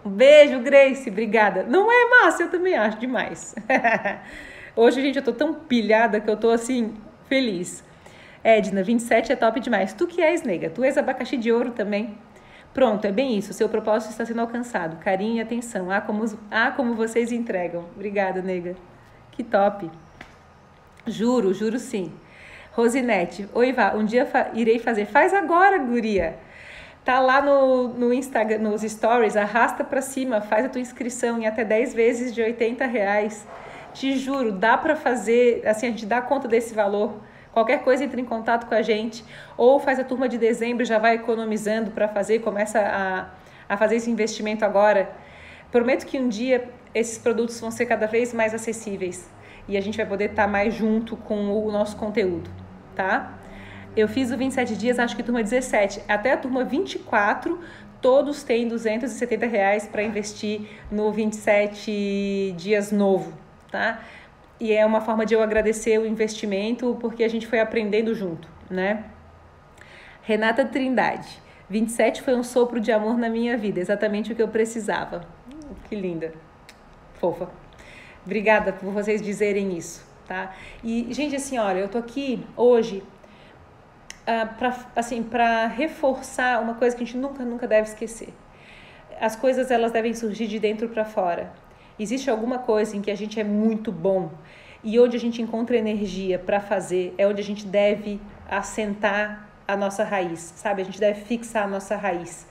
Um 0.04 0.10
beijo, 0.10 0.60
Grace, 0.60 1.10
obrigada. 1.10 1.64
Não 1.64 1.90
é, 1.90 2.08
Márcia? 2.08 2.44
Eu 2.44 2.50
também 2.50 2.76
acho 2.76 2.98
demais. 2.98 3.54
Hoje, 4.76 5.02
gente, 5.02 5.16
eu 5.16 5.22
tô 5.22 5.32
tão 5.32 5.52
pilhada 5.52 6.20
que 6.20 6.30
eu 6.30 6.36
tô 6.36 6.50
assim, 6.50 6.94
feliz. 7.28 7.82
Edna, 8.44 8.84
27 8.84 9.32
é 9.32 9.36
top 9.36 9.58
demais. 9.58 9.92
Tu 9.92 10.06
que 10.06 10.22
és, 10.22 10.42
nega? 10.44 10.70
Tu 10.70 10.84
és 10.84 10.96
abacaxi 10.96 11.36
de 11.36 11.50
ouro 11.50 11.72
também. 11.72 12.16
Pronto, 12.72 13.04
é 13.04 13.10
bem 13.10 13.36
isso. 13.36 13.52
Seu 13.52 13.68
propósito 13.68 14.10
está 14.10 14.24
sendo 14.24 14.40
alcançado. 14.40 14.96
Carinho 14.98 15.38
e 15.38 15.40
atenção. 15.40 15.90
Ah, 15.90 16.00
como, 16.00 16.24
ah, 16.50 16.70
como 16.70 16.94
vocês 16.94 17.32
entregam. 17.32 17.84
Obrigada, 17.96 18.40
nega. 18.40 18.76
Que 19.32 19.42
top. 19.42 19.90
Juro, 21.06 21.52
juro 21.52 21.80
sim. 21.80 22.12
Rosinete, 22.74 23.46
oi 23.52 23.70
Vá, 23.70 23.92
um 23.94 24.02
dia 24.02 24.24
fa 24.24 24.50
irei 24.54 24.78
fazer. 24.78 25.04
Faz 25.04 25.34
agora, 25.34 25.76
guria. 25.76 26.38
Tá 27.04 27.20
lá 27.20 27.42
no, 27.42 27.88
no 27.88 28.14
Instagram, 28.14 28.60
nos 28.60 28.80
stories, 28.80 29.36
arrasta 29.36 29.84
para 29.84 30.00
cima, 30.00 30.40
faz 30.40 30.64
a 30.64 30.68
tua 30.70 30.80
inscrição 30.80 31.38
em 31.38 31.46
até 31.46 31.64
10 31.64 31.92
vezes 31.92 32.34
de 32.34 32.40
80 32.40 32.86
reais. 32.86 33.46
Te 33.92 34.16
juro, 34.16 34.52
dá 34.52 34.78
para 34.78 34.96
fazer, 34.96 35.66
assim, 35.66 35.86
a 35.86 35.90
gente 35.90 36.06
dá 36.06 36.22
conta 36.22 36.48
desse 36.48 36.72
valor. 36.72 37.20
Qualquer 37.52 37.82
coisa 37.82 38.04
entre 38.04 38.22
em 38.22 38.24
contato 38.24 38.66
com 38.66 38.74
a 38.74 38.80
gente 38.80 39.22
ou 39.54 39.78
faz 39.78 39.98
a 39.98 40.04
turma 40.04 40.26
de 40.26 40.38
dezembro, 40.38 40.82
já 40.82 40.98
vai 40.98 41.16
economizando 41.16 41.90
para 41.90 42.08
fazer, 42.08 42.38
começa 42.38 42.80
a, 42.80 43.26
a 43.68 43.76
fazer 43.76 43.96
esse 43.96 44.10
investimento 44.10 44.64
agora. 44.64 45.10
Prometo 45.70 46.06
que 46.06 46.18
um 46.18 46.26
dia 46.26 46.70
esses 46.94 47.18
produtos 47.18 47.60
vão 47.60 47.70
ser 47.70 47.84
cada 47.84 48.06
vez 48.06 48.32
mais 48.32 48.54
acessíveis 48.54 49.30
e 49.68 49.76
a 49.76 49.80
gente 49.80 49.96
vai 49.96 50.06
poder 50.06 50.30
estar 50.30 50.44
tá 50.44 50.48
mais 50.48 50.74
junto 50.74 51.16
com 51.16 51.50
o 51.50 51.70
nosso 51.70 51.96
conteúdo, 51.96 52.50
tá? 52.94 53.38
Eu 53.96 54.08
fiz 54.08 54.30
o 54.30 54.36
27 54.36 54.76
dias, 54.76 54.98
acho 54.98 55.14
que 55.14 55.22
turma 55.22 55.42
17. 55.42 56.02
Até 56.08 56.32
a 56.32 56.36
turma 56.36 56.64
24, 56.64 57.60
todos 58.00 58.42
têm 58.42 58.66
270 58.66 59.46
reais 59.46 59.86
para 59.86 60.02
investir 60.02 60.62
no 60.90 61.12
27 61.12 62.54
dias 62.56 62.90
novo, 62.90 63.32
tá? 63.70 64.00
E 64.58 64.72
é 64.72 64.84
uma 64.86 65.00
forma 65.00 65.26
de 65.26 65.34
eu 65.34 65.42
agradecer 65.42 65.98
o 65.98 66.06
investimento, 66.06 66.96
porque 67.00 67.22
a 67.24 67.28
gente 67.28 67.46
foi 67.46 67.60
aprendendo 67.60 68.14
junto, 68.14 68.48
né? 68.70 69.04
Renata 70.22 70.64
Trindade. 70.64 71.40
27 71.68 72.22
foi 72.22 72.34
um 72.34 72.42
sopro 72.42 72.80
de 72.80 72.92
amor 72.92 73.16
na 73.18 73.28
minha 73.28 73.56
vida, 73.56 73.80
exatamente 73.80 74.32
o 74.32 74.36
que 74.36 74.42
eu 74.42 74.48
precisava. 74.48 75.26
Que 75.88 75.96
linda. 75.96 76.32
Fofa. 77.14 77.48
Obrigada 78.24 78.72
por 78.72 78.92
vocês 78.92 79.20
dizerem 79.20 79.76
isso, 79.76 80.06
tá? 80.32 80.54
E, 80.82 81.08
gente, 81.10 81.36
assim, 81.36 81.58
olha, 81.58 81.80
eu 81.80 81.88
tô 81.88 81.98
aqui 81.98 82.42
hoje 82.56 83.02
uh, 84.22 84.54
para 84.58 84.74
assim, 84.96 85.22
reforçar 85.76 86.62
uma 86.62 86.74
coisa 86.74 86.96
que 86.96 87.02
a 87.02 87.06
gente 87.06 87.18
nunca, 87.18 87.44
nunca 87.44 87.66
deve 87.68 87.88
esquecer. 87.88 88.32
As 89.20 89.36
coisas, 89.36 89.70
elas 89.70 89.92
devem 89.92 90.14
surgir 90.14 90.46
de 90.46 90.58
dentro 90.58 90.88
para 90.88 91.04
fora. 91.04 91.52
Existe 91.98 92.30
alguma 92.30 92.58
coisa 92.58 92.96
em 92.96 93.02
que 93.02 93.10
a 93.10 93.14
gente 93.14 93.38
é 93.38 93.44
muito 93.44 93.92
bom 93.92 94.30
e 94.82 94.98
onde 94.98 95.16
a 95.16 95.20
gente 95.20 95.42
encontra 95.42 95.76
energia 95.76 96.38
para 96.38 96.60
fazer, 96.60 97.14
é 97.18 97.26
onde 97.26 97.40
a 97.40 97.44
gente 97.44 97.66
deve 97.66 98.18
assentar 98.50 99.48
a 99.68 99.76
nossa 99.76 100.02
raiz, 100.02 100.54
sabe? 100.56 100.80
A 100.80 100.84
gente 100.84 100.98
deve 100.98 101.20
fixar 101.20 101.64
a 101.64 101.68
nossa 101.68 101.94
raiz. 101.94 102.48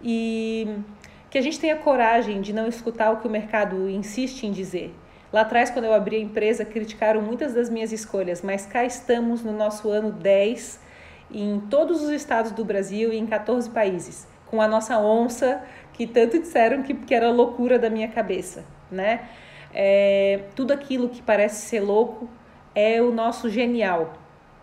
E 0.00 0.78
que 1.28 1.36
a 1.36 1.42
gente 1.42 1.58
tenha 1.58 1.76
coragem 1.76 2.40
de 2.40 2.52
não 2.52 2.68
escutar 2.68 3.10
o 3.10 3.16
que 3.16 3.26
o 3.26 3.30
mercado 3.30 3.90
insiste 3.90 4.44
em 4.44 4.52
dizer 4.52 4.94
Lá 5.32 5.40
atrás, 5.42 5.70
quando 5.70 5.86
eu 5.86 5.94
abri 5.94 6.16
a 6.16 6.20
empresa, 6.20 6.64
criticaram 6.64 7.20
muitas 7.20 7.52
das 7.54 7.68
minhas 7.68 7.92
escolhas, 7.92 8.42
mas 8.42 8.64
cá 8.64 8.84
estamos 8.84 9.42
no 9.42 9.52
nosso 9.52 9.90
ano 9.90 10.12
10 10.12 10.80
em 11.30 11.60
todos 11.68 12.02
os 12.02 12.10
estados 12.10 12.52
do 12.52 12.64
Brasil 12.64 13.12
e 13.12 13.18
em 13.18 13.26
14 13.26 13.68
países, 13.70 14.26
com 14.46 14.62
a 14.62 14.68
nossa 14.68 14.98
onça, 14.98 15.62
que 15.92 16.06
tanto 16.06 16.38
disseram 16.38 16.82
que, 16.82 16.94
que 16.94 17.14
era 17.14 17.30
loucura 17.30 17.78
da 17.78 17.90
minha 17.90 18.08
cabeça, 18.08 18.64
né? 18.90 19.28
É, 19.74 20.44
tudo 20.54 20.72
aquilo 20.72 21.08
que 21.08 21.20
parece 21.20 21.66
ser 21.66 21.80
louco 21.80 22.28
é 22.74 23.02
o 23.02 23.10
nosso 23.10 23.50
genial, 23.50 24.14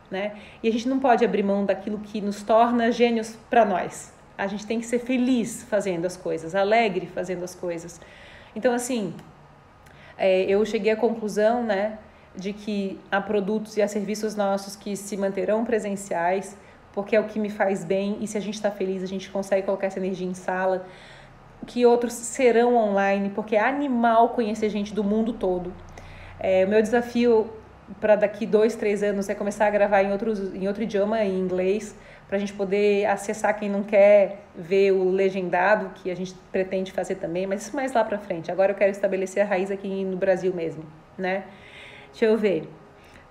né? 0.09 0.33
E 0.61 0.69
a 0.69 0.71
gente 0.71 0.87
não 0.87 0.99
pode 0.99 1.25
abrir 1.25 1.43
mão 1.43 1.65
daquilo 1.65 1.99
que 1.99 2.21
nos 2.21 2.41
torna 2.43 2.91
gênios 2.91 3.35
para 3.49 3.65
nós. 3.65 4.13
A 4.37 4.47
gente 4.47 4.65
tem 4.65 4.79
que 4.79 4.85
ser 4.85 4.99
feliz 4.99 5.63
fazendo 5.63 6.05
as 6.05 6.15
coisas, 6.15 6.55
alegre 6.55 7.07
fazendo 7.07 7.43
as 7.43 7.53
coisas. 7.53 7.99
Então, 8.55 8.73
assim, 8.73 9.13
é, 10.17 10.43
eu 10.43 10.63
cheguei 10.65 10.91
à 10.91 10.95
conclusão, 10.95 11.63
né, 11.63 11.97
de 12.35 12.53
que 12.53 12.99
há 13.11 13.21
produtos 13.21 13.77
e 13.77 13.81
há 13.81 13.87
serviços 13.87 14.35
nossos 14.35 14.75
que 14.75 14.95
se 14.95 15.15
manterão 15.15 15.63
presenciais, 15.63 16.57
porque 16.91 17.15
é 17.15 17.19
o 17.19 17.25
que 17.25 17.39
me 17.39 17.49
faz 17.49 17.83
bem 17.83 18.17
e 18.21 18.27
se 18.27 18.37
a 18.37 18.41
gente 18.41 18.55
está 18.55 18.71
feliz, 18.71 19.03
a 19.03 19.07
gente 19.07 19.29
consegue 19.29 19.65
colocar 19.65 19.87
essa 19.87 19.99
energia 19.99 20.27
em 20.27 20.33
sala. 20.33 20.85
Que 21.65 21.85
outros 21.85 22.13
serão 22.13 22.75
online, 22.75 23.29
porque 23.29 23.55
é 23.55 23.61
animal 23.61 24.29
conhecer 24.29 24.69
gente 24.69 24.93
do 24.93 25.03
mundo 25.03 25.33
todo. 25.33 25.73
É, 26.39 26.65
o 26.65 26.67
meu 26.67 26.81
desafio 26.81 27.49
para 27.99 28.15
daqui 28.15 28.45
dois, 28.45 28.75
três 28.75 29.01
anos 29.01 29.29
é 29.29 29.35
começar 29.35 29.67
a 29.67 29.69
gravar 29.69 30.03
em, 30.03 30.11
outros, 30.11 30.53
em 30.53 30.67
outro 30.67 30.83
idioma, 30.83 31.23
em 31.23 31.39
inglês, 31.39 31.95
para 32.33 32.37
a 32.37 32.39
gente 32.39 32.53
poder 32.53 33.05
acessar 33.05 33.55
quem 33.59 33.69
não 33.69 33.83
quer 33.83 34.39
ver 34.55 34.91
o 34.91 35.11
legendado, 35.11 35.91
que 35.93 36.09
a 36.09 36.15
gente 36.15 36.33
pretende 36.51 36.91
fazer 36.91 37.13
também, 37.13 37.45
mas 37.45 37.61
isso 37.61 37.75
mais 37.75 37.93
lá 37.93 38.03
para 38.03 38.17
frente. 38.17 38.51
Agora 38.51 38.71
eu 38.71 38.75
quero 38.75 38.89
estabelecer 38.89 39.43
a 39.43 39.45
raiz 39.45 39.69
aqui 39.69 40.03
no 40.03 40.17
Brasil 40.17 40.51
mesmo, 40.51 40.83
né? 41.15 41.43
Deixa 42.09 42.25
eu 42.25 42.35
ver. 42.35 42.67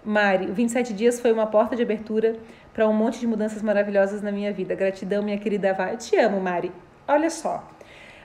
Mari, 0.05 0.47
27 0.53 0.93
dias 0.93 1.19
foi 1.19 1.33
uma 1.33 1.49
porta 1.49 1.75
de 1.75 1.83
abertura 1.83 2.37
para 2.73 2.87
um 2.87 2.93
monte 2.93 3.19
de 3.19 3.27
mudanças 3.27 3.61
maravilhosas 3.61 4.23
na 4.23 4.31
minha 4.31 4.53
vida. 4.53 4.77
Gratidão, 4.77 5.21
minha 5.21 5.37
querida 5.37 5.75
Vá. 5.75 5.91
Eu 5.91 5.99
te 5.99 6.15
amo, 6.17 6.41
Mari. 6.41 6.71
Olha 7.09 7.29
só. 7.29 7.69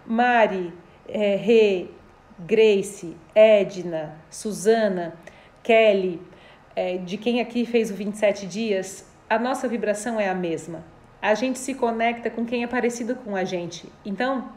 Mari, 0.06 0.72
é, 1.08 1.38
Rê, 1.38 1.88
Grace, 2.38 3.18
Edna, 3.34 4.16
Suzana, 4.30 5.16
Kelly, 5.64 6.22
é, 6.76 6.98
de 6.98 7.18
quem 7.18 7.42
aqui 7.42 7.66
fez 7.66 7.90
o 7.90 7.96
27 7.96 8.46
dias, 8.46 9.07
a 9.30 9.38
nossa 9.38 9.68
vibração 9.68 10.20
é 10.20 10.30
a 10.30 10.34
mesma. 10.34 10.84
A 11.22 11.34
gente 11.34 11.60
se 11.60 11.74
conecta 11.74 12.30
com 12.30 12.46
quem 12.46 12.64
é 12.64 12.68
parecido 12.68 13.16
com 13.16 13.36
a 13.36 13.44
gente. 13.44 13.92
Então, 14.06 14.50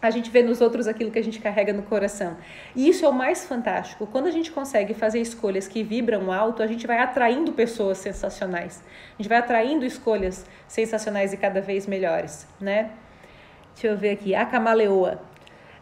a 0.00 0.10
gente 0.10 0.30
vê 0.30 0.42
nos 0.42 0.60
outros 0.60 0.86
aquilo 0.86 1.10
que 1.10 1.18
a 1.18 1.24
gente 1.24 1.40
carrega 1.40 1.72
no 1.72 1.82
coração. 1.82 2.36
E 2.74 2.88
isso 2.88 3.04
é 3.04 3.08
o 3.08 3.12
mais 3.12 3.46
fantástico. 3.46 4.06
Quando 4.06 4.26
a 4.26 4.30
gente 4.30 4.50
consegue 4.50 4.94
fazer 4.94 5.20
escolhas 5.20 5.66
que 5.66 5.82
vibram 5.82 6.32
alto, 6.32 6.62
a 6.62 6.66
gente 6.66 6.86
vai 6.86 6.98
atraindo 6.98 7.52
pessoas 7.52 7.98
sensacionais. 7.98 8.82
A 9.14 9.22
gente 9.22 9.28
vai 9.28 9.38
atraindo 9.38 9.84
escolhas 9.84 10.46
sensacionais 10.66 11.32
e 11.32 11.36
cada 11.36 11.60
vez 11.60 11.86
melhores, 11.86 12.46
né? 12.60 12.90
Deixa 13.74 13.88
eu 13.88 13.96
ver 13.96 14.10
aqui. 14.10 14.34
A 14.34 14.46
Camaleoa. 14.46 15.20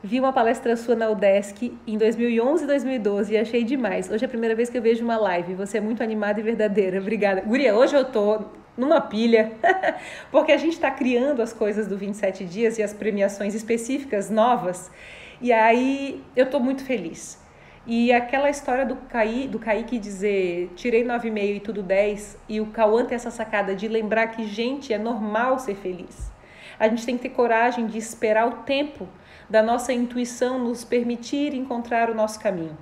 Vi 0.07 0.21
uma 0.21 0.33
palestra 0.33 0.77
sua 0.77 0.95
na 0.95 1.11
UDESC 1.11 1.77
em 1.85 1.99
2011 1.99 2.63
e 2.63 2.67
2012 2.69 3.35
e 3.35 3.39
achei 3.39 3.65
demais. 3.65 4.09
Hoje 4.09 4.25
é 4.25 4.27
a 4.27 4.29
primeira 4.29 4.55
vez 4.55 4.71
que 4.71 4.79
eu 4.79 4.81
vejo 4.81 5.03
uma 5.03 5.17
live. 5.17 5.55
Você 5.55 5.79
é 5.79 5.81
muito 5.81 6.01
animada 6.01 6.39
e 6.39 6.45
verdadeira. 6.45 7.01
Obrigada. 7.01 7.41
Guria, 7.41 7.75
hoje 7.75 7.97
eu 7.97 8.05
tô 8.05 8.45
numa 8.77 9.01
pilha, 9.01 9.51
porque 10.31 10.53
a 10.53 10.57
gente 10.57 10.75
está 10.75 10.93
criando 10.93 11.43
as 11.43 11.53
coisas 11.53 11.89
do 11.89 11.97
27 11.99 12.45
dias 12.45 12.79
e 12.79 12.85
as 12.85 12.95
premiações 12.95 13.53
específicas 13.53 14.31
novas. 14.31 14.93
E 15.41 15.53
aí 15.53 16.23
eu 16.37 16.49
tô 16.49 16.61
muito 16.61 16.85
feliz. 16.85 17.43
E 17.85 18.13
aquela 18.13 18.49
história 18.49 18.87
do, 18.87 18.95
Caí, 18.95 19.49
do 19.49 19.59
Kaique 19.59 19.99
dizer 19.99 20.71
tirei 20.77 21.05
9,5 21.05 21.57
e 21.57 21.59
tudo 21.59 21.83
10, 21.83 22.39
e 22.49 22.61
o 22.61 22.67
Cauã 22.67 23.05
ter 23.05 23.17
essa 23.17 23.33
sacada 23.33 23.75
de 23.75 23.89
lembrar 23.89 24.29
que, 24.29 24.47
gente, 24.47 24.93
é 24.93 24.99
normal 24.99 25.59
ser 25.59 25.75
feliz. 25.75 26.31
A 26.79 26.87
gente 26.87 27.05
tem 27.05 27.17
que 27.17 27.25
ter 27.25 27.31
coragem 27.31 27.89
de 27.89 27.99
esperar 27.99 28.47
o 28.47 28.53
tempo 28.63 29.09
da 29.49 29.63
nossa 29.63 29.93
intuição 29.93 30.59
nos 30.59 30.85
permitir 30.85 31.55
encontrar 31.55 32.11
o 32.11 32.15
nosso 32.15 32.41
caminho. 32.41 32.77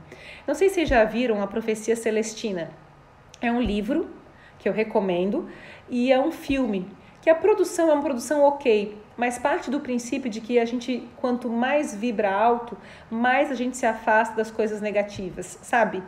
Não 0.47 0.55
sei 0.55 0.69
se 0.69 0.77
vocês 0.77 0.89
já 0.89 1.05
viram 1.05 1.43
a 1.43 1.47
Profecia 1.47 1.97
Celestina. 1.97 2.71
É 3.41 3.51
um 3.51 3.61
livro 3.61 4.09
que 4.59 4.69
eu 4.69 4.73
recomendo 4.73 5.49
e 5.89 6.11
é 6.11 6.19
um 6.19 6.33
filme 6.33 6.87
que 7.21 7.31
a 7.31 7.35
produção 7.35 7.91
é 7.91 7.95
uma 7.95 8.03
produção 8.03 8.43
ok, 8.43 8.99
mas 9.17 9.39
parte 9.39 9.71
do 9.71 9.81
princípio 9.81 10.31
de 10.31 10.43
que 10.43 10.59
a 10.59 10.65
gente, 10.67 11.09
quanto 11.17 11.49
mais 11.49 11.95
vibra 11.95 12.31
alto, 12.31 12.77
mais 13.11 13.51
a 13.51 13.55
gente 13.55 13.79
se 13.79 13.87
afasta 13.87 14.37
das 14.37 14.51
coisas 14.51 14.83
negativas, 14.83 15.59
sabe? 15.63 16.03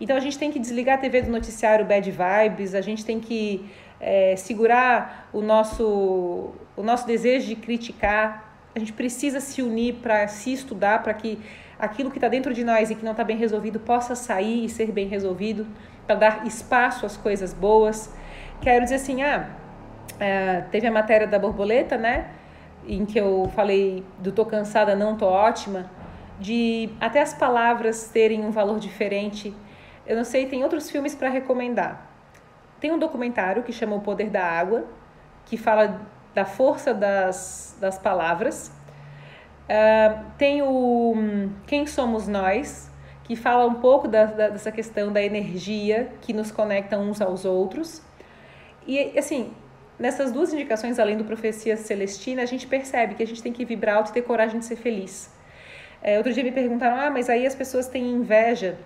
Então 0.00 0.16
a 0.16 0.20
gente 0.20 0.38
tem 0.38 0.50
que 0.50 0.58
desligar 0.58 0.96
a 0.96 0.98
TV 0.98 1.22
do 1.22 1.30
noticiário 1.30 1.84
bad 1.84 2.10
vibes, 2.10 2.74
a 2.74 2.80
gente 2.80 3.04
tem 3.04 3.20
que 3.20 3.70
é, 4.00 4.34
segurar 4.36 5.28
o 5.32 5.42
nosso, 5.42 6.54
o 6.74 6.82
nosso 6.82 7.06
desejo 7.06 7.48
de 7.48 7.56
criticar, 7.56 8.51
a 8.74 8.78
gente 8.78 8.92
precisa 8.92 9.40
se 9.40 9.62
unir 9.62 9.96
para 9.96 10.26
se 10.28 10.52
estudar, 10.52 11.02
para 11.02 11.12
que 11.12 11.38
aquilo 11.78 12.10
que 12.10 12.16
está 12.16 12.28
dentro 12.28 12.54
de 12.54 12.64
nós 12.64 12.90
e 12.90 12.94
que 12.94 13.04
não 13.04 13.12
está 13.12 13.24
bem 13.24 13.36
resolvido 13.36 13.78
possa 13.80 14.14
sair 14.14 14.64
e 14.64 14.68
ser 14.68 14.90
bem 14.92 15.08
resolvido, 15.08 15.66
para 16.06 16.16
dar 16.16 16.46
espaço 16.46 17.04
às 17.04 17.16
coisas 17.16 17.52
boas. 17.52 18.12
Quero 18.60 18.84
dizer 18.84 18.96
assim, 18.96 19.22
ah, 19.22 19.50
é, 20.18 20.62
teve 20.70 20.86
a 20.86 20.92
matéria 20.92 21.26
da 21.26 21.38
borboleta, 21.38 21.96
né? 21.96 22.30
Em 22.86 23.04
que 23.04 23.18
eu 23.18 23.50
falei 23.54 24.04
do 24.18 24.32
tô 24.32 24.44
cansada, 24.46 24.96
não 24.96 25.16
tô 25.16 25.26
ótima, 25.26 25.90
de 26.40 26.88
até 27.00 27.20
as 27.20 27.34
palavras 27.34 28.08
terem 28.08 28.44
um 28.44 28.50
valor 28.50 28.78
diferente. 28.78 29.54
Eu 30.06 30.16
não 30.16 30.24
sei, 30.24 30.46
tem 30.46 30.62
outros 30.62 30.90
filmes 30.90 31.14
para 31.14 31.28
recomendar. 31.28 32.10
Tem 32.80 32.90
um 32.90 32.98
documentário 32.98 33.62
que 33.62 33.72
chama 33.72 33.94
O 33.94 34.00
Poder 34.00 34.30
da 34.30 34.44
Água, 34.44 34.84
que 35.44 35.56
fala 35.56 36.00
da 36.34 36.44
força 36.44 36.94
das, 36.94 37.76
das 37.80 37.98
palavras. 37.98 38.72
Uh, 39.64 40.24
tem 40.36 40.62
o 40.62 41.14
hum, 41.16 41.52
Quem 41.66 41.86
Somos 41.86 42.26
Nós, 42.26 42.90
que 43.24 43.36
fala 43.36 43.66
um 43.66 43.74
pouco 43.74 44.08
da, 44.08 44.24
da, 44.26 44.48
dessa 44.48 44.72
questão 44.72 45.12
da 45.12 45.22
energia 45.22 46.12
que 46.20 46.32
nos 46.32 46.50
conecta 46.50 46.98
uns 46.98 47.20
aos 47.20 47.44
outros. 47.44 48.02
E, 48.86 49.18
assim, 49.18 49.52
nessas 49.98 50.32
duas 50.32 50.52
indicações, 50.52 50.98
além 50.98 51.16
do 51.16 51.24
Profecia 51.24 51.76
Celestina, 51.76 52.42
a 52.42 52.46
gente 52.46 52.66
percebe 52.66 53.14
que 53.14 53.22
a 53.22 53.26
gente 53.26 53.42
tem 53.42 53.52
que 53.52 53.64
vibrar 53.64 53.96
alto 53.96 54.10
e 54.10 54.12
ter 54.12 54.22
coragem 54.22 54.58
de 54.58 54.64
ser 54.64 54.76
feliz. 54.76 55.30
É, 56.02 56.18
outro 56.18 56.32
dia 56.32 56.42
me 56.42 56.50
perguntaram, 56.50 56.96
ah, 57.00 57.10
mas 57.10 57.30
aí 57.30 57.46
as 57.46 57.54
pessoas 57.54 57.86
têm 57.86 58.10
inveja. 58.10 58.76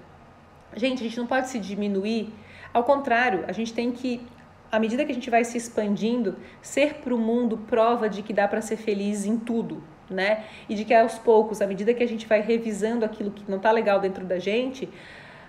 Gente, 0.74 1.00
a 1.00 1.04
gente 1.04 1.16
não 1.16 1.26
pode 1.26 1.48
se 1.48 1.58
diminuir. 1.58 2.32
Ao 2.74 2.84
contrário, 2.84 3.44
a 3.48 3.52
gente 3.52 3.72
tem 3.72 3.90
que, 3.90 4.26
à 4.70 4.78
medida 4.78 5.04
que 5.04 5.12
a 5.12 5.14
gente 5.14 5.30
vai 5.30 5.44
se 5.44 5.56
expandindo, 5.56 6.36
ser 6.60 6.94
para 6.94 7.14
o 7.14 7.18
mundo 7.18 7.58
prova 7.58 8.08
de 8.08 8.22
que 8.22 8.32
dá 8.32 8.48
para 8.48 8.60
ser 8.60 8.76
feliz 8.76 9.24
em 9.24 9.38
tudo, 9.38 9.82
né? 10.10 10.44
E 10.68 10.74
de 10.74 10.84
que 10.84 10.94
aos 10.94 11.18
poucos, 11.18 11.60
à 11.62 11.66
medida 11.66 11.94
que 11.94 12.02
a 12.02 12.08
gente 12.08 12.26
vai 12.26 12.40
revisando 12.40 13.04
aquilo 13.04 13.30
que 13.30 13.48
não 13.50 13.58
está 13.58 13.70
legal 13.70 14.00
dentro 14.00 14.24
da 14.24 14.38
gente, 14.38 14.88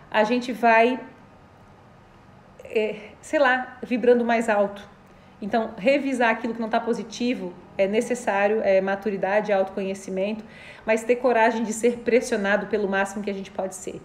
a 0.10 0.24
gente 0.24 0.52
vai, 0.52 1.00
é, 2.64 3.12
sei 3.22 3.40
lá, 3.40 3.78
vibrando 3.84 4.24
mais 4.24 4.50
alto. 4.50 4.88
Então, 5.42 5.74
revisar 5.78 6.32
aquilo 6.32 6.54
que 6.54 6.60
não 6.60 6.68
está 6.68 6.80
positivo 6.80 7.54
é 7.78 7.88
necessário, 7.88 8.62
é 8.64 8.82
maturidade, 8.82 9.54
autoconhecimento, 9.54 10.44
mas 10.86 11.04
ter 11.04 11.18
coragem 11.18 11.64
de 11.64 11.74
ser 11.74 12.00
pressionado 12.00 12.68
pelo 12.68 12.88
máximo 12.88 13.24
que 13.24 13.30
a 13.30 13.34
gente 13.34 13.52
pode 13.52 13.76
ser, 13.76 14.02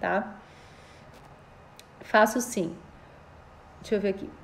tá? 0.00 0.36
Faço 2.00 2.40
sim. 2.40 2.76
Deixa 3.80 3.94
eu 3.94 4.00
ver 4.00 4.10
aqui. 4.10 4.43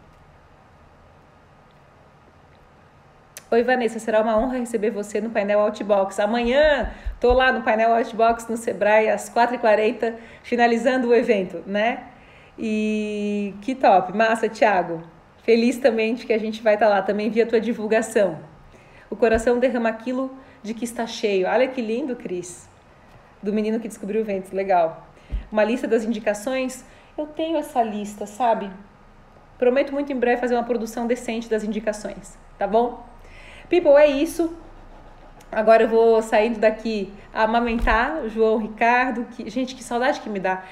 Oi, 3.52 3.64
Vanessa, 3.64 3.98
será 3.98 4.20
uma 4.22 4.38
honra 4.38 4.58
receber 4.58 4.90
você 4.90 5.20
no 5.20 5.28
painel 5.28 5.58
Outbox. 5.58 6.20
Amanhã 6.20 6.92
tô 7.18 7.32
lá 7.32 7.50
no 7.50 7.62
painel 7.62 7.92
Outbox 7.92 8.46
no 8.46 8.56
Sebrae 8.56 9.08
às 9.08 9.28
4h40, 9.28 10.14
finalizando 10.44 11.08
o 11.08 11.14
evento, 11.14 11.60
né? 11.66 12.04
E 12.56 13.52
que 13.60 13.74
top, 13.74 14.16
massa, 14.16 14.48
Thiago. 14.48 15.02
Feliz 15.42 15.78
também 15.78 16.14
de 16.14 16.26
que 16.26 16.32
a 16.32 16.38
gente 16.38 16.62
vai 16.62 16.74
estar 16.74 16.86
tá 16.86 16.94
lá, 16.94 17.02
também 17.02 17.28
via 17.28 17.44
tua 17.44 17.60
divulgação. 17.60 18.38
O 19.10 19.16
coração 19.16 19.58
derrama 19.58 19.88
aquilo 19.88 20.30
de 20.62 20.72
que 20.72 20.84
está 20.84 21.04
cheio. 21.04 21.48
Olha 21.48 21.66
que 21.66 21.82
lindo, 21.82 22.14
Cris. 22.14 22.68
Do 23.42 23.52
menino 23.52 23.80
que 23.80 23.88
descobriu 23.88 24.22
o 24.22 24.24
vento, 24.24 24.54
legal. 24.54 25.08
Uma 25.50 25.64
lista 25.64 25.88
das 25.88 26.04
indicações. 26.04 26.84
Eu 27.18 27.26
tenho 27.26 27.56
essa 27.56 27.82
lista, 27.82 28.26
sabe? 28.26 28.70
Prometo 29.58 29.92
muito 29.92 30.12
em 30.12 30.16
breve 30.16 30.40
fazer 30.40 30.54
uma 30.54 30.62
produção 30.62 31.08
decente 31.08 31.50
das 31.50 31.64
indicações, 31.64 32.38
tá 32.56 32.64
bom? 32.64 33.09
People, 33.70 33.92
é 33.92 34.08
isso. 34.08 34.52
Agora 35.52 35.84
eu 35.84 35.88
vou 35.88 36.20
saindo 36.22 36.58
daqui 36.58 37.12
a 37.32 37.44
amamentar 37.44 38.16
o 38.24 38.28
João 38.28 38.58
Ricardo. 38.58 39.24
Que, 39.30 39.48
gente, 39.48 39.76
que 39.76 39.84
saudade 39.84 40.20
que 40.20 40.28
me 40.28 40.40
dá. 40.40 40.64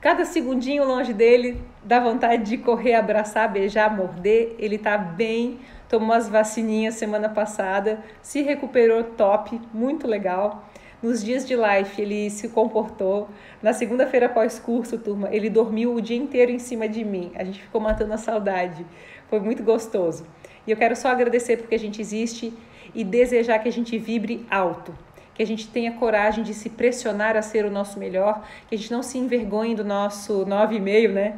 Cada 0.00 0.24
segundinho 0.24 0.84
longe 0.84 1.12
dele 1.12 1.60
dá 1.82 1.98
vontade 1.98 2.44
de 2.44 2.58
correr, 2.58 2.94
abraçar, 2.94 3.50
beijar, 3.50 3.92
morder. 3.92 4.54
Ele 4.56 4.78
tá 4.78 4.96
bem, 4.96 5.58
tomou 5.88 6.14
as 6.14 6.28
vacininhas 6.28 6.94
semana 6.94 7.28
passada, 7.28 8.04
se 8.22 8.40
recuperou 8.40 9.02
top, 9.02 9.60
muito 9.72 10.06
legal. 10.06 10.64
Nos 11.02 11.24
dias 11.24 11.44
de 11.44 11.56
life 11.56 12.00
ele 12.00 12.30
se 12.30 12.50
comportou. 12.50 13.28
Na 13.60 13.72
segunda-feira 13.72 14.26
após 14.26 14.60
curso, 14.60 14.96
turma, 14.96 15.28
ele 15.32 15.50
dormiu 15.50 15.92
o 15.92 16.00
dia 16.00 16.16
inteiro 16.16 16.52
em 16.52 16.60
cima 16.60 16.88
de 16.88 17.04
mim. 17.04 17.32
A 17.34 17.42
gente 17.42 17.60
ficou 17.60 17.80
matando 17.80 18.12
a 18.12 18.16
saudade. 18.16 18.86
Foi 19.28 19.40
muito 19.40 19.64
gostoso. 19.64 20.24
E 20.66 20.70
eu 20.70 20.76
quero 20.76 20.96
só 20.96 21.08
agradecer 21.08 21.56
porque 21.58 21.74
a 21.74 21.78
gente 21.78 22.00
existe 22.00 22.52
e 22.94 23.04
desejar 23.04 23.58
que 23.58 23.68
a 23.68 23.72
gente 23.72 23.98
vibre 23.98 24.46
alto, 24.50 24.96
que 25.34 25.42
a 25.42 25.46
gente 25.46 25.68
tenha 25.68 25.92
coragem 25.92 26.44
de 26.44 26.54
se 26.54 26.70
pressionar 26.70 27.36
a 27.36 27.42
ser 27.42 27.64
o 27.64 27.70
nosso 27.70 27.98
melhor, 27.98 28.46
que 28.68 28.74
a 28.74 28.78
gente 28.78 28.92
não 28.92 29.02
se 29.02 29.18
envergonhe 29.18 29.74
do 29.74 29.84
nosso 29.84 30.46
9,5, 30.46 31.12
né? 31.12 31.36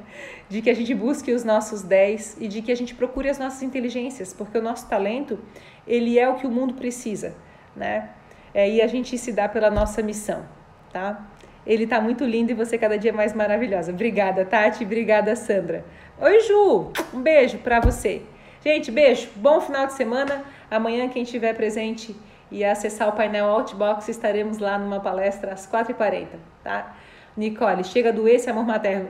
De 0.48 0.60
que 0.60 0.68
a 0.68 0.74
gente 0.74 0.94
busque 0.94 1.32
os 1.32 1.44
nossos 1.44 1.82
10 1.82 2.36
e 2.40 2.46
de 2.46 2.60
que 2.60 2.70
a 2.70 2.76
gente 2.76 2.94
procure 2.94 3.28
as 3.28 3.38
nossas 3.38 3.62
inteligências, 3.62 4.34
porque 4.34 4.58
o 4.58 4.62
nosso 4.62 4.86
talento, 4.88 5.38
ele 5.86 6.18
é 6.18 6.28
o 6.28 6.34
que 6.34 6.46
o 6.46 6.50
mundo 6.50 6.74
precisa, 6.74 7.34
né? 7.74 8.10
É, 8.52 8.68
e 8.68 8.82
a 8.82 8.86
gente 8.86 9.16
se 9.16 9.32
dá 9.32 9.48
pela 9.48 9.70
nossa 9.70 10.02
missão, 10.02 10.44
tá? 10.92 11.26
Ele 11.66 11.86
tá 11.86 12.00
muito 12.00 12.24
lindo 12.24 12.52
e 12.52 12.54
você 12.54 12.78
cada 12.78 12.96
dia 12.96 13.12
mais 13.12 13.34
maravilhosa. 13.34 13.90
Obrigada, 13.90 14.44
Tati. 14.44 14.84
Obrigada, 14.84 15.34
Sandra. 15.34 15.84
Oi, 16.20 16.40
Ju. 16.40 16.92
Um 17.12 17.20
beijo 17.20 17.58
para 17.58 17.80
você. 17.80 18.22
Gente, 18.66 18.90
beijo, 18.90 19.28
bom 19.36 19.60
final 19.60 19.86
de 19.86 19.92
semana. 19.92 20.44
Amanhã, 20.68 21.08
quem 21.08 21.22
estiver 21.22 21.54
presente 21.54 22.16
e 22.50 22.64
acessar 22.64 23.08
o 23.08 23.12
painel 23.12 23.46
Outbox, 23.46 24.08
estaremos 24.08 24.58
lá 24.58 24.76
numa 24.76 24.98
palestra 24.98 25.52
às 25.52 25.68
4h40, 25.68 26.26
tá? 26.64 26.96
Nicole, 27.36 27.84
chega 27.84 28.12
do 28.12 28.26
esse 28.26 28.50
amor 28.50 28.66
materno. 28.66 29.08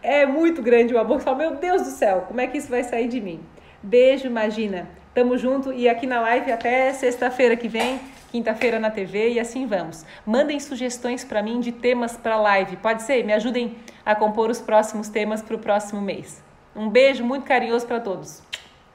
É 0.00 0.24
muito 0.24 0.62
grande 0.62 0.94
o 0.94 0.98
amor. 1.00 1.20
Meu 1.36 1.56
Deus 1.56 1.82
do 1.82 1.88
céu, 1.88 2.26
como 2.28 2.40
é 2.40 2.46
que 2.46 2.56
isso 2.56 2.68
vai 2.68 2.84
sair 2.84 3.08
de 3.08 3.20
mim? 3.20 3.40
Beijo, 3.82 4.28
imagina. 4.28 4.88
Tamo 5.12 5.36
junto 5.36 5.72
e 5.72 5.88
aqui 5.88 6.06
na 6.06 6.20
live 6.20 6.52
até 6.52 6.92
sexta-feira 6.92 7.56
que 7.56 7.66
vem, 7.66 7.98
quinta-feira 8.30 8.78
na 8.78 8.92
TV 8.92 9.30
e 9.30 9.40
assim 9.40 9.66
vamos. 9.66 10.06
Mandem 10.24 10.60
sugestões 10.60 11.24
para 11.24 11.42
mim 11.42 11.58
de 11.58 11.72
temas 11.72 12.16
para 12.16 12.36
live. 12.36 12.76
Pode 12.76 13.02
ser? 13.02 13.24
Me 13.24 13.32
ajudem 13.32 13.74
a 14.06 14.14
compor 14.14 14.50
os 14.50 14.60
próximos 14.60 15.08
temas 15.08 15.42
para 15.42 15.56
o 15.56 15.58
próximo 15.58 16.00
mês. 16.00 16.40
Um 16.76 16.88
beijo 16.88 17.24
muito 17.24 17.44
carinhoso 17.44 17.88
para 17.88 17.98
todos. 17.98 18.53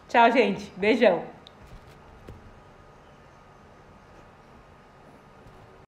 Tchau, 0.10 0.32
gente. 0.32 0.72
Beijão. 0.76 1.24